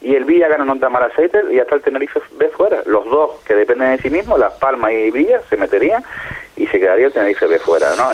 y 0.00 0.16
el 0.16 0.24
Villa 0.24 0.48
gana 0.48 0.70
en 0.72 0.80
Tamaraceite, 0.80 1.42
ya 1.54 1.62
está 1.62 1.76
el 1.76 1.82
Tenerife 1.82 2.18
B 2.32 2.48
fuera. 2.48 2.82
Los 2.86 3.04
dos 3.04 3.40
que 3.46 3.54
dependen 3.54 3.92
de 3.96 4.02
sí 4.02 4.10
mismos, 4.10 4.36
Las 4.40 4.54
Palmas 4.54 4.90
y 4.90 5.12
Villa, 5.12 5.40
se 5.48 5.56
meterían 5.56 6.02
y 6.56 6.66
se 6.66 6.80
quedaría 6.80 7.06
el 7.06 7.12
Tenerife 7.12 7.46
B 7.46 7.60
fuera, 7.60 7.94
¿no? 7.94 8.10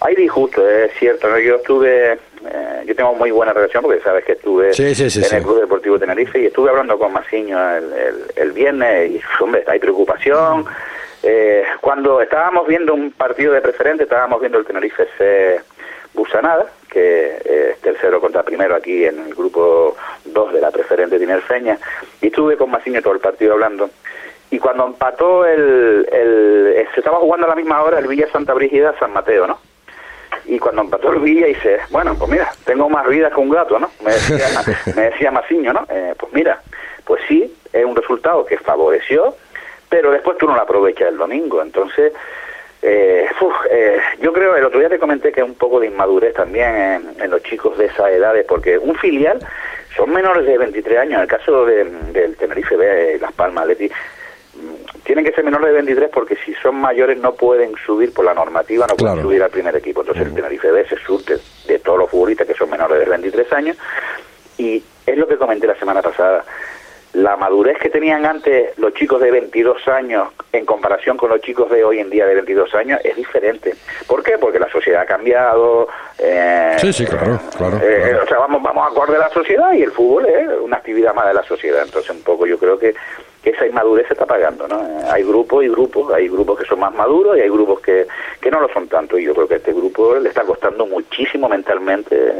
Hay 0.00 0.14
disgusto, 0.14 0.64
es 0.68 0.92
cierto, 0.96 1.28
¿no? 1.28 1.36
Yo 1.40 1.56
estuve, 1.56 2.16
eh, 2.50 2.84
yo 2.86 2.94
tengo 2.94 3.14
muy 3.14 3.30
buena 3.30 3.52
relación 3.52 3.82
porque 3.82 4.00
sabes 4.00 4.24
que 4.24 4.32
estuve 4.32 4.72
Sí, 4.72 4.94
sí, 4.94 5.10
sí, 5.10 5.22
en 5.24 5.36
el 5.38 5.42
Club 5.42 5.60
Deportivo 5.60 5.98
Tenerife 5.98 6.40
y 6.40 6.46
estuve 6.46 6.70
hablando 6.70 6.98
con 6.98 7.12
Masiño 7.12 7.58
el, 7.76 7.92
el, 7.92 8.14
el 8.36 8.52
viernes 8.52 9.10
y, 9.10 9.20
hombre, 9.42 9.64
hay 9.66 9.78
preocupación. 9.78 10.66
Eh, 11.22 11.64
cuando 11.80 12.20
estábamos 12.20 12.66
viendo 12.66 12.92
un 12.92 13.10
partido 13.12 13.54
de 13.54 13.62
preferente, 13.62 14.02
estábamos 14.02 14.40
viendo 14.40 14.58
el 14.58 14.66
Tenerife 14.66 15.06
C 15.16 15.60
Busanada, 16.12 16.66
que 16.90 17.38
eh, 17.44 17.70
es 17.72 17.80
tercero 17.80 18.20
contra 18.20 18.42
primero 18.42 18.74
aquí 18.74 19.04
en 19.04 19.18
el 19.20 19.34
grupo 19.34 19.96
2 20.26 20.52
de 20.52 20.60
la 20.60 20.70
preferente 20.70 21.18
tinerfeña, 21.18 21.78
y 22.20 22.26
estuve 22.26 22.56
con 22.56 22.70
Masiño 22.70 23.00
todo 23.00 23.14
el 23.14 23.20
partido 23.20 23.54
hablando. 23.54 23.90
Y 24.50 24.58
cuando 24.58 24.86
empató 24.86 25.46
el, 25.46 26.06
el, 26.12 26.72
eh, 26.76 26.86
se 26.94 27.00
estaba 27.00 27.18
jugando 27.18 27.46
a 27.46 27.50
la 27.50 27.56
misma 27.56 27.82
hora 27.82 27.98
el 27.98 28.06
Villa 28.06 28.28
Santa 28.30 28.52
Brígida 28.52 28.94
San 28.98 29.12
Mateo, 29.12 29.46
¿no? 29.46 29.58
Y 30.46 30.58
cuando 30.58 30.82
empató 30.82 31.12
el 31.12 31.20
Villa 31.20 31.46
dice, 31.46 31.78
bueno, 31.90 32.14
pues 32.18 32.30
mira, 32.30 32.52
tengo 32.64 32.88
más 32.90 33.06
vida 33.08 33.30
que 33.30 33.40
un 33.40 33.50
gato, 33.50 33.78
¿no? 33.78 33.90
Me 34.04 34.12
decía, 34.12 34.46
me 34.96 35.02
decía 35.10 35.30
Masiño, 35.30 35.72
¿no? 35.72 35.86
Eh, 35.88 36.14
pues 36.18 36.32
mira, 36.32 36.60
pues 37.04 37.22
sí, 37.28 37.52
es 37.72 37.84
un 37.84 37.96
resultado 37.96 38.44
que 38.44 38.58
favoreció, 38.58 39.34
pero 39.88 40.10
después 40.10 40.36
tú 40.38 40.46
no 40.46 40.54
lo 40.54 40.60
aprovechas 40.62 41.08
el 41.08 41.16
domingo. 41.16 41.62
Entonces, 41.62 42.12
eh, 42.82 43.26
uf, 43.40 43.54
eh, 43.70 43.98
yo 44.20 44.32
creo, 44.34 44.54
el 44.56 44.64
otro 44.64 44.78
día 44.78 44.90
te 44.90 44.98
comenté 44.98 45.32
que 45.32 45.40
es 45.40 45.46
un 45.46 45.54
poco 45.54 45.80
de 45.80 45.86
inmadurez 45.86 46.34
también 46.34 46.74
en, 46.76 47.22
en 47.22 47.30
los 47.30 47.42
chicos 47.42 47.78
de 47.78 47.86
esas 47.86 48.10
edades, 48.10 48.44
porque 48.46 48.76
un 48.76 48.94
filial 48.96 49.38
son 49.96 50.12
menores 50.12 50.44
de 50.44 50.58
23 50.58 50.98
años. 50.98 51.14
En 51.14 51.20
el 51.22 51.28
caso 51.28 51.64
de- 51.64 51.84
del 52.12 52.36
Tenerife 52.36 52.76
B, 52.76 53.18
Las 53.20 53.32
Palmas, 53.32 53.66
Leti, 53.66 53.90
tienen 55.04 55.24
que 55.24 55.32
ser 55.32 55.44
menores 55.44 55.68
de 55.68 55.72
23 55.74 56.10
porque 56.12 56.36
si 56.44 56.54
son 56.54 56.76
mayores 56.76 57.18
no 57.18 57.34
pueden 57.34 57.72
subir 57.84 58.12
por 58.12 58.24
la 58.24 58.34
normativa, 58.34 58.86
no 58.86 58.96
pueden 58.96 59.14
Claro. 59.16 59.28
subir 59.28 59.42
al 59.42 59.50
primer 59.50 59.76
equipo. 59.76 60.00
Entonces 60.00 60.26
el 60.26 60.34
Tenerife 60.34 60.70
B 60.70 60.86
se 60.88 60.96
surte 60.98 61.36
de 61.66 61.78
todos 61.78 61.98
los 61.98 62.10
futbolistas 62.10 62.46
que 62.46 62.54
son 62.54 62.70
menores 62.70 62.98
de 62.98 63.04
23 63.04 63.52
años 63.52 63.76
y 64.58 64.82
es 65.06 65.16
lo 65.18 65.26
que 65.28 65.36
comenté 65.36 65.66
la 65.66 65.76
semana 65.76 66.00
pasada. 66.02 66.44
La 67.12 67.36
madurez 67.36 67.78
que 67.78 67.90
tenían 67.90 68.26
antes 68.26 68.76
los 68.76 68.92
chicos 68.94 69.20
de 69.20 69.30
22 69.30 69.86
años 69.86 70.30
en 70.52 70.66
comparación 70.66 71.16
con 71.16 71.30
los 71.30 71.40
chicos 71.42 71.70
de 71.70 71.84
hoy 71.84 72.00
en 72.00 72.10
día 72.10 72.26
de 72.26 72.34
22 72.34 72.74
años 72.74 72.98
es 73.04 73.14
diferente. 73.14 73.72
¿Por 74.08 74.24
qué? 74.24 74.36
Porque 74.36 74.58
la 74.58 74.68
sociedad 74.68 75.02
ha 75.02 75.06
cambiado. 75.06 75.86
eh, 76.18 76.74
Sí, 76.78 76.92
sí, 76.92 77.06
claro, 77.06 77.38
claro, 77.56 77.76
eh, 77.80 78.00
claro. 78.08 78.24
O 78.24 78.26
sea, 78.26 78.38
vamos, 78.38 78.60
vamos 78.64 78.90
acorde 78.90 79.14
a 79.14 79.20
la 79.20 79.28
sociedad 79.30 79.72
y 79.74 79.82
el 79.82 79.92
fútbol 79.92 80.26
es 80.26 80.48
una 80.60 80.78
actividad 80.78 81.14
más 81.14 81.28
de 81.28 81.34
la 81.34 81.44
sociedad. 81.44 81.82
Entonces, 81.84 82.10
un 82.10 82.22
poco 82.24 82.46
yo 82.46 82.58
creo 82.58 82.76
que, 82.80 82.92
que 83.44 83.50
esa 83.50 83.66
inmadurez 83.66 84.06
se 84.06 84.14
está 84.14 84.24
pagando. 84.24 84.66
¿no? 84.66 84.80
Hay 85.10 85.22
grupos 85.22 85.62
y 85.62 85.68
grupos. 85.68 86.12
Hay 86.14 86.28
grupos 86.28 86.58
que 86.58 86.64
son 86.64 86.80
más 86.80 86.94
maduros 86.94 87.36
y 87.36 87.42
hay 87.42 87.50
grupos 87.50 87.80
que, 87.80 88.06
que 88.40 88.50
no 88.50 88.58
lo 88.58 88.68
son 88.70 88.88
tanto. 88.88 89.18
Y 89.18 89.24
yo 89.24 89.34
creo 89.34 89.46
que 89.46 89.54
a 89.54 89.56
este 89.58 89.74
grupo 89.74 90.14
le 90.16 90.30
está 90.30 90.44
costando 90.44 90.86
muchísimo 90.86 91.46
mentalmente 91.46 92.32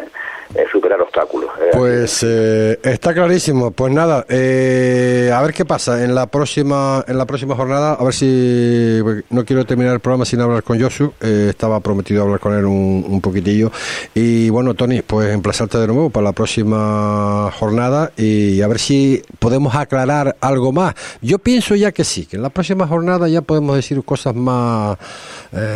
eh, 0.54 0.64
superar 0.70 1.00
obstáculos. 1.00 1.50
Eh, 1.60 1.70
Pues 1.72 2.22
eh, 2.22 2.78
está 2.82 3.12
clarísimo. 3.14 3.70
Pues 3.70 3.92
nada, 3.92 4.18
a 4.20 5.42
ver 5.42 5.52
qué 5.54 5.64
pasa 5.64 6.04
en 6.04 6.14
la 6.14 6.26
próxima 6.26 7.04
en 7.08 7.18
la 7.18 7.26
próxima 7.26 7.54
jornada. 7.56 7.94
A 7.94 8.04
ver 8.04 8.14
si 8.14 9.00
no 9.30 9.44
quiero 9.44 9.64
terminar 9.64 9.94
el 9.94 10.00
programa 10.00 10.24
sin 10.24 10.40
hablar 10.40 10.62
con 10.62 10.80
Josu. 10.80 11.12
Estaba 11.20 11.80
prometido 11.80 12.22
hablar 12.22 12.40
con 12.40 12.54
él 12.54 12.64
un, 12.64 13.04
un 13.08 13.20
poquitillo. 13.20 13.70
Y 14.14 14.48
bueno, 14.50 14.74
Tony, 14.74 15.02
pues 15.02 15.32
emplazarte 15.32 15.78
de 15.78 15.86
nuevo 15.86 16.10
para 16.10 16.24
la 16.24 16.32
próxima 16.32 17.50
jornada 17.58 18.12
y 18.16 18.60
a 18.62 18.68
ver 18.68 18.78
si 18.78 19.22
podemos 19.38 19.74
aclarar 19.74 20.36
algo 20.40 20.72
más. 20.72 20.94
Yo 21.20 21.38
pienso 21.38 21.74
ya 21.74 21.92
que 21.92 22.04
sí, 22.04 22.26
que 22.26 22.36
en 22.36 22.42
la 22.42 22.50
próxima 22.50 22.86
jornada 22.86 23.28
ya 23.28 23.40
podemos 23.42 23.76
decir 23.76 24.02
cosas 24.04 24.34
más 24.34 24.96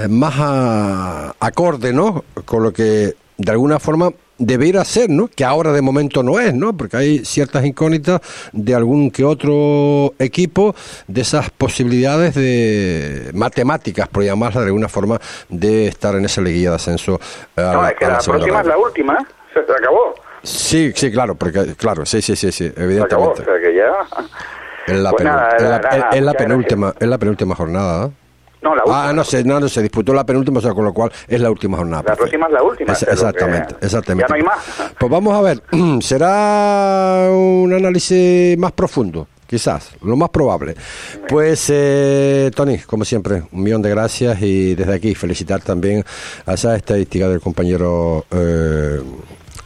más 0.09 0.35
a- 0.39 1.35
acorde, 1.41 1.93
¿no? 1.93 2.25
Con 2.45 2.63
lo 2.63 2.73
que 2.73 3.15
de 3.37 3.53
alguna 3.53 3.79
forma 3.79 4.11
debiera 4.39 4.85
ser, 4.85 5.11
¿no? 5.11 5.29
Que 5.29 5.45
ahora 5.45 5.73
de 5.73 5.83
momento 5.83 6.23
no 6.23 6.39
es, 6.41 6.55
¿no? 6.55 6.77
Porque 6.77 6.97
hay 6.97 7.25
ciertas 7.25 7.65
incógnitas 7.65 8.21
de 8.53 8.75
algún 8.75 9.11
que 9.11 9.25
otro 9.25 10.15
equipo 10.19 10.75
de 11.07 11.21
esas 11.21 11.51
posibilidades 11.51 12.35
de 12.35 13.31
matemáticas, 13.35 14.09
por 14.09 14.23
llamarlas 14.25 14.63
de 14.65 14.69
alguna 14.69 14.89
forma, 14.89 15.21
de 15.49 15.89
estar 15.89 16.15
en 16.15 16.25
esa 16.25 16.41
liguilla 16.41 16.71
de 16.71 16.77
ascenso. 16.77 17.21
a 17.57 17.61
no, 17.61 17.83
la- 17.83 17.89
es 17.91 17.97
que 17.99 18.07
la 18.07 18.19
próxima 18.19 18.61
es 18.61 18.67
la 18.67 18.79
última. 18.79 19.15
¿eh? 19.15 19.27
Se 19.55 19.61
acabó. 19.61 20.15
Sí, 20.43 20.93
sí, 20.95 21.11
claro, 21.11 21.35
porque 21.35 21.75
claro, 21.77 22.07
sí, 22.07 22.23
sí, 22.23 22.37
sí, 22.37 22.53
sí, 22.53 22.65
Se 22.65 22.71
acabó. 22.71 22.85
evidentemente. 22.85 23.43
O 23.43 23.45
sea 23.45 23.55
que 23.61 23.75
ya. 23.75 23.93
Es 24.87 24.97
la, 25.01 25.11
Pues 25.11 25.25
penúltima, 26.37 26.95
es 26.99 27.09
la 27.09 27.19
penúltima 27.19 27.55
jornada. 27.55 28.07
¿eh? 28.07 28.11
No, 28.63 28.75
la 28.75 28.83
última. 28.83 29.09
Ah, 29.09 29.13
no 29.13 29.25
sé, 29.25 29.45
no, 29.45 29.61
no, 29.61 29.69
se 29.69 29.83
disputó 29.83 30.13
la 30.13 30.25
penúltima, 30.25 30.59
o 30.59 30.63
sea, 30.63 30.73
con 30.73 30.85
lo 30.85 30.93
cual 30.93 31.13
es 31.27 31.41
la 31.41 31.51
última 31.51 31.77
jornada. 31.77 32.03
La 32.07 32.17
próxima 32.17 32.47
es 32.47 32.53
la 32.53 32.63
última. 32.63 32.95
Que 32.95 33.05
exactamente, 33.05 33.77
exactamente. 33.81 34.25
Ya 34.25 34.29
no 34.29 34.35
hay 34.35 34.43
más. 34.43 34.59
Pues 34.99 35.11
vamos 35.11 35.35
a 35.35 35.41
ver, 35.43 35.63
será 36.01 37.29
un 37.31 37.73
análisis 37.73 38.59
más 38.59 38.73
profundo, 38.73 39.29
quizás, 39.47 39.93
lo 40.03 40.17
más 40.17 40.31
probable. 40.31 40.75
Pues, 41.29 41.67
eh, 41.69 42.51
Tony, 42.55 42.79
como 42.79 43.05
siempre, 43.05 43.45
un 43.53 43.63
millón 43.63 43.83
de 43.83 43.91
gracias 43.91 44.43
y 44.43 44.75
desde 44.75 44.95
aquí 44.95 45.15
felicitar 45.15 45.61
también 45.61 46.05
a 46.47 46.55
esa 46.55 46.75
estadística 46.77 47.29
del 47.29 47.41
compañero 47.41 48.25
eh, 48.31 49.01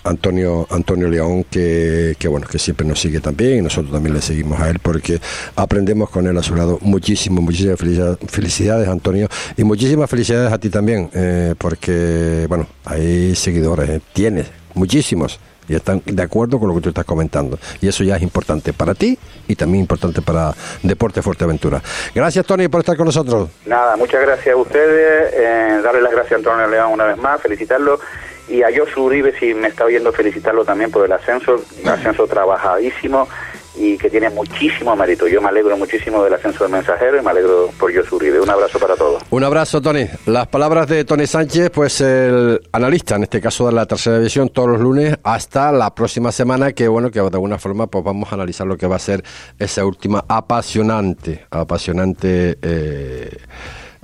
Antonio 0.05 0.67
Antonio 0.71 1.09
León, 1.09 1.45
que, 1.45 2.17
que 2.19 2.29
bueno, 2.29 2.47
que 2.47 2.59
siempre 2.59 2.87
nos 2.87 3.01
sigue 3.01 3.21
también 3.21 3.59
y 3.59 3.63
nosotros 3.63 3.93
también 3.93 4.15
le 4.15 4.23
seguimos 4.23 4.61
a 4.61 4.69
él 4.69 4.79
porque 4.81 5.21
aprendemos 5.57 6.11
con 6.11 6.27
él 6.27 6.37
a 6.37 6.43
su 6.43 6.55
lado 6.55 6.79
muchísimo, 6.81 7.41
muchísimas 7.41 7.79
felicidades, 7.79 8.89
Antonio 8.89 9.29
y 9.57 9.65
muchísimas 9.65 10.09
felicidades 10.11 10.53
a 10.53 10.59
ti 10.59 10.71
también, 10.71 11.11
eh, 11.15 11.55
porque 11.59 12.47
bueno, 12.49 12.67
hay 12.85 13.35
seguidores, 13.35 13.89
eh, 13.89 14.01
tienes 14.13 14.47
muchísimos 14.75 15.39
y 15.69 15.75
están 15.75 16.03
de 16.05 16.23
acuerdo 16.23 16.59
con 16.59 16.69
lo 16.69 16.75
que 16.75 16.81
tú 16.81 16.89
estás 16.89 17.05
comentando. 17.05 17.59
Y 17.81 17.89
eso 17.89 18.03
ya 18.05 18.17
es 18.17 18.23
importante 18.23 18.73
para 18.73 18.95
ti 18.95 19.19
y 19.47 19.55
también 19.55 19.83
importante 19.83 20.21
para 20.21 20.53
Deporte 20.83 21.23
Fuerteventura. 21.23 21.81
Gracias, 22.15 22.45
Tony, 22.45 22.69
por 22.69 22.81
estar 22.81 22.97
con 22.97 23.07
nosotros. 23.07 23.49
Nada, 23.67 23.97
muchas 23.97 24.21
gracias 24.23 24.55
a 24.55 24.57
ustedes. 24.57 25.33
eh, 25.35 25.81
darle 25.83 26.03
las 26.03 26.13
gracias 26.13 26.33
a 26.33 26.37
Antonio 26.37 26.67
León 26.67 26.93
una 26.93 27.05
vez 27.05 27.17
más, 27.17 27.41
felicitarlo. 27.41 28.01
Y 28.49 28.63
a 28.63 28.69
Josu 28.77 29.05
Uribe, 29.05 29.33
si 29.39 29.55
me 29.55 29.69
está 29.69 29.85
oyendo, 29.85 30.13
felicitarlo 30.13 30.65
también 30.65 30.91
por 30.91 31.05
el 31.05 31.13
ascenso, 31.13 31.63
un 31.83 31.89
ascenso 31.89 32.27
trabajadísimo 32.27 33.29
y 33.75 33.97
que 33.97 34.11
tiene 34.11 34.29
muchísimo 34.31 34.95
mérito. 34.97 35.27
Yo 35.27 35.41
me 35.41 35.49
alegro 35.49 35.77
muchísimo 35.77 36.23
del 36.23 36.35
ascenso 36.35 36.65
del 36.65 36.73
mensajero 36.73 37.19
y 37.19 37.23
me 37.23 37.31
alegro 37.31 37.71
por 37.79 37.95
Josu 37.95 38.17
Uribe. 38.17 38.41
Un 38.41 38.51
abrazo 38.51 38.79
para 38.79 38.97
todos. 38.97 39.23
Un 39.31 39.45
abrazo, 39.45 39.81
Tony. 39.81 40.07
Las 40.27 40.47
palabras 40.49 40.89
de 40.89 41.05
Tony 41.05 41.27
Sánchez, 41.27 41.71
pues 41.71 42.01
el 42.01 42.61
analista, 42.73 43.17
en 43.17 43.23
este 43.23 43.41
caso 43.41 43.67
de 43.67 43.73
la 43.73 43.87
tercera 43.87 44.19
división, 44.19 44.51
todos 44.51 44.69
los 44.71 44.81
lunes 44.81 45.17
hasta 45.23 45.73
la 45.73 45.95
próxima 45.95 46.33
semana, 46.33 46.73
que 46.73 46.89
bueno, 46.89 47.11
que 47.11 47.21
de 47.21 47.27
alguna 47.27 47.59
forma 47.59 47.87
pues 47.87 48.05
vamos 48.05 48.31
a 48.31 48.35
analizar 48.35 48.67
lo 48.67 48.77
que 48.77 48.87
va 48.87 48.97
a 48.97 49.01
ser 49.01 49.23
esa 49.59 49.85
última 49.87 50.25
apasionante, 50.29 51.47
apasionante 51.51 52.59
eh, 52.61 53.37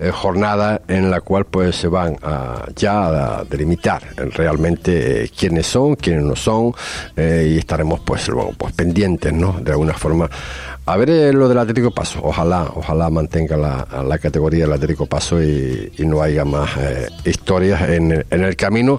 eh, 0.00 0.12
jornada 0.12 0.82
en 0.86 1.10
la 1.10 1.20
cual 1.20 1.44
pues 1.46 1.74
se 1.74 1.88
van 1.88 2.16
a, 2.22 2.66
ya 2.76 3.38
a 3.38 3.44
delimitar 3.44 4.00
eh, 4.16 4.30
realmente 4.32 5.24
eh, 5.24 5.30
quiénes 5.36 5.66
son, 5.66 5.96
quiénes 5.96 6.22
no 6.22 6.36
son, 6.36 6.72
y 7.16 7.58
estaremos 7.58 7.98
pues, 8.00 8.28
bueno, 8.30 8.52
pues 8.56 8.72
pendientes, 8.74 9.32
¿no? 9.32 9.58
De 9.60 9.72
alguna 9.72 9.94
forma. 9.94 10.30
A 10.86 10.96
ver 10.96 11.34
lo 11.34 11.48
del 11.48 11.58
Atlético 11.58 11.90
Paso, 11.90 12.20
ojalá, 12.22 12.70
ojalá 12.74 13.10
mantenga 13.10 13.56
la, 13.56 13.86
la 14.04 14.18
categoría 14.18 14.64
del 14.64 14.72
Atlético 14.72 15.04
Paso 15.04 15.42
y, 15.42 15.92
y 15.98 16.06
no 16.06 16.22
haya 16.22 16.46
más 16.46 16.70
historias 17.24 17.90
en 17.90 18.12
el, 18.12 18.26
en 18.30 18.44
el 18.44 18.56
camino 18.56 18.98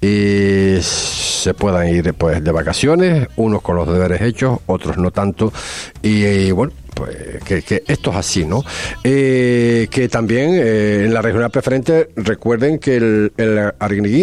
y 0.00 0.78
se 0.80 1.54
puedan 1.54 1.88
ir 1.88 2.14
pues 2.14 2.42
de 2.42 2.50
vacaciones, 2.50 3.28
unos 3.36 3.62
con 3.62 3.76
los 3.76 3.86
deberes 3.86 4.20
hechos, 4.22 4.58
otros 4.66 4.96
no 4.96 5.10
tanto, 5.10 5.52
y, 6.02 6.50
bueno, 6.50 6.72
pues 6.98 7.44
que, 7.44 7.62
que 7.62 7.84
esto 7.86 8.10
es 8.10 8.16
así, 8.16 8.44
¿no? 8.44 8.64
Eh, 9.04 9.86
que 9.88 10.08
también 10.08 10.50
eh, 10.54 11.04
en 11.04 11.14
la 11.14 11.22
regional 11.22 11.50
preferente 11.50 12.08
recuerden 12.16 12.80
que 12.80 12.96
el, 12.96 13.32
el 13.36 13.72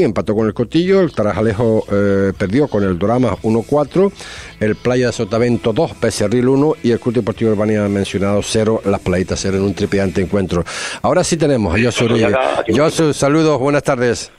empató 0.04 0.36
con 0.36 0.46
el 0.46 0.54
Cotillo, 0.54 1.00
el 1.00 1.14
Tarajalejo 1.14 1.86
eh, 1.90 2.34
perdió 2.38 2.68
con 2.68 2.84
el 2.84 3.00
Dorama 3.00 3.38
1-4, 3.44 4.12
el 4.60 4.76
Playa 4.76 5.08
de 5.08 5.14
Sotavento 5.14 5.72
2, 5.72 6.02
Becerril 6.02 6.50
1 6.50 6.74
y 6.84 6.92
el 6.92 7.00
Club 7.00 7.16
Deportivo 7.16 7.52
Urbania 7.52 7.88
mencionado 7.88 8.42
0, 8.44 8.82
las 8.84 9.00
playitas 9.00 9.40
0 9.42 9.58
en 9.58 9.64
un 9.64 9.74
tripidante 9.74 10.22
encuentro. 10.22 10.66
Ahora 11.02 11.24
sí 11.24 11.38
tenemos 11.38 11.74
a 11.74 11.82
Josu 11.82 12.10
Reyes. 12.10 12.36
Josu, 12.76 13.14
saludos, 13.14 13.58
buenas 13.58 13.84
tardes. 13.84 14.32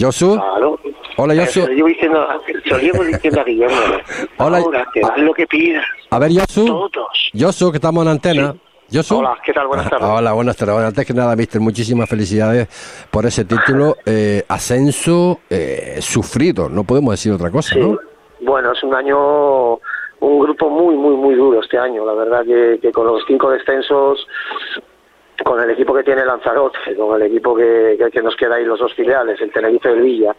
Josu. 0.00 0.40
Hola, 1.16 1.34
Josu. 1.36 1.60
Se 1.60 1.68
lo 1.68 1.74
llevo 1.74 1.88
diciendo, 1.88 2.26
se 2.64 2.70
lo 2.70 2.78
llevo 2.78 3.04
diciendo 3.04 3.40
a 3.40 3.44
Guillermo. 3.44 3.76
Hola. 4.38 4.58
Ahora, 4.58 4.86
que 4.92 5.22
lo 5.22 5.32
que 5.32 5.46
pida. 5.46 5.82
A 6.10 6.18
ver, 6.18 6.32
Josu. 6.32 6.66
Todos. 6.66 7.30
Josu, 7.38 7.70
que 7.70 7.76
estamos 7.76 8.04
en 8.04 8.10
antena. 8.10 8.54
Josu. 8.92 9.18
Hola, 9.18 9.38
¿qué 9.44 9.52
tal? 9.52 9.66
Buenas 9.66 9.88
tardes. 9.88 10.08
Hola, 10.08 10.32
buenas 10.32 10.56
tardes. 10.56 10.74
Bueno, 10.74 10.88
antes 10.88 11.06
que 11.06 11.14
nada, 11.14 11.36
Mister, 11.36 11.60
muchísimas 11.60 12.08
felicidades 12.08 12.68
por 13.10 13.24
ese 13.26 13.44
título. 13.44 13.96
Eh, 14.04 14.42
ascenso 14.48 15.40
eh, 15.48 15.98
sufrido, 16.00 16.68
no 16.68 16.84
podemos 16.84 17.12
decir 17.12 17.32
otra 17.32 17.50
cosa, 17.50 17.76
¿no? 17.76 17.98
Bueno, 18.40 18.72
es 18.72 18.82
un 18.82 18.94
año, 18.94 19.74
un 20.20 20.38
grupo 20.40 20.68
muy, 20.68 20.96
muy, 20.96 21.16
muy 21.16 21.34
duro 21.34 21.60
este 21.60 21.78
año. 21.78 22.04
La 22.04 22.12
verdad 22.12 22.44
que, 22.44 22.78
que 22.80 22.92
con 22.92 23.06
los 23.06 23.22
cinco 23.26 23.50
descensos, 23.50 24.26
con 25.44 25.60
el 25.62 25.70
equipo 25.70 25.94
que 25.94 26.02
tiene 26.02 26.24
Lanzarote, 26.24 26.78
con 26.96 27.20
el 27.20 27.28
equipo 27.28 27.56
que 27.56 28.20
nos 28.22 28.36
queda 28.36 28.56
ahí 28.56 28.64
los 28.64 28.80
dos 28.80 28.92
filiales, 28.94 29.40
el 29.40 29.50
Tenerife 29.50 29.88
y 29.88 29.92
el 29.92 30.02
Villa, 30.02 30.36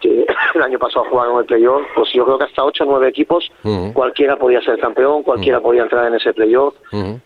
que 0.00 0.26
el 0.54 0.62
año 0.62 0.78
pasado 0.78 1.04
jugaron 1.10 1.38
el 1.40 1.44
playoff, 1.44 1.82
pues 1.94 2.12
yo 2.12 2.24
creo 2.24 2.38
que 2.38 2.44
hasta 2.44 2.64
ocho 2.64 2.84
o 2.84 2.86
nueve 2.86 3.08
equipos, 3.08 3.50
Ujú. 3.62 3.92
cualquiera 3.92 4.36
podía 4.36 4.60
ser 4.62 4.78
campeón, 4.78 5.22
cualquiera 5.22 5.60
podía 5.60 5.82
entrar 5.82 6.06
en 6.06 6.14
ese 6.14 6.32
playoff. 6.32 6.74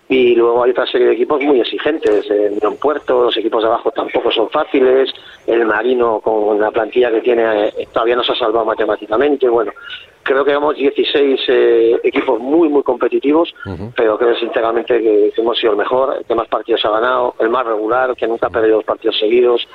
Y 0.08 0.34
luego 0.34 0.64
hay 0.64 0.70
otra 0.70 0.86
serie 0.86 1.08
de 1.08 1.14
equipos 1.14 1.40
muy 1.40 1.60
exigentes. 1.60 2.28
El 2.30 2.52
Unión 2.52 2.76
Puerto, 2.76 3.24
los 3.24 3.36
equipos 3.36 3.62
de 3.62 3.68
abajo 3.68 3.90
tampoco 3.90 4.30
son 4.30 4.50
fáciles. 4.50 5.12
El 5.46 5.64
Marino, 5.66 6.20
con 6.20 6.60
la 6.60 6.70
plantilla 6.70 7.10
que 7.10 7.20
tiene, 7.20 7.68
eh, 7.68 7.88
todavía 7.92 8.16
no 8.16 8.24
se 8.24 8.32
ha 8.32 8.36
salvado 8.36 8.64
matemáticamente. 8.64 9.48
Bueno, 9.48 9.72
creo 10.22 10.44
que 10.44 10.52
hemos 10.52 10.74
16 10.74 11.40
eh, 11.48 12.00
equipos 12.02 12.40
muy, 12.40 12.68
muy 12.68 12.82
competitivos, 12.82 13.54
pero 13.96 14.18
creo 14.18 14.34
sinceramente 14.36 15.00
que, 15.00 15.32
que 15.34 15.40
hemos 15.40 15.58
sido 15.58 15.72
el 15.72 15.78
mejor, 15.78 16.16
el 16.18 16.24
que 16.24 16.34
más 16.34 16.48
partidos 16.48 16.84
ha 16.84 16.90
ganado, 16.90 17.34
el 17.38 17.50
más 17.50 17.64
regular, 17.66 18.14
que 18.16 18.26
nunca 18.26 18.46
ha 18.46 18.50
perdido 18.50 18.76
dos 18.76 18.84
partidos 18.84 19.18
seguidos. 19.18 19.66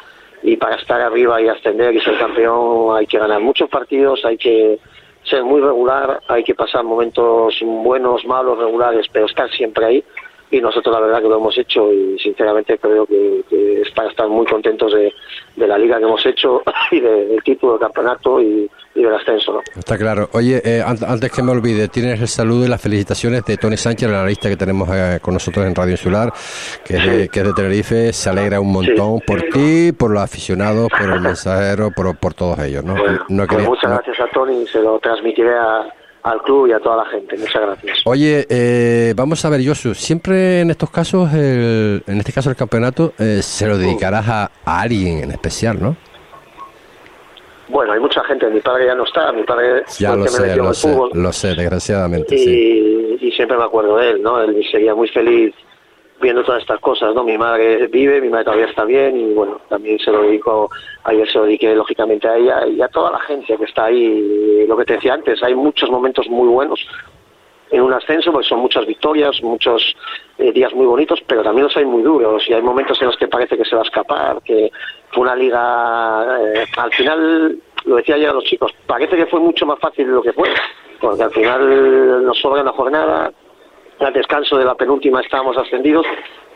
Y 0.44 0.58
para 0.58 0.76
estar 0.76 1.02
arriba 1.02 1.42
y 1.42 1.48
ascender 1.48 1.96
y 1.96 2.02
ser 2.02 2.18
campeón 2.18 2.96
hay 2.98 3.06
que 3.06 3.20
ganar 3.20 3.42
muchos 3.42 3.70
partidos, 3.70 4.24
hay 4.24 4.38
que 4.38 4.80
ser 5.24 5.44
muy 5.44 5.62
regular, 5.62 6.22
hay 6.28 6.44
que 6.44 6.56
pasar 6.56 6.84
momentos 6.84 7.60
buenos, 7.62 8.26
malos, 8.26 8.58
regulares, 8.58 9.08
pero 9.12 9.26
estar 9.26 9.50
siempre 9.52 9.86
ahí. 9.86 10.04
Y 10.52 10.60
nosotros 10.62 10.94
la 10.96 11.02
verdad 11.02 11.22
que 11.22 11.28
lo 11.30 11.38
hemos 11.38 11.56
hecho 11.58 11.94
y 11.94 12.18
sinceramente 12.18 12.78
creo 12.80 13.06
que, 13.06 13.44
que 13.50 13.82
es 13.82 13.92
para 13.92 14.10
estar 14.10 14.28
muy 14.28 14.46
contentos 14.48 14.92
de, 14.94 15.14
de 15.56 15.68
la 15.68 15.78
liga 15.78 15.98
que 16.00 16.04
hemos 16.06 16.26
hecho 16.26 16.64
y 16.92 17.00
de- 17.00 17.26
del 17.28 17.44
título 17.44 17.74
del 17.74 17.82
campeonato 17.82 18.42
y, 18.42 18.68
y 18.96 19.04
del 19.04 19.14
ascenso. 19.14 19.54
¿no? 19.54 19.62
Está 19.78 19.96
claro. 19.98 20.28
Oye, 20.34 20.60
eh, 20.66 20.82
an- 20.84 20.98
antes 21.08 21.32
que 21.32 21.44
me 21.44 21.52
olvide, 21.52 21.88
tienes 21.88 22.20
el 22.20 22.28
saludo 22.28 22.66
y 22.66 22.68
las 22.68 22.82
felicitaciones 22.82 23.46
de 23.46 23.58
Tony 23.58 23.78
Sánchez, 23.78 24.10
el 24.10 24.16
analista 24.16 24.50
que 24.50 24.58
tenemos 24.58 24.90
eh, 24.92 25.20
con 25.22 25.36
nosotros 25.36 25.66
en 25.68 25.76
Radio 25.76 25.92
Insular, 25.92 26.34
que 26.84 26.96
es, 26.98 27.06
de, 27.06 27.30
que 27.30 27.40
es 27.42 27.46
de 27.46 27.54
Tenerife. 27.54 28.12
Se 28.14 28.30
alegra 28.32 28.60
un 28.60 28.72
montón 28.72 29.20
por 29.28 29.42
ti, 29.54 29.92
por 29.92 30.10
los 30.10 30.24
aficionados, 30.24 30.88
por 30.90 31.12
el 31.12 31.22
mensajero, 31.22 31.92
por, 31.92 32.18
por 32.18 32.34
todos 32.34 32.58
ellos. 32.60 32.84
¿no? 32.84 32.96
Bueno, 32.96 33.24
No 33.30 33.46
pues 33.46 33.64
muchas 33.68 33.90
no- 33.92 33.98
gracias 33.98 34.20
a 34.20 34.28
Tony 34.34 34.66
se 34.66 34.82
lo 34.82 34.98
transmitiré 35.00 35.54
a- 35.56 35.94
al 36.24 36.42
club 36.42 36.68
y 36.68 36.74
a 36.74 36.80
toda 36.80 36.98
la 37.04 37.06
gente. 37.10 37.38
Muchas 37.38 37.62
gracias. 37.62 37.98
Oye, 38.06 38.46
eh, 38.50 39.14
vamos 39.16 39.44
a 39.46 39.50
ver, 39.50 39.66
Josu, 39.66 39.94
siempre 39.94 40.62
en 40.62 40.70
estos 40.72 40.90
casos, 40.90 41.32
el- 41.34 42.04
en 42.08 42.18
este 42.20 42.34
caso 42.34 42.50
el 42.50 42.56
campeonato, 42.56 43.14
eh, 43.18 43.40
se 43.42 43.68
lo 43.68 43.78
dedicarás 43.78 44.28
a, 44.28 44.52
a 44.66 44.82
alguien 44.82 45.24
en 45.24 45.32
especial, 45.32 45.78
¿no? 45.82 45.96
Bueno, 47.70 47.94
hay 47.94 48.00
mucha 48.00 48.24
gente. 48.24 48.50
Mi 48.50 48.62
padre 48.62 48.88
ya 48.88 48.96
no 48.96 49.04
está. 49.04 49.32
Mi 49.32 49.44
padre 49.44 49.84
Ya 50.00 50.16
lo 50.16 50.28
sé, 50.28 50.56
lo 50.56 50.74
sé, 50.74 50.88
fútbol. 50.92 51.12
lo 51.14 51.32
sé, 51.32 51.50
desgraciadamente, 51.50 52.36
sí. 52.38 53.18
y, 53.22 53.28
y 53.28 53.32
siempre 53.34 53.58
me 53.58 53.64
acuerdo 53.64 53.98
de 53.98 54.10
él, 54.12 54.22
¿no? 54.24 54.42
Él 54.42 54.56
sería 54.72 54.96
muy 54.96 55.08
feliz 55.10 55.54
viendo 56.22 56.44
todas 56.44 56.62
estas 56.62 56.80
cosas, 56.80 57.14
¿no? 57.16 57.24
Mi 57.24 57.38
madre 57.38 57.88
vive, 57.88 58.22
mi 58.22 58.30
madre 58.30 58.46
todavía 58.46 58.66
está 58.66 58.86
bien 58.86 59.18
y 59.18 59.34
bueno, 59.34 59.60
también 59.70 60.00
se 60.00 60.12
lo 60.12 60.24
dedico, 60.24 60.70
ayer 61.04 61.30
se 61.30 61.38
lo 61.38 61.46
dediqué 61.46 61.76
lógicamente 61.76 62.28
a 62.28 62.36
ella 62.36 62.68
y 62.68 62.82
a 62.82 62.88
toda 62.88 63.12
la 63.12 63.20
gente 63.20 63.58
que 63.58 63.64
está 63.64 63.86
ahí. 63.86 64.66
Lo 64.68 64.78
que 64.78 64.86
te 64.86 64.94
decía 64.94 65.14
antes, 65.14 65.42
hay 65.44 65.56
muchos 65.56 65.90
momentos 65.90 66.28
muy 66.30 66.48
buenos 66.48 66.86
en 67.72 67.82
un 67.82 67.94
ascenso, 67.94 68.32
porque 68.32 68.48
son 68.48 68.60
muchas 68.60 68.86
victorias, 68.86 69.42
muchos 69.44 69.96
eh, 70.38 70.52
días 70.52 70.74
muy 70.74 70.86
bonitos, 70.86 71.22
pero 71.28 71.44
también 71.44 71.66
los 71.66 71.78
hay 71.78 71.86
muy 71.86 72.02
duros 72.02 72.44
y 72.48 72.54
hay 72.54 72.62
momentos 72.62 73.00
en 73.02 73.08
los 73.08 73.18
que 73.18 73.28
parece 73.28 73.58
que 73.58 73.66
se 73.66 73.76
va 73.76 73.84
a 73.84 73.86
escapar, 73.86 74.42
que 74.44 74.72
fue 75.12 75.24
una 75.24 75.36
liga, 75.36 76.40
eh, 76.42 76.66
al 76.78 76.92
final, 76.92 77.58
lo 77.86 77.96
decía 77.96 78.16
ayer 78.16 78.30
a 78.30 78.34
los 78.34 78.44
chicos, 78.44 78.74
parece 78.88 79.16
que 79.16 79.28
fue 79.28 79.40
mucho 79.40 79.66
más 79.66 79.80
fácil 79.80 80.08
de 80.08 80.14
lo 80.14 80.22
que 80.24 80.34
fue, 80.34 80.50
porque 81.00 81.24
al 81.24 81.32
final 81.32 82.26
nos 82.26 82.40
sobra 82.40 82.62
una 82.62 82.72
jornada, 82.72 83.32
al 84.00 84.14
descanso 84.14 84.58
de 84.58 84.66
la 84.66 84.76
penúltima 84.76 85.22
estábamos 85.22 85.58
ascendidos, 85.58 86.06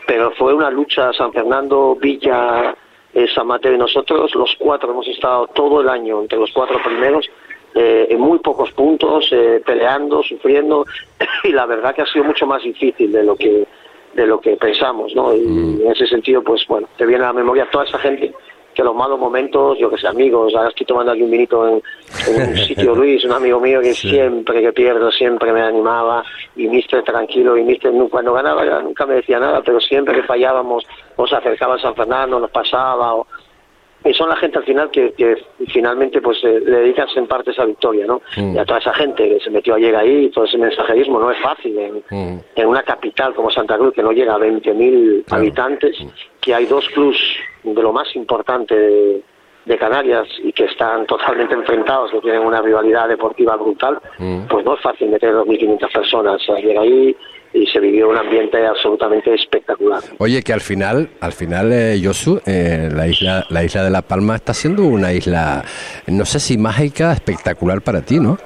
pero 0.06 0.30
fue 0.32 0.54
una 0.54 0.70
lucha 0.70 1.12
San 1.12 1.32
Fernando, 1.32 1.96
Villa, 2.00 2.74
eh, 3.12 3.26
San 3.34 3.46
Mateo 3.46 3.74
y 3.74 3.78
nosotros, 3.78 4.34
los 4.34 4.54
cuatro 4.58 4.90
hemos 4.90 5.06
estado 5.08 5.46
todo 5.48 5.80
el 5.80 5.88
año 5.88 6.20
entre 6.20 6.38
los 6.38 6.50
cuatro 6.52 6.82
primeros, 6.82 7.28
eh, 7.74 8.06
en 8.10 8.20
muy 8.20 8.38
pocos 8.38 8.70
puntos, 8.72 9.28
eh, 9.32 9.62
peleando, 9.64 10.22
sufriendo, 10.22 10.86
y 11.44 11.52
la 11.52 11.66
verdad 11.66 11.94
que 11.94 12.02
ha 12.02 12.06
sido 12.06 12.24
mucho 12.24 12.46
más 12.46 12.62
difícil 12.62 13.12
de 13.12 13.24
lo 13.24 13.36
que 13.36 13.66
de 14.14 14.28
lo 14.28 14.40
que 14.40 14.56
pensamos, 14.56 15.12
¿no? 15.12 15.34
Y 15.34 15.82
en 15.82 15.90
ese 15.90 16.06
sentido, 16.06 16.40
pues 16.40 16.64
bueno, 16.68 16.88
te 16.96 17.04
viene 17.04 17.24
a 17.24 17.28
la 17.28 17.32
memoria 17.32 17.68
toda 17.68 17.84
esa 17.84 17.98
gente 17.98 18.32
que 18.74 18.82
los 18.82 18.94
malos 18.94 19.18
momentos, 19.18 19.78
yo 19.78 19.88
que 19.88 19.98
sé, 19.98 20.08
amigos, 20.08 20.54
ahora 20.54 20.68
estoy 20.68 20.86
tomando 20.86 21.12
aquí 21.12 21.22
un 21.22 21.30
vinito 21.30 21.66
en, 21.68 21.82
en 22.26 22.48
un 22.50 22.56
sitio 22.66 22.94
Luis, 22.94 23.24
un 23.24 23.32
amigo 23.32 23.60
mío 23.60 23.80
que 23.80 23.94
siempre 23.94 24.60
que 24.60 24.72
pierdo, 24.72 25.10
siempre 25.10 25.52
me 25.52 25.62
animaba, 25.62 26.24
y 26.56 26.68
mister 26.68 27.02
tranquilo, 27.02 27.56
y 27.56 27.62
mister 27.62 27.92
cuando 28.10 28.32
ganaba 28.32 28.64
nunca 28.82 29.06
me 29.06 29.14
decía 29.14 29.38
nada, 29.38 29.62
pero 29.64 29.80
siempre 29.80 30.14
que 30.14 30.22
fallábamos, 30.24 30.84
o 31.16 31.26
se 31.26 31.36
acercaba 31.36 31.76
a 31.76 31.78
San 31.78 31.94
Fernando, 31.94 32.40
nos 32.40 32.50
pasaba, 32.50 33.14
o, 33.14 33.26
son 34.12 34.28
la 34.28 34.36
gente 34.36 34.58
al 34.58 34.64
final 34.64 34.90
que, 34.90 35.12
que 35.12 35.36
finalmente 35.68 36.20
pues 36.20 36.36
eh, 36.44 36.60
le 36.62 36.78
dedicas 36.80 37.08
en 37.16 37.26
parte 37.26 37.52
esa 37.52 37.64
victoria, 37.64 38.06
¿no? 38.06 38.20
Mm. 38.36 38.54
Y 38.56 38.58
a 38.58 38.64
toda 38.66 38.80
esa 38.80 38.92
gente 38.92 39.26
que 39.26 39.40
se 39.40 39.48
metió 39.50 39.76
ayer 39.76 39.96
ahí, 39.96 40.28
todo 40.30 40.44
ese 40.44 40.58
mensajerismo 40.58 41.18
no 41.18 41.30
es 41.30 41.38
fácil 41.40 41.78
en, 41.78 41.94
Mm. 42.10 42.38
en 42.56 42.66
una 42.68 42.82
capital 42.82 43.32
como 43.34 43.50
Santa 43.50 43.78
Cruz 43.78 43.94
que 43.94 44.02
no 44.02 44.12
llega 44.12 44.34
a 44.34 44.38
20.000 44.38 45.24
habitantes, 45.30 45.96
que 46.40 46.54
hay 46.54 46.66
dos 46.66 46.86
clubs 46.90 47.18
de 47.62 47.82
lo 47.82 47.92
más 47.92 48.14
importante 48.14 48.74
de, 48.78 49.22
de 49.64 49.78
Canarias 49.78 50.28
y 50.42 50.52
que 50.52 50.64
están 50.64 51.06
totalmente 51.06 51.54
enfrentados, 51.54 52.10
que 52.10 52.20
tienen 52.20 52.42
una 52.42 52.60
rivalidad 52.60 53.08
deportiva 53.08 53.56
brutal, 53.56 53.98
Mm. 54.18 54.46
pues 54.48 54.64
no 54.66 54.74
es 54.74 54.80
fácil 54.82 55.08
meter 55.08 55.32
2.500 55.34 55.90
personas 55.92 56.42
ayer 56.50 56.78
ahí 56.78 57.16
y 57.54 57.66
se 57.68 57.78
vivió 57.80 58.08
un 58.08 58.16
ambiente 58.16 58.66
absolutamente 58.66 59.32
espectacular. 59.32 60.00
Oye, 60.18 60.42
que 60.42 60.52
al 60.52 60.60
final, 60.60 61.08
al 61.20 61.32
final, 61.32 61.72
eh, 61.72 61.98
Josu, 62.04 62.40
eh, 62.44 62.90
la 62.92 63.06
isla, 63.06 63.46
la 63.48 63.62
isla 63.64 63.84
de 63.84 63.90
La 63.90 64.02
Palma 64.02 64.34
está 64.36 64.52
siendo 64.52 64.82
una 64.82 65.12
isla, 65.12 65.64
no 66.08 66.24
sé 66.24 66.40
si 66.40 66.58
mágica, 66.58 67.12
espectacular 67.12 67.80
para 67.80 68.02
ti, 68.02 68.18
¿no? 68.18 68.36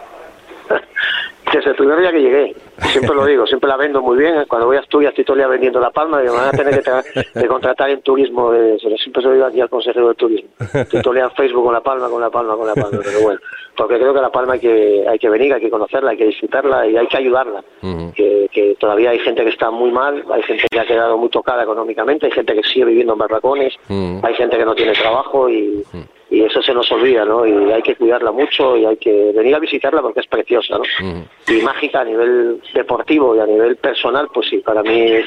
Desde 1.53 1.71
el 1.71 1.77
primer 1.77 1.99
día 2.01 2.13
que 2.13 2.21
llegué, 2.21 2.55
siempre 2.93 3.15
lo 3.15 3.25
digo, 3.25 3.47
siempre 3.47 3.69
la 3.71 3.79
vendo 3.79 4.03
muy 4.03 4.19
bien. 4.19 4.35
Cuando 4.47 4.67
voy 4.67 4.77
a 4.77 4.81
Asturias 4.81 5.13
estoy 5.13 5.25
todo 5.25 5.35
el 5.37 5.41
día 5.41 5.49
vendiendo 5.49 5.81
la 5.81 5.91
palma, 5.91 6.21
digo, 6.21 6.35
me 6.35 6.41
van 6.41 6.49
a 6.49 6.59
tener 6.59 6.75
que, 6.75 6.91
tra- 6.91 7.03
que 7.33 7.47
contratar 7.47 7.89
en 7.89 8.03
turismo. 8.03 8.53
De, 8.53 8.79
siempre 8.79 9.23
se 9.23 9.29
lo 9.29 9.33
digo 9.33 9.47
aquí 9.47 9.59
al 9.63 9.71
consejero 9.71 10.09
de 10.11 10.15
turismo. 10.15 10.51
Estoy 10.75 11.01
todo 11.01 11.13
el 11.15 11.21
día 11.21 11.25
en 11.25 11.31
Facebook 11.31 11.65
con 11.65 11.73
la 11.73 11.81
palma, 11.81 12.11
con 12.11 12.21
la 12.21 12.29
palma, 12.29 12.55
con 12.55 12.67
la 12.67 12.75
palma. 12.75 13.01
Pero 13.03 13.21
bueno, 13.23 13.41
porque 13.79 13.97
creo 13.97 14.13
que 14.13 14.21
la 14.21 14.31
palma 14.31 14.55
hay 14.55 14.61
que, 14.61 15.05
hay 15.09 15.19
que 15.21 15.31
venir, 15.31 15.55
hay 15.55 15.61
que 15.61 15.71
conocerla, 15.71 16.11
hay 16.11 16.17
que 16.17 16.27
disfrutarla 16.27 16.85
y 16.89 16.97
hay 16.97 17.07
que 17.07 17.17
ayudarla. 17.17 17.63
Que, 18.13 18.49
que 18.53 18.75
todavía 18.75 19.11
hay 19.11 19.21
gente 19.21 19.45
que 19.45 19.51
está 19.51 19.71
muy 19.71 19.93
mal, 19.93 20.25
hay 20.33 20.43
gente 20.43 20.65
que 20.69 20.81
ha 20.81 20.85
quedado 20.85 21.17
muy 21.17 21.29
tocada 21.29 21.63
económicamente, 21.63 22.27
hay 22.27 22.33
gente 22.33 22.55
que 22.57 22.65
sigue 22.65 22.87
viviendo 22.87 23.13
en 23.13 23.21
barracones, 23.21 23.73
hay 23.89 24.35
gente 24.35 24.59
que 24.59 24.65
no 24.65 24.75
tiene 24.75 24.95
trabajo 24.95 25.49
y, 25.49 25.85
y 26.29 26.43
eso 26.43 26.61
se 26.61 26.75
nos 26.75 26.91
olvida, 26.91 27.25
¿no? 27.25 27.47
Y 27.47 27.71
hay 27.71 27.83
que 27.83 27.95
cuidarla 27.95 28.33
mucho 28.33 28.77
y 28.77 28.85
hay 28.85 28.97
que 28.97 29.31
venir 29.33 29.55
a 29.55 29.61
visitarla 29.61 30.03
porque 30.03 30.21
es 30.21 30.27
preciosa, 30.27 30.77
¿no? 30.77 30.85
Y 31.47 31.63
mágica 31.63 32.01
a 32.01 32.05
nivel 32.05 32.61
deportivo 32.75 33.37
y 33.37 33.39
a 33.39 33.47
nivel 33.47 33.77
personal, 33.77 34.29
pues 34.35 34.49
sí, 34.49 34.59
para 34.59 34.83
mí 34.83 35.03
es, 35.03 35.27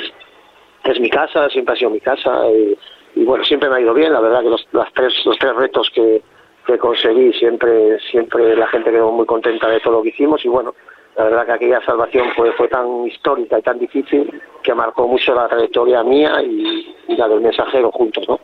es 0.83 0.99
mi 0.99 1.09
casa, 1.09 1.47
siempre 1.47 1.75
ha 1.75 1.77
sido 1.77 1.89
mi 1.89 2.01
casa 2.01 2.51
y, 2.51 2.77
y 3.15 3.23
bueno, 3.23 3.45
siempre 3.45 3.69
me 3.69 3.77
ha 3.77 3.81
ido 3.81 3.93
bien, 3.93 4.11
la 4.11 4.19
verdad 4.19 4.41
que 4.41 4.49
los, 4.49 4.67
las 4.73 4.91
tres, 4.93 5.13
los 5.25 5.37
tres 5.37 5.55
retos 5.55 5.89
que, 5.95 6.21
que 6.65 6.77
conseguí, 6.77 7.33
siempre, 7.33 7.99
siempre 8.11 8.55
la 8.55 8.67
gente 8.67 8.91
quedó 8.91 9.11
muy 9.11 9.25
contenta 9.25 9.67
de 9.69 9.79
todo 9.79 9.95
lo 9.95 10.03
que 10.03 10.09
hicimos 10.09 10.43
y 10.45 10.47
bueno, 10.47 10.73
la 11.17 11.25
verdad 11.25 11.45
que 11.45 11.51
aquella 11.53 11.81
salvación 11.85 12.27
fue, 12.35 12.51
fue 12.53 12.67
tan 12.67 13.05
histórica 13.05 13.59
y 13.59 13.61
tan 13.61 13.79
difícil 13.79 14.41
que 14.63 14.73
marcó 14.73 15.07
mucho 15.07 15.33
la 15.33 15.47
trayectoria 15.47 16.03
mía 16.03 16.41
y, 16.41 16.95
y 17.07 17.15
la 17.17 17.27
del 17.27 17.41
mensajero 17.41 17.91
juntos, 17.91 18.23
¿no? 18.27 18.39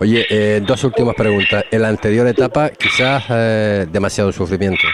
Oye, 0.00 0.24
eh, 0.30 0.60
dos 0.66 0.82
últimas 0.84 1.14
preguntas. 1.14 1.64
En 1.70 1.82
la 1.82 1.88
anterior 1.88 2.26
etapa, 2.26 2.70
quizás 2.70 3.26
eh, 3.30 3.86
demasiado 3.90 4.32
sufrimiento. 4.32 4.86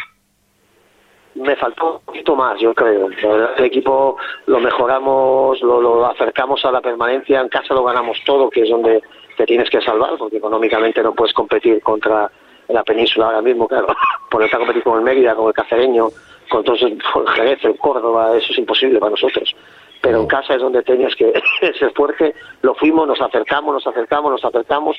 me 1.34 1.54
faltó 1.56 1.98
un 1.98 2.04
poquito 2.04 2.34
más, 2.34 2.58
yo 2.60 2.74
creo. 2.74 3.08
El 3.56 3.64
equipo 3.64 4.16
lo 4.46 4.58
mejoramos, 4.58 5.60
lo, 5.62 5.80
lo 5.80 6.06
acercamos 6.06 6.64
a 6.64 6.72
la 6.72 6.80
permanencia, 6.80 7.40
en 7.40 7.48
casa 7.48 7.74
lo 7.74 7.84
ganamos 7.84 8.18
todo, 8.24 8.50
que 8.50 8.62
es 8.62 8.70
donde 8.70 9.02
te 9.36 9.44
tienes 9.44 9.68
que 9.70 9.80
salvar, 9.80 10.16
porque 10.18 10.38
económicamente 10.38 11.02
no 11.02 11.14
puedes 11.14 11.34
competir 11.34 11.80
contra 11.82 12.30
la 12.68 12.82
península 12.82 13.26
ahora 13.26 13.42
mismo, 13.42 13.68
claro. 13.68 13.88
Ponerte 14.30 14.56
a 14.56 14.58
competir 14.58 14.82
con 14.82 14.98
el 14.98 15.04
Mérida, 15.04 15.34
con 15.34 15.48
el 15.48 15.54
Cacereño, 15.54 16.08
con 16.48 16.64
todos 16.64 16.82
el 16.82 16.98
Jerez, 17.34 17.64
el 17.64 17.78
Córdoba, 17.78 18.36
eso 18.36 18.52
es 18.52 18.58
imposible 18.58 18.98
para 18.98 19.10
nosotros. 19.10 19.54
Pero 20.00 20.20
en 20.20 20.26
casa 20.26 20.54
es 20.54 20.60
donde 20.60 20.82
tenías 20.82 21.14
que 21.16 21.32
ser 21.78 21.92
fuerte. 21.92 22.34
Lo 22.62 22.74
fuimos, 22.74 23.06
nos 23.06 23.20
acercamos, 23.20 23.74
nos 23.74 23.86
acercamos, 23.86 24.32
nos 24.32 24.44
acercamos. 24.44 24.96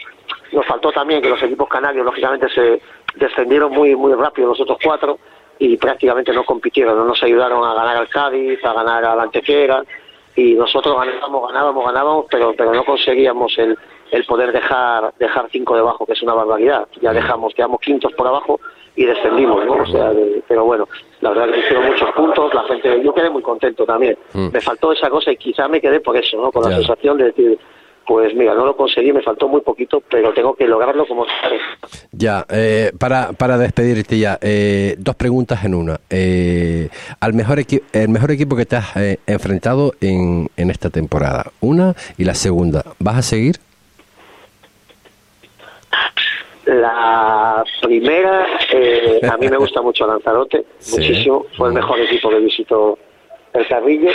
Nos 0.52 0.66
faltó 0.66 0.92
también 0.92 1.22
que 1.22 1.30
los 1.30 1.42
equipos 1.44 1.68
canarios, 1.70 2.06
lógicamente, 2.06 2.50
se 2.50 2.82
descendieron 3.16 3.72
muy, 3.72 3.96
muy 3.96 4.14
rápido 4.14 4.48
los 4.50 4.60
otros 4.62 4.80
cuatro 4.84 5.20
y 5.60 5.78
prácticamente 5.78 6.34
no 6.34 6.44
compitieron, 6.44 6.98
no 6.98 7.06
nos 7.06 7.22
ayudaron 7.24 7.64
a 7.64 7.74
ganar 7.74 7.98
al 7.98 8.10
Cádiz, 8.10 8.64
a 8.64 8.74
ganar 8.74 9.06
al 9.06 9.20
Antequera 9.20 9.84
y 10.36 10.54
nosotros 10.54 10.98
ganábamos, 10.98 11.48
ganábamos, 11.50 11.86
ganábamos, 11.86 12.26
pero 12.30 12.54
pero 12.58 12.74
no 12.74 12.84
conseguíamos 12.84 13.58
el, 13.58 13.78
el 14.16 14.26
poder 14.26 14.52
dejar 14.52 15.14
dejar 15.20 15.48
cinco 15.52 15.76
debajo, 15.76 16.06
que 16.06 16.14
es 16.14 16.22
una 16.24 16.34
barbaridad. 16.34 16.88
Ya 17.02 17.12
dejamos, 17.14 17.54
quedamos 17.54 17.80
quintos 17.82 18.14
por 18.14 18.28
abajo 18.28 18.60
y 18.96 19.04
descendimos, 19.06 19.66
¿no? 19.66 19.74
O 19.74 19.86
sea, 19.86 20.12
de- 20.14 20.42
pero 20.48 20.64
bueno, 20.66 20.88
la 21.22 21.32
verdad 21.32 21.54
que 21.54 21.60
hicieron 21.60 21.88
muchos 21.88 22.10
puntos, 22.16 22.54
la 22.54 22.64
gente, 22.64 23.02
yo 23.04 23.14
quedé 23.14 23.30
muy 23.30 23.42
contento 23.42 23.86
también. 23.86 24.18
Mm. 24.34 24.48
Me 24.54 24.62
faltó 24.62 24.92
esa 24.94 25.10
cosa 25.10 25.32
y 25.32 25.38
quizá 25.38 25.68
me 25.68 25.82
quedé 25.82 26.00
por 26.00 26.16
eso, 26.16 26.38
¿no? 26.42 26.52
Con 26.52 26.64
la 26.70 26.78
sensación 26.78 27.18
de 27.18 27.26
decir, 27.26 27.60
pues 28.08 28.34
mira, 28.36 28.54
no 28.54 28.66
lo 28.68 28.78
conseguí, 28.78 29.12
me 29.12 29.22
faltó 29.24 29.48
muy 29.48 29.62
poquito, 29.62 30.02
pero 30.10 30.32
tengo 30.34 30.54
que 30.54 30.68
lograrlo 30.68 31.06
como 31.08 31.26
sea. 31.26 31.34
Ya, 32.12 32.46
eh, 32.50 32.92
para, 33.00 33.34
para 33.34 33.58
despedirte 33.58 34.18
ya, 34.20 34.38
eh, 34.42 34.96
dos 35.00 35.16
preguntas 35.16 35.66
en 35.66 35.74
una. 35.76 36.00
Eh, 36.10 36.88
al 37.20 37.34
mejor 37.34 37.58
el 37.94 38.10
mejor 38.10 38.32
equipo 38.32 38.56
que 38.56 38.66
te 38.68 38.76
has 38.76 38.96
eh, 38.96 39.18
enfrentado 39.28 39.94
en, 40.02 40.48
en 40.56 40.70
esta 40.70 40.90
temporada. 40.92 41.52
Una 41.62 41.96
y 42.18 42.24
la 42.26 42.36
segunda. 42.36 42.84
¿Vas 43.00 43.18
a 43.18 43.22
seguir? 43.24 43.56
La 46.66 47.64
primera, 47.82 48.48
eh, 48.72 49.22
a 49.32 49.38
mí 49.38 49.48
me 49.50 49.58
gusta 49.58 49.82
mucho 49.82 50.08
Lanzarote, 50.08 50.66
Sí. 50.80 50.98
muchísimo. 51.00 51.46
Fue 51.58 51.68
el 51.68 51.74
mejor 51.76 52.00
equipo 52.00 52.30
que 52.30 52.40
visitó 52.40 52.98
el 53.54 53.68
Carrillo. 53.68 54.10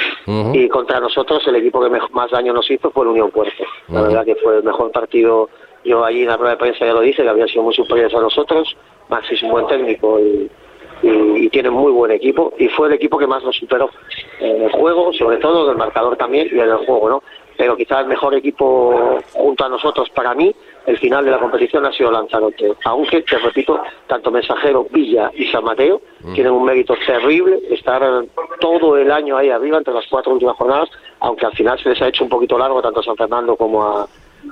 Y 0.53 0.69
contra 0.69 0.99
nosotros, 1.01 1.47
el 1.47 1.57
equipo 1.57 1.81
que 1.81 1.89
más 2.11 2.31
daño 2.31 2.53
nos 2.53 2.69
hizo 2.71 2.91
fue 2.91 3.05
el 3.05 3.11
Unión 3.11 3.31
Puerto. 3.31 3.65
La 3.89 4.03
verdad 4.03 4.25
que 4.25 4.35
fue 4.37 4.57
el 4.59 4.65
mejor 4.65 4.91
partido. 4.91 5.49
Yo 5.85 6.05
allí 6.05 6.23
en 6.23 6.29
la 6.29 6.37
rueda 6.37 6.53
de 6.53 6.59
prensa 6.59 6.85
ya 6.85 6.93
lo 6.93 7.01
dije, 7.01 7.23
que 7.23 7.29
habían 7.29 7.49
sido 7.49 7.63
muy 7.63 7.75
superiores 7.75 8.15
a 8.15 8.21
nosotros. 8.21 8.77
Maxi 9.09 9.35
es 9.35 9.43
un 9.43 9.51
buen 9.51 9.67
técnico 9.69 10.21
y, 10.21 10.51
y, 11.03 11.09
y 11.47 11.49
tiene 11.51 11.71
muy 11.71 11.91
buen 11.93 12.11
equipo. 12.11 12.53
Y 12.59 12.69
fue 12.69 12.89
el 12.89 12.95
equipo 12.95 13.17
que 13.17 13.27
más 13.27 13.43
nos 13.45 13.57
superó 13.57 13.89
en 14.41 14.63
el 14.63 14.73
juego, 14.73 15.13
sobre 15.15 15.39
todo 15.39 15.65
en 15.67 15.71
el 15.71 15.77
marcador 15.79 16.17
también 16.17 16.49
y 16.53 16.59
en 16.59 16.69
el 16.69 16.77
juego, 16.85 17.09
¿no? 17.09 17.23
Pero 17.57 17.77
quizás 17.77 18.01
el 18.03 18.09
mejor 18.09 18.35
equipo 18.35 19.19
junto 19.33 19.65
a 19.65 19.69
nosotros 19.71 20.11
para 20.11 20.35
mí, 20.35 20.55
el 20.87 20.99
final 20.99 21.25
de 21.25 21.31
la 21.31 21.39
competición 21.39 21.85
ha 21.87 21.93
sido 21.93 22.11
Lanzarote. 22.11 22.75
Aunque, 22.85 23.23
te 23.23 23.39
repito, 23.39 23.81
tanto 24.07 24.31
Mensajero, 24.31 24.87
Villa 24.91 25.31
y 25.35 25.47
San 25.47 25.65
Mateo 25.65 26.01
tienen 26.35 26.53
un 26.53 26.65
mérito 26.65 26.95
terrible 27.07 27.61
estar 27.71 28.03
todo 28.61 28.97
el 28.97 29.11
año 29.11 29.37
ahí 29.37 29.51
arriba 29.51 29.79
entre 29.79 29.95
las 29.95 30.07
cuatro 30.09 30.33
últimas 30.33 30.57
jornadas, 30.57 30.89
aunque 31.21 31.47
al 31.47 31.53
final 31.53 31.79
se 31.79 31.91
les 31.91 32.03
ha 32.03 32.09
hecho 32.09 32.25
un 32.25 32.31
poquito 32.31 32.59
largo 32.59 32.83
tanto 32.83 33.01
a 33.01 33.05
San 33.05 33.17
Fernando 33.17 33.57
como 33.57 33.83
a 33.83 34.07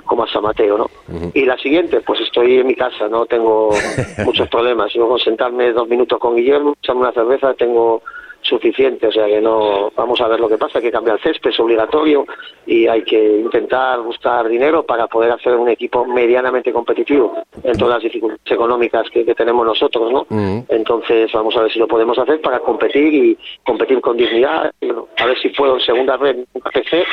como 0.05 0.23
a 0.23 0.27
San 0.27 0.43
Mateo, 0.43 0.77
¿no? 0.77 0.89
Y 1.33 1.45
la 1.45 1.57
siguiente, 1.57 2.01
pues 2.01 2.21
estoy 2.21 2.59
en 2.59 2.67
mi 2.67 2.75
casa, 2.75 3.07
no 3.07 3.25
tengo 3.25 3.71
muchos 4.23 4.47
problemas. 4.47 4.93
Yo 4.93 5.07
con 5.07 5.19
sentarme 5.19 5.71
dos 5.71 5.87
minutos 5.87 6.19
con 6.19 6.35
Guillermo, 6.35 6.75
echarme 6.81 7.01
una 7.01 7.11
cerveza, 7.11 7.53
tengo 7.55 8.03
suficiente, 8.41 9.07
o 9.07 9.11
sea 9.11 9.27
que 9.27 9.41
no, 9.41 9.91
vamos 9.95 10.19
a 10.21 10.27
ver 10.27 10.39
lo 10.39 10.49
que 10.49 10.57
pasa, 10.57 10.79
hay 10.79 10.85
que 10.85 10.91
cambiar 10.91 11.17
el 11.17 11.23
césped, 11.23 11.49
es 11.49 11.59
obligatorio 11.59 12.25
y 12.65 12.87
hay 12.87 13.03
que 13.03 13.39
intentar 13.39 14.01
buscar 14.01 14.47
dinero 14.47 14.83
para 14.83 15.07
poder 15.07 15.31
hacer 15.31 15.55
un 15.55 15.69
equipo 15.69 16.05
medianamente 16.05 16.71
competitivo 16.71 17.43
en 17.63 17.77
todas 17.77 17.95
las 17.95 18.03
dificultades 18.03 18.51
económicas 18.51 19.09
que, 19.09 19.25
que 19.25 19.35
tenemos 19.35 19.65
nosotros, 19.65 20.11
¿no? 20.11 20.25
Mm. 20.29 20.59
Entonces 20.69 21.31
vamos 21.31 21.55
a 21.57 21.61
ver 21.63 21.71
si 21.71 21.79
lo 21.79 21.87
podemos 21.87 22.17
hacer 22.17 22.41
para 22.41 22.59
competir 22.59 23.13
y 23.13 23.37
competir 23.63 24.01
con 24.01 24.17
dignidad, 24.17 24.71
y, 24.81 24.87
bueno, 24.87 25.07
a 25.17 25.25
ver 25.25 25.37
si 25.39 25.49
puedo 25.49 25.75
en 25.75 25.81
segunda 25.81 26.17
red, 26.17 26.37
nunca 26.53 26.69
PC, 26.71 27.03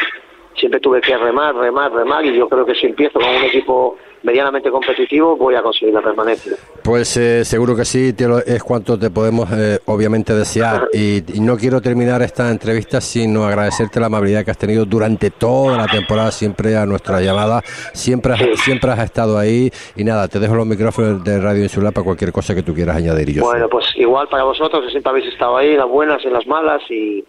siempre 0.59 0.81
tuve 0.81 1.01
que 1.01 1.17
remar, 1.17 1.55
remar, 1.55 1.93
remar 1.93 2.25
y 2.25 2.37
yo 2.37 2.49
creo 2.49 2.65
que 2.67 2.75
si 2.75 2.87
empiezo 2.87 3.19
con 3.21 3.29
un 3.29 3.45
equipo 3.45 3.97
medianamente 4.23 4.71
competitivo 4.71 5.37
voy 5.37 5.55
a 5.55 5.63
conseguir 5.63 5.95
la 5.95 6.03
permanencia. 6.03 6.55
Pues 6.83 7.17
eh, 7.17 7.45
seguro 7.45 7.77
que 7.77 7.85
sí, 7.85 8.13
te 8.13 8.27
lo- 8.27 8.39
es 8.39 8.63
cuanto 8.65 8.99
te 8.99 9.11
podemos 9.11 9.49
eh, 9.53 9.79
obviamente 9.87 10.35
desear. 10.35 10.89
Y, 10.93 11.19
y 11.37 11.41
no 11.41 11.57
quiero 11.57 11.81
terminar 11.81 12.23
esta 12.23 12.51
entrevista 12.51 13.01
sino 13.01 13.45
agradecerte 13.45 14.01
la 14.01 14.07
amabilidad 14.07 14.45
que 14.45 14.51
has 14.51 14.59
tenido 14.59 14.85
durante 14.85 15.31
toda 15.31 15.77
la 15.77 15.87
temporada, 15.87 16.33
siempre 16.33 16.77
a 16.77 16.87
nuestra 16.87 17.21
llamada. 17.21 17.63
Siempre 17.93 18.33
has, 18.33 18.41
siempre 18.65 18.91
has 18.91 18.99
estado 19.01 19.39
ahí. 19.39 19.71
Y 19.95 20.03
nada, 20.03 20.27
te 20.27 20.41
dejo 20.41 20.55
los 20.57 20.67
micrófonos 20.67 21.23
de 21.23 21.41
Radio 21.41 21.63
Insular 21.63 21.93
para 21.93 22.05
cualquier 22.05 22.33
cosa 22.33 22.55
que 22.55 22.63
tú 22.63 22.75
quieras 22.75 22.97
añadir. 22.97 23.29
Y 23.29 23.35
yo 23.35 23.43
Bueno, 23.45 23.69
pues 23.69 23.85
igual 23.97 24.27
para 24.29 24.43
vosotros, 24.45 24.83
que 24.85 24.91
siempre 24.91 25.11
habéis 25.11 25.27
estado 25.33 25.57
ahí, 25.57 25.73
en 25.73 25.79
las 25.79 25.89
buenas 25.89 26.23
y 26.25 26.27
en 26.27 26.33
las 26.33 26.47
malas, 26.49 26.83
y, 26.91 27.25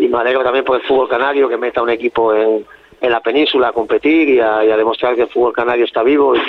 y 0.00 0.08
me 0.08 0.18
alegro 0.18 0.42
también 0.42 0.64
por 0.64 0.80
el 0.80 0.86
fútbol 0.86 1.08
canario 1.08 1.48
que 1.48 1.56
meta 1.56 1.82
un 1.82 1.90
equipo 1.90 2.34
en, 2.34 2.64
en 3.00 3.10
la 3.10 3.20
península 3.20 3.68
a 3.68 3.72
competir 3.72 4.28
y 4.28 4.40
a, 4.40 4.60
demostrar 4.60 5.14
que 5.14 5.22
el 5.22 5.28
fútbol 5.28 5.52
canario 5.52 5.84
está 5.84 6.02
vivo 6.02 6.34
y 6.36 6.40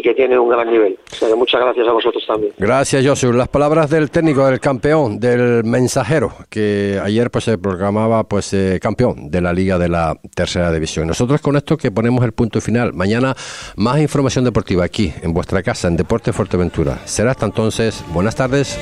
que, 0.00 0.14
tiene 0.14 0.38
un 0.38 0.48
gran 0.48 0.70
nivel. 0.70 0.98
O 1.10 1.14
sea 1.14 1.36
muchas 1.36 1.60
gracias 1.60 1.86
a 1.86 1.92
vosotros 1.92 2.24
también. 2.26 2.54
Gracias, 2.56 3.06
Josu. 3.06 3.30
Las 3.32 3.48
palabras 3.48 3.90
del 3.90 4.10
técnico, 4.10 4.46
del 4.46 4.58
campeón, 4.58 5.20
del 5.20 5.64
mensajero, 5.64 6.32
que 6.48 6.98
ayer 7.02 7.30
pues 7.30 7.44
se 7.44 7.58
proclamaba 7.58 8.24
pues 8.24 8.54
eh, 8.54 8.78
campeón 8.80 9.30
de 9.30 9.42
la 9.42 9.52
Liga 9.52 9.78
de 9.78 9.90
la 9.90 10.16
Tercera 10.34 10.72
División. 10.72 11.06
Nosotros 11.06 11.42
con 11.42 11.56
esto 11.56 11.76
que 11.76 11.90
ponemos 11.90 12.24
el 12.24 12.32
punto 12.32 12.60
final. 12.62 12.94
Mañana 12.94 13.34
más 13.76 14.00
información 14.00 14.44
deportiva 14.46 14.82
aquí, 14.84 15.12
en 15.22 15.34
vuestra 15.34 15.62
casa, 15.62 15.88
en 15.88 15.96
Deporte 15.96 16.32
Fuerteventura. 16.32 16.98
Será 17.04 17.32
hasta 17.32 17.44
entonces. 17.44 18.02
Buenas 18.12 18.34
tardes. 18.34 18.78